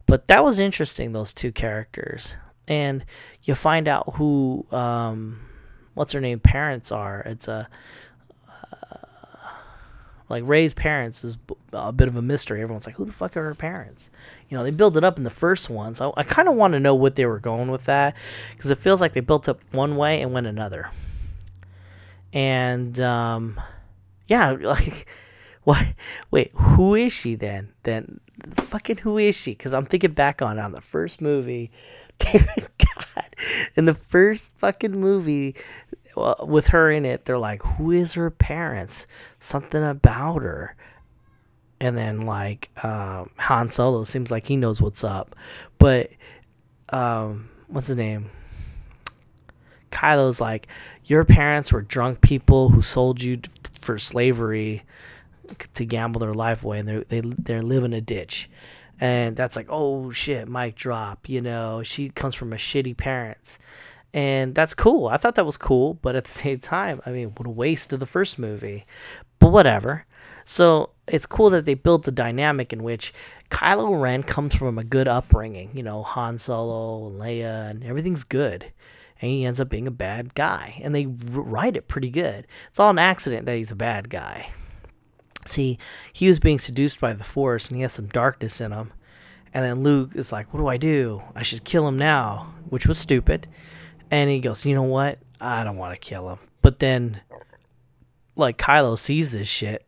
But 0.06 0.28
that 0.28 0.44
was 0.44 0.60
interesting, 0.60 1.12
those 1.12 1.34
two 1.34 1.50
characters. 1.50 2.36
And 2.68 3.04
you 3.42 3.56
find 3.56 3.88
out 3.88 4.14
who, 4.14 4.64
um, 4.70 5.40
what's 5.94 6.12
her 6.12 6.20
name, 6.20 6.38
parents 6.38 6.92
are. 6.92 7.22
It's 7.26 7.48
a, 7.48 7.68
uh, 8.48 8.96
like 10.28 10.44
Rey's 10.46 10.74
parents 10.74 11.24
is 11.24 11.36
a 11.72 11.92
bit 11.92 12.06
of 12.06 12.14
a 12.14 12.22
mystery. 12.22 12.62
Everyone's 12.62 12.86
like, 12.86 12.94
who 12.94 13.06
the 13.06 13.12
fuck 13.12 13.36
are 13.36 13.42
her 13.42 13.54
parents? 13.56 14.09
You 14.50 14.56
know, 14.56 14.64
they 14.64 14.72
built 14.72 14.96
it 14.96 15.04
up 15.04 15.16
in 15.16 15.24
the 15.24 15.30
first 15.30 15.70
one. 15.70 15.94
So 15.94 16.12
I 16.16 16.24
kind 16.24 16.48
of 16.48 16.56
want 16.56 16.72
to 16.72 16.80
know 16.80 16.94
what 16.94 17.14
they 17.14 17.24
were 17.24 17.38
going 17.38 17.70
with 17.70 17.84
that 17.84 18.16
because 18.50 18.70
it 18.70 18.78
feels 18.78 19.00
like 19.00 19.12
they 19.12 19.20
built 19.20 19.48
up 19.48 19.60
one 19.70 19.96
way 19.96 20.20
and 20.20 20.32
went 20.32 20.48
another. 20.48 20.90
And 22.32 22.98
um, 23.00 23.60
yeah, 24.26 24.50
like, 24.60 25.06
what? 25.62 25.86
Wait, 26.30 26.52
who 26.54 26.96
is 26.96 27.12
she 27.12 27.36
then? 27.36 27.72
Then 27.84 28.20
fucking 28.54 28.98
who 28.98 29.18
is 29.18 29.36
she? 29.36 29.52
Because 29.52 29.72
I'm 29.72 29.86
thinking 29.86 30.12
back 30.12 30.42
on 30.42 30.58
on 30.58 30.72
the 30.72 30.80
first 30.80 31.22
movie. 31.22 31.70
God, 32.18 33.36
in 33.76 33.86
the 33.86 33.94
first 33.94 34.54
fucking 34.58 34.92
movie, 34.92 35.54
with 36.42 36.68
her 36.68 36.90
in 36.90 37.04
it, 37.04 37.24
they're 37.24 37.38
like, 37.38 37.62
"Who 37.62 37.92
is 37.92 38.14
her 38.14 38.30
parents? 38.30 39.06
Something 39.38 39.82
about 39.82 40.42
her." 40.42 40.74
And 41.80 41.96
then 41.96 42.22
like 42.22 42.70
um, 42.84 43.30
Han 43.38 43.70
Solo 43.70 44.04
seems 44.04 44.30
like 44.30 44.46
he 44.46 44.56
knows 44.56 44.80
what's 44.80 45.02
up, 45.02 45.34
but 45.78 46.10
um, 46.90 47.48
what's 47.68 47.86
his 47.86 47.96
name? 47.96 48.30
Kylo's 49.90 50.40
like, 50.40 50.68
your 51.04 51.24
parents 51.24 51.72
were 51.72 51.82
drunk 51.82 52.20
people 52.20 52.68
who 52.68 52.82
sold 52.82 53.22
you 53.22 53.40
for 53.80 53.98
slavery 53.98 54.82
to 55.74 55.84
gamble 55.84 56.20
their 56.20 56.34
life 56.34 56.62
away, 56.62 56.78
and 56.78 56.88
they 56.88 57.04
they 57.08 57.20
they 57.20 57.60
live 57.60 57.82
in 57.82 57.92
a 57.92 58.00
ditch, 58.00 58.48
and 59.00 59.34
that's 59.34 59.56
like 59.56 59.66
oh 59.70 60.12
shit 60.12 60.48
mic 60.48 60.76
drop 60.76 61.28
you 61.28 61.40
know? 61.40 61.82
She 61.82 62.10
comes 62.10 62.34
from 62.34 62.52
a 62.52 62.56
shitty 62.56 62.96
parents. 62.96 63.58
And 64.12 64.56
that's 64.56 64.74
cool. 64.74 65.06
I 65.06 65.18
thought 65.18 65.36
that 65.36 65.46
was 65.46 65.56
cool 65.56 65.94
but 65.94 66.16
at 66.16 66.24
the 66.24 66.32
same 66.44 66.58
time 66.58 67.00
i 67.06 67.10
mean 67.10 67.28
what 67.36 67.46
a 67.46 67.50
waste 67.50 67.92
of 67.92 68.00
the 68.00 68.06
first 68.06 68.38
movie. 68.38 68.84
But 69.38 69.52
whatever 69.52 70.04
so 70.50 70.90
it's 71.06 71.26
cool 71.26 71.48
that 71.50 71.64
they 71.64 71.74
built 71.74 72.08
a 72.08 72.10
dynamic 72.10 72.72
in 72.72 72.82
which 72.82 73.14
Kylo 73.50 74.02
Ren 74.02 74.24
comes 74.24 74.52
from 74.52 74.80
a 74.80 74.84
good 74.84 75.06
upbringing, 75.06 75.70
you 75.74 75.84
know, 75.84 76.02
Han 76.02 76.38
Solo 76.38 77.08
Leia, 77.08 77.70
and 77.70 77.84
everything's 77.84 78.24
good. 78.24 78.72
And 79.22 79.30
he 79.30 79.44
ends 79.44 79.60
up 79.60 79.68
being 79.68 79.86
a 79.86 79.92
bad 79.92 80.34
guy. 80.34 80.80
And 80.82 80.92
they 80.92 81.06
write 81.06 81.76
it 81.76 81.86
pretty 81.86 82.10
good. 82.10 82.48
It's 82.68 82.80
all 82.80 82.90
an 82.90 82.98
accident 82.98 83.46
that 83.46 83.54
he's 83.54 83.70
a 83.70 83.76
bad 83.76 84.10
guy. 84.10 84.50
See, 85.46 85.78
he 86.12 86.26
was 86.26 86.40
being 86.40 86.58
seduced 86.58 87.00
by 87.00 87.12
the 87.12 87.22
Force 87.22 87.68
and 87.68 87.76
he 87.76 87.82
has 87.82 87.92
some 87.92 88.08
darkness 88.08 88.60
in 88.60 88.72
him. 88.72 88.92
And 89.54 89.64
then 89.64 89.84
Luke 89.84 90.16
is 90.16 90.32
like, 90.32 90.52
What 90.52 90.58
do 90.58 90.66
I 90.66 90.78
do? 90.78 91.22
I 91.32 91.44
should 91.44 91.62
kill 91.62 91.86
him 91.86 91.96
now, 91.96 92.52
which 92.68 92.88
was 92.88 92.98
stupid. 92.98 93.46
And 94.10 94.28
he 94.28 94.40
goes, 94.40 94.66
You 94.66 94.74
know 94.74 94.82
what? 94.82 95.20
I 95.40 95.62
don't 95.62 95.76
want 95.76 95.94
to 95.94 96.00
kill 96.00 96.28
him. 96.28 96.40
But 96.60 96.80
then, 96.80 97.20
like, 98.34 98.58
Kylo 98.58 98.98
sees 98.98 99.30
this 99.30 99.46
shit 99.46 99.86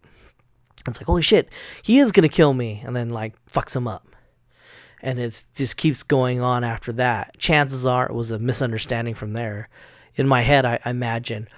it's 0.89 1.01
like, 1.01 1.07
holy 1.07 1.23
shit, 1.23 1.49
he 1.83 1.99
is 1.99 2.13
gonna 2.13 2.29
kill 2.29 2.55
me, 2.55 2.83
and 2.85 2.95
then 2.95 3.11
like 3.11 3.35
fucks 3.47 3.75
him 3.77 3.87
up. 3.87 4.07
And 5.01 5.19
it 5.19 5.45
just 5.55 5.77
keeps 5.77 6.03
going 6.03 6.41
on 6.41 6.63
after 6.63 6.93
that. 6.93 7.37
Chances 7.39 7.85
are 7.87 8.07
it 8.07 8.15
was 8.15 8.31
a 8.31 8.39
misunderstanding 8.39 9.15
from 9.15 9.33
there. 9.33 9.69
In 10.15 10.29
my 10.29 10.43
head, 10.43 10.65
I, 10.65 10.79
I 10.85 10.91
imagine 10.91 11.49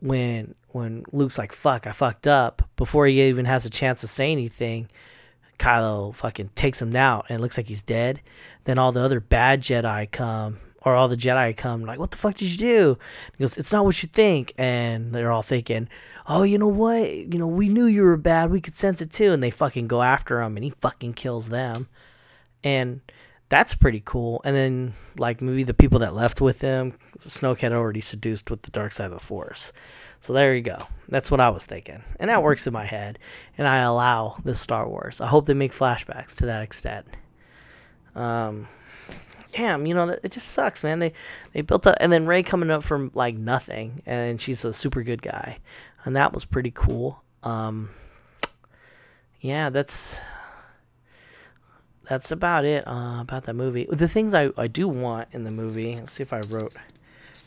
when 0.00 0.54
when 0.68 1.04
Luke's 1.12 1.38
like, 1.38 1.52
"Fuck, 1.52 1.86
I 1.86 1.92
fucked 1.92 2.26
up," 2.26 2.68
before 2.76 3.06
he 3.06 3.22
even 3.22 3.46
has 3.46 3.64
a 3.64 3.70
chance 3.70 4.00
to 4.02 4.08
say 4.08 4.30
anything, 4.30 4.88
Kylo 5.58 6.14
fucking 6.14 6.50
takes 6.54 6.82
him 6.82 6.94
out, 6.94 7.26
and 7.28 7.38
it 7.38 7.42
looks 7.42 7.56
like 7.56 7.68
he's 7.68 7.82
dead. 7.82 8.20
Then 8.64 8.78
all 8.78 8.92
the 8.92 9.00
other 9.00 9.20
bad 9.20 9.62
Jedi 9.62 10.10
come, 10.10 10.58
or 10.84 10.94
all 10.94 11.08
the 11.08 11.16
Jedi 11.16 11.56
come, 11.56 11.84
like, 11.84 11.98
"What 11.98 12.10
the 12.10 12.16
fuck 12.16 12.34
did 12.34 12.50
you 12.50 12.58
do?" 12.58 12.98
He 13.36 13.42
goes, 13.42 13.56
"It's 13.56 13.72
not 13.72 13.84
what 13.84 14.02
you 14.02 14.08
think," 14.08 14.52
and 14.58 15.14
they're 15.14 15.32
all 15.32 15.42
thinking, 15.42 15.88
oh, 16.26 16.42
you 16.42 16.58
know 16.58 16.68
what? 16.68 17.10
You 17.10 17.38
know, 17.38 17.46
we 17.46 17.68
knew 17.68 17.86
you 17.86 18.02
were 18.02 18.16
bad. 18.16 18.50
We 18.50 18.60
could 18.60 18.76
sense 18.76 19.00
it 19.00 19.10
too. 19.10 19.32
And 19.32 19.42
they 19.42 19.50
fucking 19.50 19.88
go 19.88 20.02
after 20.02 20.40
him 20.40 20.56
and 20.56 20.64
he 20.64 20.70
fucking 20.80 21.14
kills 21.14 21.48
them. 21.48 21.88
And 22.62 23.00
that's 23.48 23.74
pretty 23.74 24.02
cool. 24.04 24.40
And 24.44 24.56
then, 24.56 24.94
like, 25.18 25.42
maybe 25.42 25.64
the 25.64 25.74
people 25.74 25.98
that 26.00 26.14
left 26.14 26.40
with 26.40 26.60
him, 26.60 26.94
Snoke 27.18 27.60
had 27.60 27.72
already 27.72 28.00
seduced 28.00 28.50
with 28.50 28.62
the 28.62 28.70
dark 28.70 28.92
side 28.92 29.06
of 29.06 29.12
the 29.12 29.20
Force. 29.20 29.72
So 30.20 30.32
there 30.32 30.54
you 30.54 30.62
go. 30.62 30.78
That's 31.08 31.30
what 31.30 31.40
I 31.40 31.50
was 31.50 31.66
thinking. 31.66 32.02
And 32.18 32.30
that 32.30 32.42
works 32.42 32.66
in 32.66 32.72
my 32.72 32.86
head. 32.86 33.18
And 33.58 33.68
I 33.68 33.78
allow 33.80 34.38
the 34.42 34.54
Star 34.54 34.88
Wars. 34.88 35.20
I 35.20 35.26
hope 35.26 35.44
they 35.44 35.54
make 35.54 35.74
flashbacks 35.74 36.34
to 36.36 36.46
that 36.46 36.62
extent. 36.62 37.06
Um, 38.14 38.68
damn, 39.56 39.86
you 39.86 39.94
know, 39.94 40.08
it 40.08 40.32
just 40.32 40.48
sucks, 40.48 40.82
man. 40.82 40.98
They 40.98 41.12
they 41.52 41.60
built 41.60 41.86
up, 41.86 41.96
and 42.00 42.12
then 42.12 42.26
Rey 42.26 42.42
coming 42.42 42.70
up 42.70 42.82
from 42.82 43.10
like 43.14 43.36
nothing, 43.36 44.02
and 44.06 44.40
she's 44.40 44.64
a 44.64 44.72
super 44.72 45.02
good 45.02 45.22
guy 45.22 45.58
and 46.04 46.14
that 46.16 46.32
was 46.32 46.44
pretty 46.44 46.70
cool. 46.70 47.22
Um, 47.42 47.90
yeah, 49.40 49.70
that's 49.70 50.20
that's 52.08 52.30
about 52.30 52.64
it 52.64 52.86
uh, 52.86 53.20
about 53.20 53.44
that 53.44 53.54
movie. 53.54 53.86
The 53.90 54.08
things 54.08 54.34
I, 54.34 54.50
I 54.56 54.66
do 54.66 54.86
want 54.86 55.28
in 55.32 55.44
the 55.44 55.50
movie. 55.50 55.96
Let's 55.96 56.12
see 56.12 56.22
if 56.22 56.32
I 56.32 56.40
wrote 56.48 56.74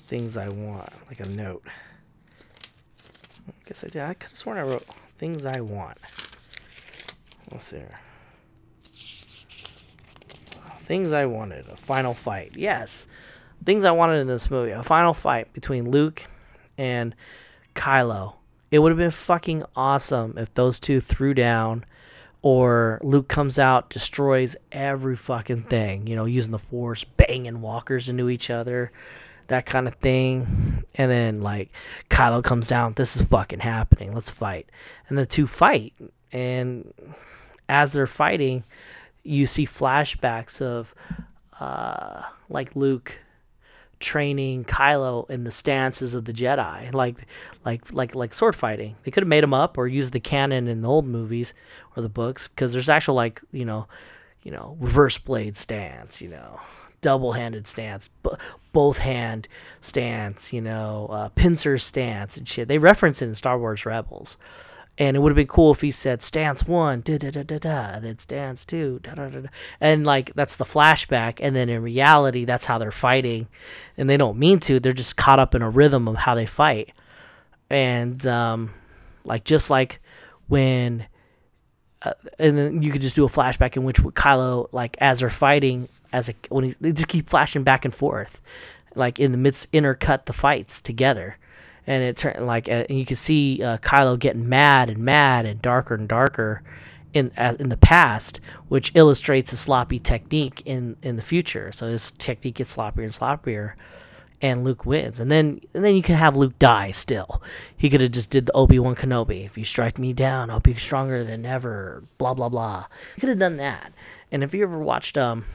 things 0.05 0.37
I 0.37 0.49
want, 0.49 0.91
like 1.07 1.19
a 1.19 1.29
note. 1.29 1.63
I 3.47 3.53
guess 3.65 3.83
I 3.83 3.87
did. 3.87 4.01
I 4.01 4.13
could 4.13 4.29
have 4.29 4.37
sworn 4.37 4.57
I 4.57 4.63
wrote 4.63 4.85
things 5.17 5.45
I 5.45 5.61
want. 5.61 5.97
Let's 7.51 7.65
see 7.67 7.77
here. 7.77 7.99
Things 10.87 11.11
I 11.11 11.25
wanted. 11.25 11.67
A 11.67 11.75
final 11.75 12.13
fight. 12.13 12.55
Yes. 12.55 13.07
Things 13.65 13.83
I 13.83 13.91
wanted 13.91 14.19
in 14.19 14.27
this 14.27 14.49
movie. 14.49 14.71
A 14.71 14.83
final 14.83 15.13
fight 15.13 15.51
between 15.51 15.91
Luke 15.91 16.23
and 16.77 17.13
Kylo. 17.75 18.35
It 18.71 18.79
would 18.79 18.91
have 18.91 18.97
been 18.97 19.11
fucking 19.11 19.65
awesome 19.75 20.37
if 20.37 20.53
those 20.53 20.79
two 20.79 21.01
threw 21.01 21.33
down 21.33 21.83
or 22.41 23.01
Luke 23.03 23.27
comes 23.27 23.59
out, 23.59 23.89
destroys 23.89 24.55
every 24.71 25.17
fucking 25.17 25.63
thing, 25.63 26.07
you 26.07 26.15
know, 26.15 26.23
using 26.23 26.51
the 26.51 26.57
force, 26.57 27.03
banging 27.03 27.59
walkers 27.59 28.07
into 28.07 28.29
each 28.29 28.49
other, 28.49 28.93
that 29.47 29.65
kind 29.65 29.89
of 29.89 29.95
thing. 29.95 30.85
And 30.95 31.11
then 31.11 31.41
like 31.41 31.69
Kylo 32.09 32.41
comes 32.41 32.65
down, 32.65 32.93
this 32.93 33.17
is 33.17 33.23
fucking 33.23 33.59
happening. 33.59 34.13
Let's 34.13 34.29
fight. 34.29 34.69
And 35.09 35.17
the 35.17 35.25
two 35.25 35.47
fight 35.47 35.93
and 36.31 36.93
as 37.67 37.91
they're 37.91 38.07
fighting, 38.07 38.63
you 39.27 39.45
see 39.45 39.65
flashbacks 39.65 40.61
of 40.61 40.95
uh 41.59 42.23
like 42.49 42.75
Luke 42.75 43.19
training 43.99 44.63
Kylo 44.63 45.29
in 45.29 45.43
the 45.43 45.51
stances 45.51 46.13
of 46.13 46.25
the 46.25 46.33
Jedi, 46.33 46.93
like 46.93 47.17
like 47.65 47.91
like 47.91 48.15
like 48.15 48.33
sword 48.33 48.55
fighting. 48.55 48.95
They 49.03 49.11
could 49.11 49.23
have 49.23 49.27
made 49.27 49.43
him 49.43 49.53
up 49.53 49.77
or 49.77 49.87
used 49.87 50.13
the 50.13 50.19
canon 50.19 50.67
in 50.67 50.81
the 50.81 50.87
old 50.87 51.05
movies 51.05 51.53
or 51.95 52.03
the 52.03 52.09
books 52.09 52.47
because 52.47 52.73
there's 52.73 52.89
actual 52.89 53.15
like 53.15 53.41
you 53.51 53.65
know, 53.65 53.87
you 54.43 54.51
know 54.51 54.77
reverse 54.79 55.17
blade 55.17 55.57
stance, 55.57 56.21
you 56.21 56.29
know, 56.29 56.59
double 57.01 57.33
handed 57.33 57.67
stance, 57.67 58.09
b- 58.23 58.31
both 58.71 58.99
hand 58.99 59.47
stance, 59.81 60.53
you 60.53 60.61
know, 60.61 61.07
uh, 61.11 61.29
pincer 61.29 61.77
stance 61.77 62.37
and 62.37 62.47
shit. 62.47 62.67
They 62.67 62.77
reference 62.77 63.21
it 63.21 63.25
in 63.25 63.33
Star 63.33 63.57
Wars 63.57 63.85
Rebels. 63.85 64.37
And 64.99 65.15
it 65.15 65.19
would 65.19 65.31
have 65.31 65.35
been 65.35 65.47
cool 65.47 65.71
if 65.71 65.81
he 65.81 65.91
said 65.91 66.23
stance 66.23 66.65
one, 66.65 67.01
da 67.01 67.19
da 67.19 67.29
da 67.29 67.43
da 67.43 67.59
da, 67.59 67.99
then 67.99 68.17
stance 68.17 68.65
two, 68.65 68.99
da 69.03 69.13
da 69.13 69.29
da 69.29 69.41
da. 69.41 69.49
And 69.79 70.05
like 70.05 70.33
that's 70.33 70.55
the 70.55 70.65
flashback. 70.65 71.39
And 71.39 71.55
then 71.55 71.69
in 71.69 71.83
reality, 71.83 72.45
that's 72.45 72.65
how 72.65 72.79
they're 72.79 72.91
fighting. 72.91 73.47
And 73.95 74.09
they 74.09 74.17
don't 74.17 74.39
mean 74.39 74.59
to, 74.61 74.79
they're 74.79 74.93
just 74.93 75.15
caught 75.15 75.39
up 75.39 75.53
in 75.53 75.61
a 75.61 75.69
rhythm 75.69 76.07
of 76.07 76.15
how 76.15 76.33
they 76.33 76.47
fight. 76.47 76.93
And 77.69 78.25
um, 78.25 78.73
like 79.23 79.43
just 79.43 79.69
like 79.69 80.01
when 80.47 81.05
uh, 82.01 82.13
and 82.39 82.57
then 82.57 82.81
you 82.81 82.91
could 82.91 83.01
just 83.01 83.15
do 83.15 83.25
a 83.25 83.29
flashback 83.29 83.75
in 83.75 83.83
which 83.83 83.97
Kylo, 83.97 84.69
like 84.71 84.97
as 84.99 85.19
they're 85.19 85.29
fighting, 85.29 85.89
as 86.13 86.29
a 86.29 86.33
when 86.49 86.65
he, 86.65 86.75
they 86.79 86.91
just 86.91 87.07
keep 87.07 87.29
flashing 87.29 87.63
back 87.63 87.85
and 87.85 87.93
forth, 87.93 88.39
like 88.95 89.19
in 89.19 89.31
the 89.31 89.37
midst 89.37 89.71
intercut 89.71 90.25
the 90.25 90.33
fights 90.33 90.81
together, 90.81 91.37
and 91.87 92.03
it 92.03 92.17
turned 92.17 92.45
like 92.45 92.67
uh, 92.67 92.85
and 92.89 92.99
you 92.99 93.05
can 93.05 93.15
see 93.15 93.63
uh, 93.63 93.77
Kylo 93.77 94.19
getting 94.19 94.47
mad 94.47 94.89
and 94.89 94.99
mad 94.99 95.45
and 95.45 95.61
darker 95.61 95.95
and 95.95 96.07
darker 96.07 96.61
in 97.13 97.31
as, 97.37 97.55
in 97.55 97.69
the 97.69 97.77
past, 97.77 98.39
which 98.67 98.91
illustrates 98.93 99.53
a 99.53 99.57
sloppy 99.57 99.97
technique 99.97 100.61
in 100.65 100.97
in 101.01 101.15
the 101.15 101.21
future. 101.21 101.71
So 101.71 101.87
his 101.87 102.11
technique 102.11 102.55
gets 102.55 102.75
sloppier 102.75 103.03
and 103.03 103.13
sloppier, 103.13 103.73
and 104.41 104.63
Luke 104.63 104.85
wins. 104.85 105.19
And 105.19 105.31
then 105.31 105.61
and 105.73 105.83
then 105.83 105.95
you 105.95 106.03
can 106.03 106.15
have 106.15 106.35
Luke 106.35 106.59
die. 106.59 106.91
Still, 106.91 107.41
he 107.75 107.89
could 107.89 108.01
have 108.01 108.11
just 108.11 108.29
did 108.29 108.47
the 108.47 108.53
Obi 108.53 108.77
Wan 108.79 108.95
Kenobi. 108.95 109.45
If 109.45 109.57
you 109.57 109.63
strike 109.63 109.97
me 109.97 110.13
down, 110.13 110.49
I'll 110.49 110.59
be 110.59 110.75
stronger 110.75 111.23
than 111.23 111.45
ever. 111.45 112.03
Blah 112.17 112.33
blah 112.33 112.49
blah. 112.49 112.87
He 113.15 113.21
could 113.21 113.29
have 113.29 113.39
done 113.39 113.57
that. 113.57 113.93
And 114.29 114.43
if 114.43 114.53
you 114.53 114.63
ever 114.63 114.77
watched 114.77 115.17
um, 115.17 115.45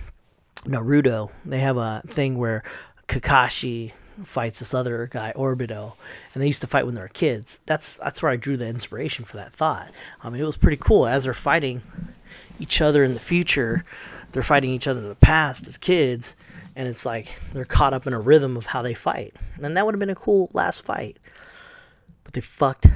Naruto, 0.64 1.30
they 1.44 1.60
have 1.60 1.76
a 1.76 2.02
thing 2.06 2.38
where 2.38 2.62
Kakashi 3.06 3.92
fights 4.24 4.58
this 4.58 4.74
other 4.74 5.08
guy, 5.10 5.32
Obito, 5.36 5.94
and 6.32 6.42
they 6.42 6.46
used 6.46 6.60
to 6.60 6.66
fight 6.66 6.86
when 6.86 6.94
they 6.94 7.00
were 7.00 7.08
kids. 7.08 7.58
That's 7.66 7.96
that's 7.96 8.22
where 8.22 8.32
I 8.32 8.36
drew 8.36 8.56
the 8.56 8.66
inspiration 8.66 9.24
for 9.24 9.36
that 9.36 9.52
thought. 9.52 9.90
I 10.22 10.30
mean, 10.30 10.40
it 10.40 10.46
was 10.46 10.56
pretty 10.56 10.76
cool 10.78 11.06
as 11.06 11.24
they're 11.24 11.34
fighting 11.34 11.82
each 12.58 12.80
other 12.80 13.02
in 13.02 13.14
the 13.14 13.20
future. 13.20 13.84
They're 14.32 14.42
fighting 14.42 14.70
each 14.70 14.86
other 14.86 15.00
in 15.00 15.08
the 15.08 15.14
past 15.14 15.66
as 15.68 15.76
kids, 15.76 16.34
and 16.74 16.88
it's 16.88 17.04
like 17.04 17.36
they're 17.52 17.64
caught 17.64 17.92
up 17.92 18.06
in 18.06 18.12
a 18.12 18.20
rhythm 18.20 18.56
of 18.56 18.66
how 18.66 18.82
they 18.82 18.94
fight. 18.94 19.34
And 19.62 19.76
that 19.76 19.84
would 19.84 19.94
have 19.94 20.00
been 20.00 20.10
a 20.10 20.14
cool 20.14 20.50
last 20.52 20.84
fight. 20.84 21.18
But 22.24 22.34
they 22.34 22.40
fucked 22.40 22.86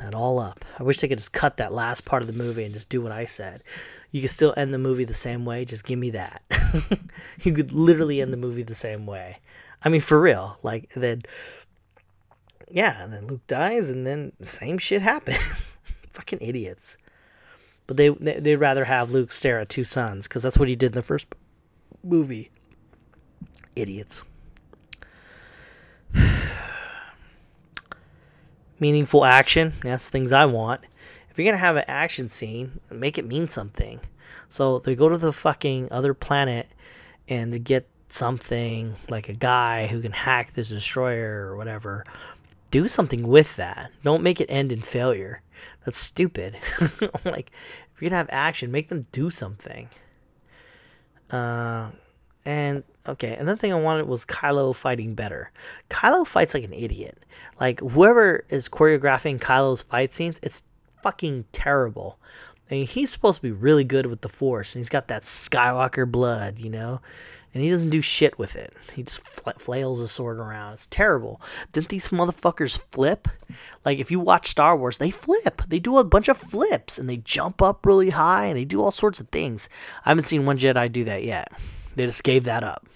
that 0.00 0.14
all 0.14 0.38
up. 0.38 0.64
I 0.78 0.84
wish 0.84 1.00
they 1.00 1.08
could 1.08 1.18
just 1.18 1.32
cut 1.32 1.56
that 1.58 1.72
last 1.72 2.04
part 2.04 2.22
of 2.22 2.28
the 2.28 2.32
movie 2.32 2.64
and 2.64 2.72
just 2.72 2.88
do 2.88 3.02
what 3.02 3.12
I 3.12 3.24
said. 3.24 3.62
You 4.10 4.20
could 4.20 4.30
still 4.30 4.54
end 4.56 4.72
the 4.72 4.78
movie 4.78 5.04
the 5.04 5.14
same 5.14 5.44
way, 5.44 5.64
just 5.64 5.84
give 5.84 5.98
me 5.98 6.10
that. 6.10 6.42
you 7.42 7.52
could 7.52 7.72
literally 7.72 8.22
end 8.22 8.32
the 8.32 8.38
movie 8.38 8.62
the 8.62 8.74
same 8.74 9.04
way. 9.04 9.38
I 9.86 9.88
mean, 9.88 10.00
for 10.00 10.20
real. 10.20 10.58
Like, 10.64 10.92
then, 10.94 11.22
yeah, 12.68 13.04
and 13.04 13.12
then 13.12 13.28
Luke 13.28 13.46
dies, 13.46 13.88
and 13.88 14.04
then 14.04 14.32
same 14.42 14.78
shit 14.78 15.00
happens. 15.00 15.78
Fucking 16.10 16.40
idiots. 16.42 16.96
But 17.86 17.96
they, 17.96 18.08
they 18.08 18.40
they'd 18.40 18.56
rather 18.56 18.86
have 18.86 19.12
Luke 19.12 19.30
stare 19.30 19.60
at 19.60 19.68
two 19.68 19.84
suns 19.84 20.26
because 20.26 20.42
that's 20.42 20.58
what 20.58 20.66
he 20.68 20.74
did 20.74 20.86
in 20.86 20.94
the 20.96 21.04
first 21.04 21.26
movie. 22.02 22.50
Idiots. 23.76 24.24
Meaningful 28.80 29.24
action. 29.24 29.72
That's 29.84 30.10
things 30.10 30.32
I 30.32 30.46
want. 30.46 30.80
If 31.30 31.38
you're 31.38 31.46
gonna 31.46 31.58
have 31.58 31.76
an 31.76 31.84
action 31.86 32.28
scene, 32.28 32.80
make 32.90 33.18
it 33.18 33.24
mean 33.24 33.46
something. 33.46 34.00
So 34.48 34.80
they 34.80 34.96
go 34.96 35.08
to 35.08 35.16
the 35.16 35.32
fucking 35.32 35.86
other 35.92 36.12
planet 36.12 36.66
and 37.28 37.62
get 37.62 37.88
something 38.08 38.94
like 39.08 39.28
a 39.28 39.34
guy 39.34 39.86
who 39.86 40.00
can 40.00 40.12
hack 40.12 40.52
this 40.52 40.68
destroyer 40.68 41.46
or 41.46 41.56
whatever, 41.56 42.04
do 42.70 42.88
something 42.88 43.26
with 43.26 43.56
that. 43.56 43.90
Don't 44.02 44.22
make 44.22 44.40
it 44.40 44.46
end 44.50 44.72
in 44.72 44.80
failure. 44.80 45.42
That's 45.84 45.98
stupid. 45.98 46.56
like, 47.24 47.50
if 47.94 48.00
you're 48.02 48.10
gonna 48.10 48.16
have 48.16 48.28
action, 48.30 48.70
make 48.70 48.88
them 48.88 49.06
do 49.12 49.30
something. 49.30 49.88
Uh, 51.30 51.90
and 52.44 52.84
okay, 53.06 53.36
another 53.36 53.58
thing 53.58 53.72
I 53.72 53.80
wanted 53.80 54.06
was 54.06 54.24
Kylo 54.24 54.74
fighting 54.74 55.14
better. 55.14 55.50
Kylo 55.90 56.26
fights 56.26 56.54
like 56.54 56.64
an 56.64 56.72
idiot. 56.72 57.18
Like 57.60 57.80
whoever 57.80 58.44
is 58.48 58.68
choreographing 58.68 59.38
Kylo's 59.38 59.82
fight 59.82 60.12
scenes, 60.12 60.38
it's 60.42 60.64
fucking 61.02 61.46
terrible. 61.52 62.18
I 62.70 62.74
mean, 62.74 62.86
he's 62.86 63.10
supposed 63.10 63.36
to 63.36 63.42
be 63.42 63.52
really 63.52 63.84
good 63.84 64.06
with 64.06 64.22
the 64.22 64.28
Force, 64.28 64.74
and 64.74 64.80
he's 64.80 64.88
got 64.88 65.06
that 65.06 65.22
Skywalker 65.22 66.10
blood, 66.10 66.58
you 66.58 66.70
know 66.70 67.00
and 67.56 67.64
he 67.64 67.70
doesn't 67.70 67.88
do 67.88 68.02
shit 68.02 68.38
with 68.38 68.54
it. 68.54 68.74
He 68.94 69.02
just 69.02 69.22
flails 69.58 69.98
his 69.98 70.10
sword 70.10 70.36
around. 70.36 70.74
It's 70.74 70.86
terrible. 70.88 71.40
Didn't 71.72 71.88
these 71.88 72.08
motherfuckers 72.08 72.82
flip? 72.92 73.28
Like 73.82 73.98
if 73.98 74.10
you 74.10 74.20
watch 74.20 74.50
Star 74.50 74.76
Wars, 74.76 74.98
they 74.98 75.10
flip. 75.10 75.62
They 75.66 75.78
do 75.78 75.96
a 75.96 76.04
bunch 76.04 76.28
of 76.28 76.36
flips 76.36 76.98
and 76.98 77.08
they 77.08 77.16
jump 77.16 77.62
up 77.62 77.86
really 77.86 78.10
high 78.10 78.44
and 78.44 78.58
they 78.58 78.66
do 78.66 78.82
all 78.82 78.90
sorts 78.90 79.20
of 79.20 79.30
things. 79.30 79.70
I 80.04 80.10
haven't 80.10 80.26
seen 80.26 80.44
one 80.44 80.58
Jedi 80.58 80.92
do 80.92 81.04
that 81.04 81.24
yet. 81.24 81.50
They 81.94 82.04
just 82.04 82.24
gave 82.24 82.44
that 82.44 82.62
up. 82.62 82.86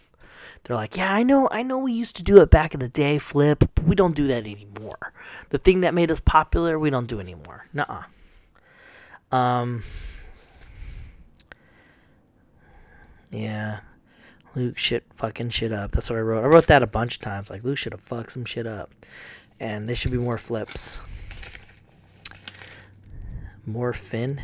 They're 0.65 0.77
like, 0.77 0.99
yeah, 0.99 1.11
I 1.11 1.23
know, 1.23 1.49
I 1.51 1.63
know, 1.63 1.79
we 1.79 1.95
used 1.95 2.17
to 2.17 2.23
do 2.23 2.43
it 2.43 2.51
back 2.51 2.75
in 2.75 2.81
the 2.81 2.89
day, 2.91 3.17
flip, 3.17 3.65
but 3.75 3.85
we 3.87 3.97
don't 3.97 4.15
do 4.15 4.27
that 4.27 4.47
anymore. 4.47 5.15
The 5.49 5.57
thing 5.57 5.81
that 5.81 5.95
made 5.95 6.11
us 6.11 6.21
popular, 6.21 6.79
we 6.79 6.91
don't 6.91 7.07
do 7.07 7.19
anymore. 7.19 7.65
Nuh-uh. 7.73 9.35
Um. 9.35 9.85
Yeah, 13.31 13.81
Luke 14.55 14.79
shit 14.79 15.05
fucking 15.15 15.51
shit 15.51 15.73
up. 15.73 15.93
That's 15.93 16.11
what 16.11 16.19
I 16.19 16.23
wrote. 16.23 16.45
I 16.45 16.49
wrote 16.49 16.67
that 16.67 16.83
a 16.83 16.87
bunch 16.87 17.17
of 17.17 17.23
times. 17.23 17.51
Like 17.51 17.65
Luke 17.65 17.79
should 17.79 17.93
have 17.93 18.01
fucked 18.01 18.33
some 18.33 18.45
shit 18.45 18.67
up, 18.67 18.93
and 19.59 19.89
there 19.89 19.97
should 19.97 20.11
be 20.11 20.19
more 20.19 20.39
flips. 20.39 21.01
More 23.67 23.93
Finn. 23.93 24.41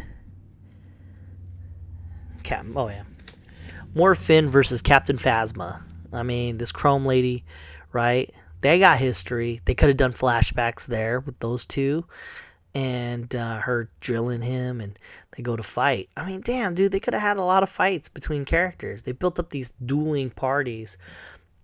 Cap. 2.42 2.66
Oh 2.76 2.88
yeah. 2.88 3.02
More 3.94 4.14
Finn 4.14 4.50
versus 4.50 4.82
Captain 4.82 5.16
Phasma. 5.16 5.82
I 6.12 6.22
mean, 6.22 6.58
this 6.58 6.70
Chrome 6.70 7.06
lady, 7.06 7.44
right? 7.92 8.32
They 8.60 8.78
got 8.78 8.98
history. 8.98 9.60
They 9.64 9.74
could 9.74 9.88
have 9.88 9.96
done 9.96 10.12
flashbacks 10.12 10.86
there 10.86 11.20
with 11.20 11.38
those 11.40 11.66
two, 11.66 12.04
and 12.76 13.34
uh, 13.34 13.56
her 13.60 13.88
drilling 14.00 14.42
him, 14.42 14.82
and 14.82 14.98
they 15.34 15.42
go 15.42 15.56
to 15.56 15.62
fight. 15.62 16.10
I 16.14 16.26
mean, 16.26 16.42
damn, 16.42 16.74
dude, 16.74 16.92
they 16.92 17.00
could 17.00 17.14
have 17.14 17.22
had 17.22 17.38
a 17.38 17.42
lot 17.42 17.62
of 17.62 17.70
fights 17.70 18.10
between 18.10 18.44
characters. 18.44 19.02
They 19.02 19.12
built 19.12 19.38
up 19.38 19.48
these 19.48 19.72
dueling 19.86 20.28
parties, 20.28 20.98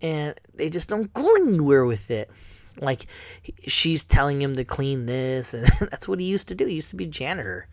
and 0.01 0.41
they 0.55 0.71
just 0.71 0.89
don't 0.89 1.13
go 1.13 1.35
anywhere 1.35 1.85
with 1.85 2.11
it. 2.11 2.31
Like, 2.81 3.09
she's 3.67 4.05
telling 4.05 4.41
him 4.41 4.57
to 4.57 4.65
clean 4.65 5.05
this, 5.05 5.53
and 5.53 5.67
that's 5.81 6.09
what 6.09 6.19
he 6.19 6.25
used 6.25 6.49
to 6.49 6.55
do. 6.55 6.65
He 6.65 6.77
used 6.77 6.89
to 6.89 6.97
be 6.97 7.05
janitor. 7.05 7.69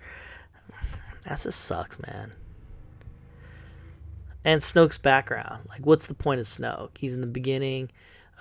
That 1.23 1.39
just 1.39 1.61
sucks, 1.61 1.97
man. 1.97 2.33
And 4.43 4.61
Snoke's 4.61 4.97
background. 4.97 5.69
Like, 5.69 5.85
what's 5.85 6.07
the 6.07 6.13
point 6.13 6.41
of 6.41 6.45
Snoke? 6.45 6.97
He's 6.97 7.13
in 7.13 7.21
the 7.21 7.27
beginning 7.27 7.89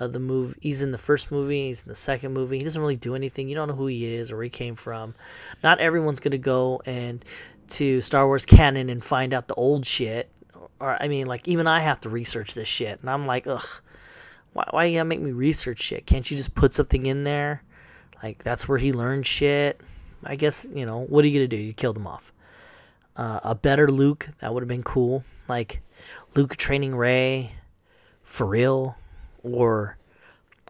of 0.01 0.13
the 0.13 0.19
movie. 0.19 0.57
He's 0.61 0.83
in 0.83 0.93
the 0.93 0.99
first 0.99 1.31
movie. 1.33 1.69
He's 1.69 1.83
in 1.83 1.89
the 1.89 1.97
second 1.97 2.33
movie. 2.33 2.59
He 2.59 2.65
doesn't 2.65 2.81
really 2.81 2.97
do 2.97 3.15
anything. 3.15 3.49
You 3.49 3.55
don't 3.55 3.69
know 3.69 3.75
who 3.75 3.87
he 3.87 4.15
is 4.15 4.31
or 4.31 4.37
where 4.37 4.45
he 4.45 4.51
came 4.51 4.77
from. 4.77 5.15
Not 5.63 5.81
everyone's 5.81 6.21
gonna 6.21 6.39
go 6.39 6.83
and 6.87 7.25
to 7.69 8.01
Star 8.01 8.27
Wars 8.27 8.47
canon 8.47 8.89
and 8.89 9.03
find 9.03 9.33
out 9.35 9.49
the 9.49 9.55
old 9.55 9.87
shit. 9.87 10.31
Or 10.81 10.97
I 11.01 11.09
mean, 11.09 11.27
like 11.27 11.47
even 11.49 11.67
I 11.67 11.81
have 11.81 12.01
to 12.01 12.09
research 12.09 12.55
this 12.55 12.69
shit, 12.69 13.01
and 13.01 13.11
I'm 13.11 13.27
like, 13.27 13.47
ugh, 13.47 13.67
why, 14.53 14.65
why 14.71 14.85
you 14.85 14.99
gotta 14.99 15.05
make 15.05 15.21
me 15.21 15.33
research 15.33 15.83
shit? 15.83 16.07
Can't 16.07 16.31
you 16.31 16.37
just 16.37 16.55
put 16.55 16.75
something 16.75 17.07
in 17.07 17.25
there? 17.25 17.63
Like 18.23 18.43
that's 18.43 18.69
where 18.69 18.79
he 18.79 18.93
learned 18.93 19.27
shit. 19.27 19.81
I 20.25 20.37
guess 20.37 20.67
you 20.73 20.87
know 20.87 21.01
what 21.01 21.25
are 21.25 21.29
you 21.29 21.39
gonna 21.39 21.49
do? 21.49 21.57
You 21.57 21.73
killed 21.73 21.97
him 21.97 22.07
off. 22.07 22.33
Uh, 23.17 23.41
a 23.43 23.55
better 23.55 23.89
Luke 23.89 24.29
that 24.41 24.55
would 24.55 24.63
have 24.63 24.69
been 24.69 24.85
cool. 24.85 25.25
Like 25.49 25.81
Luke 26.37 26.57
training 26.57 26.95
Rey 26.95 27.53
for 28.23 28.47
real 28.47 28.97
or 29.43 29.97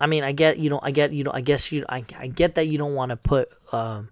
I 0.00 0.06
mean, 0.06 0.24
I 0.24 0.32
get 0.32 0.58
you 0.58 0.70
know, 0.70 0.80
I 0.82 0.90
get 0.90 1.12
you 1.12 1.24
know, 1.24 1.32
I 1.32 1.40
guess 1.40 1.72
you, 1.72 1.84
I, 1.88 2.04
I 2.18 2.28
get 2.28 2.54
that 2.54 2.66
you 2.66 2.78
don't 2.78 2.94
want 2.94 3.10
to 3.10 3.16
put 3.16 3.50
um, 3.72 4.08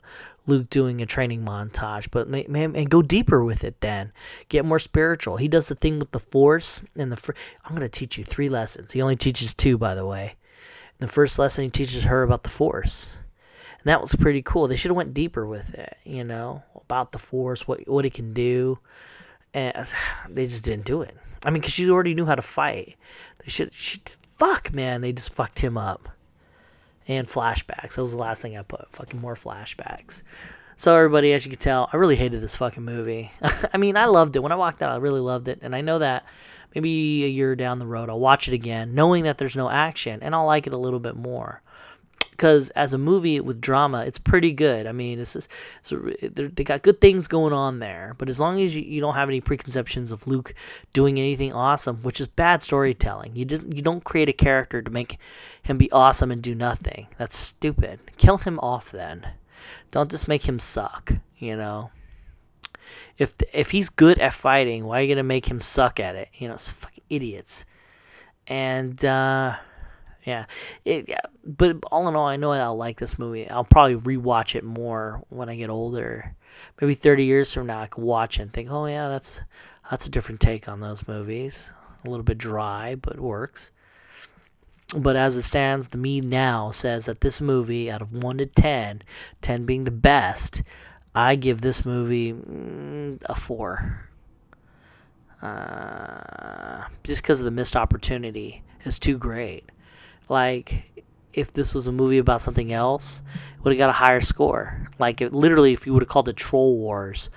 Luke 0.46 0.68
doing 0.70 1.00
a 1.00 1.06
training 1.06 1.42
montage, 1.42 2.08
but 2.10 2.28
man, 2.28 2.74
and 2.76 2.90
go 2.90 3.02
deeper 3.02 3.44
with 3.44 3.64
it. 3.64 3.80
Then 3.80 4.12
get 4.48 4.64
more 4.64 4.78
spiritual. 4.78 5.36
He 5.36 5.48
does 5.48 5.68
the 5.68 5.74
thing 5.74 5.98
with 5.98 6.10
the 6.10 6.20
Force 6.20 6.82
and 6.96 7.12
the. 7.12 7.16
Fr- 7.16 7.32
I'm 7.64 7.74
gonna 7.74 7.88
teach 7.88 8.18
you 8.18 8.24
three 8.24 8.48
lessons. 8.48 8.92
He 8.92 9.02
only 9.02 9.16
teaches 9.16 9.54
two, 9.54 9.78
by 9.78 9.94
the 9.94 10.06
way. 10.06 10.34
the 10.98 11.08
first 11.08 11.38
lesson, 11.38 11.64
he 11.64 11.70
teaches 11.70 12.04
her 12.04 12.22
about 12.22 12.42
the 12.42 12.48
Force, 12.48 13.18
and 13.80 13.84
that 13.84 14.00
was 14.00 14.14
pretty 14.14 14.42
cool. 14.42 14.66
They 14.66 14.76
should 14.76 14.90
have 14.90 14.96
went 14.96 15.14
deeper 15.14 15.46
with 15.46 15.74
it, 15.74 15.96
you 16.04 16.24
know, 16.24 16.62
about 16.74 17.12
the 17.12 17.18
Force, 17.18 17.68
what 17.68 17.86
what 17.88 18.04
it 18.04 18.14
can 18.14 18.32
do, 18.32 18.78
and 19.54 19.86
they 20.28 20.46
just 20.46 20.64
didn't 20.64 20.86
do 20.86 21.02
it. 21.02 21.16
I 21.44 21.50
mean, 21.50 21.60
because 21.60 21.74
she 21.74 21.88
already 21.90 22.14
knew 22.14 22.26
how 22.26 22.34
to 22.34 22.42
fight. 22.42 22.96
They 23.38 23.48
should, 23.48 23.72
should 23.72 24.14
fuck, 24.36 24.72
man, 24.72 25.00
they 25.00 25.12
just 25.12 25.32
fucked 25.32 25.60
him 25.60 25.76
up. 25.78 26.08
And 27.08 27.28
flashbacks. 27.28 27.94
That 27.94 28.02
was 28.02 28.10
the 28.10 28.18
last 28.18 28.42
thing 28.42 28.58
I 28.58 28.62
put. 28.62 28.90
Fucking 28.90 29.20
more 29.20 29.36
flashbacks. 29.36 30.24
So 30.74 30.94
everybody, 30.94 31.32
as 31.32 31.46
you 31.46 31.52
can 31.52 31.60
tell, 31.60 31.88
I 31.92 31.96
really 31.96 32.16
hated 32.16 32.42
this 32.42 32.56
fucking 32.56 32.84
movie. 32.84 33.30
I 33.72 33.78
mean, 33.78 33.96
I 33.96 34.06
loved 34.06 34.34
it. 34.34 34.40
When 34.40 34.52
I 34.52 34.56
walked 34.56 34.82
out, 34.82 34.90
I 34.90 34.96
really 34.96 35.20
loved 35.20 35.46
it. 35.46 35.60
And 35.62 35.74
I 35.74 35.82
know 35.82 36.00
that 36.00 36.26
maybe 36.74 37.24
a 37.24 37.28
year 37.28 37.54
down 37.54 37.78
the 37.78 37.86
road, 37.86 38.10
I'll 38.10 38.18
watch 38.18 38.48
it 38.48 38.54
again, 38.54 38.94
knowing 38.94 39.24
that 39.24 39.38
there's 39.38 39.56
no 39.56 39.70
action, 39.70 40.20
and 40.20 40.34
I'll 40.34 40.46
like 40.46 40.66
it 40.66 40.72
a 40.72 40.78
little 40.78 41.00
bit 41.00 41.16
more 41.16 41.62
because 42.36 42.68
as 42.70 42.92
a 42.92 42.98
movie 42.98 43.40
with 43.40 43.60
drama, 43.60 44.04
it's 44.04 44.18
pretty 44.18 44.52
good. 44.52 44.86
I 44.86 44.92
mean, 44.92 45.18
it's 45.18 45.32
just 45.32 45.50
it's 45.80 45.92
they 46.54 46.64
got 46.64 46.82
good 46.82 47.00
things 47.00 47.26
going 47.28 47.54
on 47.54 47.78
there. 47.78 48.14
But 48.18 48.28
as 48.28 48.38
long 48.38 48.60
as 48.60 48.76
you, 48.76 48.82
you 48.82 49.00
don't 49.00 49.14
have 49.14 49.30
any 49.30 49.40
preconceptions 49.40 50.12
of 50.12 50.26
Luke 50.26 50.54
doing 50.92 51.18
anything 51.18 51.52
awesome, 51.52 51.98
which 52.02 52.20
is 52.20 52.28
bad 52.28 52.62
storytelling, 52.62 53.34
you 53.34 53.44
just 53.44 53.66
you 53.72 53.82
don't 53.82 54.04
create 54.04 54.28
a 54.28 54.34
character 54.34 54.82
to 54.82 54.90
make 54.90 55.18
him 55.62 55.78
be 55.78 55.90
awesome 55.90 56.30
and 56.30 56.42
do 56.42 56.54
nothing. 56.54 57.06
That's 57.16 57.36
stupid. 57.36 58.00
Kill 58.18 58.36
him 58.38 58.58
off 58.60 58.90
then. 58.90 59.26
Don't 59.90 60.10
just 60.10 60.28
make 60.28 60.46
him 60.48 60.58
suck. 60.58 61.12
You 61.38 61.56
know. 61.56 61.90
If 63.18 63.32
if 63.52 63.70
he's 63.70 63.88
good 63.88 64.18
at 64.18 64.34
fighting, 64.34 64.84
why 64.84 65.00
are 65.00 65.02
you 65.02 65.08
gonna 65.08 65.22
make 65.22 65.50
him 65.50 65.60
suck 65.60 65.98
at 65.98 66.16
it? 66.16 66.28
You 66.34 66.48
know, 66.48 66.54
it's 66.54 66.68
fucking 66.68 67.02
idiots. 67.08 67.64
And 68.46 69.02
uh, 69.04 69.56
yeah, 70.26 70.46
it, 70.84 71.08
yeah. 71.08 71.20
But 71.44 71.78
all 71.92 72.08
in 72.08 72.16
all, 72.16 72.26
I 72.26 72.36
know 72.36 72.50
I'll 72.50 72.76
like 72.76 72.98
this 72.98 73.18
movie. 73.18 73.48
I'll 73.48 73.64
probably 73.64 74.16
rewatch 74.16 74.56
it 74.56 74.64
more 74.64 75.22
when 75.28 75.48
I 75.48 75.56
get 75.56 75.70
older. 75.70 76.34
Maybe 76.80 76.94
thirty 76.94 77.24
years 77.24 77.52
from 77.52 77.66
now, 77.68 77.80
I 77.80 77.86
can 77.86 78.02
watch 78.02 78.38
it 78.38 78.42
and 78.42 78.52
think, 78.52 78.68
"Oh 78.70 78.86
yeah, 78.86 79.08
that's 79.08 79.40
that's 79.88 80.06
a 80.06 80.10
different 80.10 80.40
take 80.40 80.68
on 80.68 80.80
those 80.80 81.06
movies. 81.06 81.72
A 82.04 82.10
little 82.10 82.24
bit 82.24 82.38
dry, 82.38 82.96
but 82.96 83.20
works." 83.20 83.70
But 84.96 85.16
as 85.16 85.36
it 85.36 85.42
stands, 85.42 85.88
the 85.88 85.98
me 85.98 86.20
now 86.20 86.70
says 86.70 87.06
that 87.06 87.20
this 87.20 87.40
movie, 87.40 87.90
out 87.90 88.02
of 88.02 88.12
one 88.12 88.38
to 88.38 88.46
10, 88.46 89.02
10 89.42 89.64
being 89.64 89.82
the 89.82 89.90
best, 89.90 90.62
I 91.12 91.34
give 91.34 91.60
this 91.60 91.84
movie 91.84 92.32
mm, 92.32 93.20
a 93.28 93.34
four. 93.34 94.08
Uh, 95.42 96.84
just 97.02 97.22
because 97.22 97.40
of 97.40 97.44
the 97.44 97.50
missed 97.50 97.74
opportunity 97.74 98.62
is 98.84 98.98
too 98.98 99.18
great. 99.18 99.70
Like, 100.28 101.04
if 101.32 101.52
this 101.52 101.74
was 101.74 101.86
a 101.86 101.92
movie 101.92 102.18
about 102.18 102.42
something 102.42 102.72
else, 102.72 103.22
would 103.62 103.72
have 103.72 103.78
got 103.78 103.90
a 103.90 103.92
higher 103.92 104.20
score. 104.20 104.88
Like, 104.98 105.20
it, 105.20 105.32
literally, 105.32 105.72
if 105.72 105.86
you 105.86 105.92
would 105.92 106.02
have 106.02 106.08
called 106.08 106.28
it 106.28 106.36
Troll 106.36 106.76
Wars, 106.76 107.30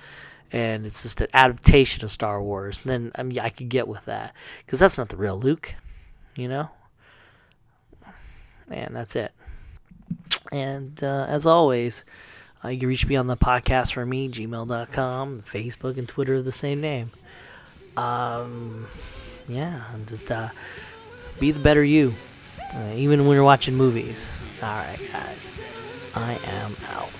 and 0.52 0.84
it's 0.84 1.02
just 1.02 1.20
an 1.20 1.28
adaptation 1.32 2.04
of 2.04 2.10
Star 2.10 2.42
Wars, 2.42 2.80
then 2.80 3.12
I 3.14 3.22
mean, 3.22 3.38
I 3.38 3.50
could 3.50 3.68
get 3.68 3.86
with 3.86 4.04
that 4.06 4.34
because 4.64 4.80
that's 4.80 4.98
not 4.98 5.08
the 5.08 5.16
real 5.16 5.38
Luke, 5.38 5.74
you 6.34 6.48
know. 6.48 6.70
And 8.68 8.94
that's 8.94 9.16
it. 9.16 9.32
And 10.52 11.02
uh, 11.02 11.26
as 11.28 11.46
always, 11.46 12.04
uh, 12.64 12.68
you 12.68 12.80
can 12.80 12.88
reach 12.88 13.06
me 13.06 13.16
on 13.16 13.26
the 13.26 13.36
podcast 13.36 13.92
for 13.92 14.04
me, 14.04 14.28
gmail.com, 14.28 15.42
Facebook, 15.42 15.98
and 15.98 16.08
Twitter 16.08 16.36
of 16.36 16.44
the 16.44 16.52
same 16.52 16.80
name. 16.80 17.10
Um, 17.96 18.86
yeah, 19.48 19.82
just 20.06 20.30
uh, 20.30 20.48
be 21.38 21.52
the 21.52 21.60
better 21.60 21.84
you. 21.84 22.14
Uh, 22.72 22.92
even 22.94 23.26
when 23.26 23.34
you're 23.34 23.44
watching 23.44 23.74
movies. 23.74 24.30
Alright, 24.62 25.00
guys. 25.12 25.50
I 26.14 26.38
am 26.44 26.76
out. 26.88 27.10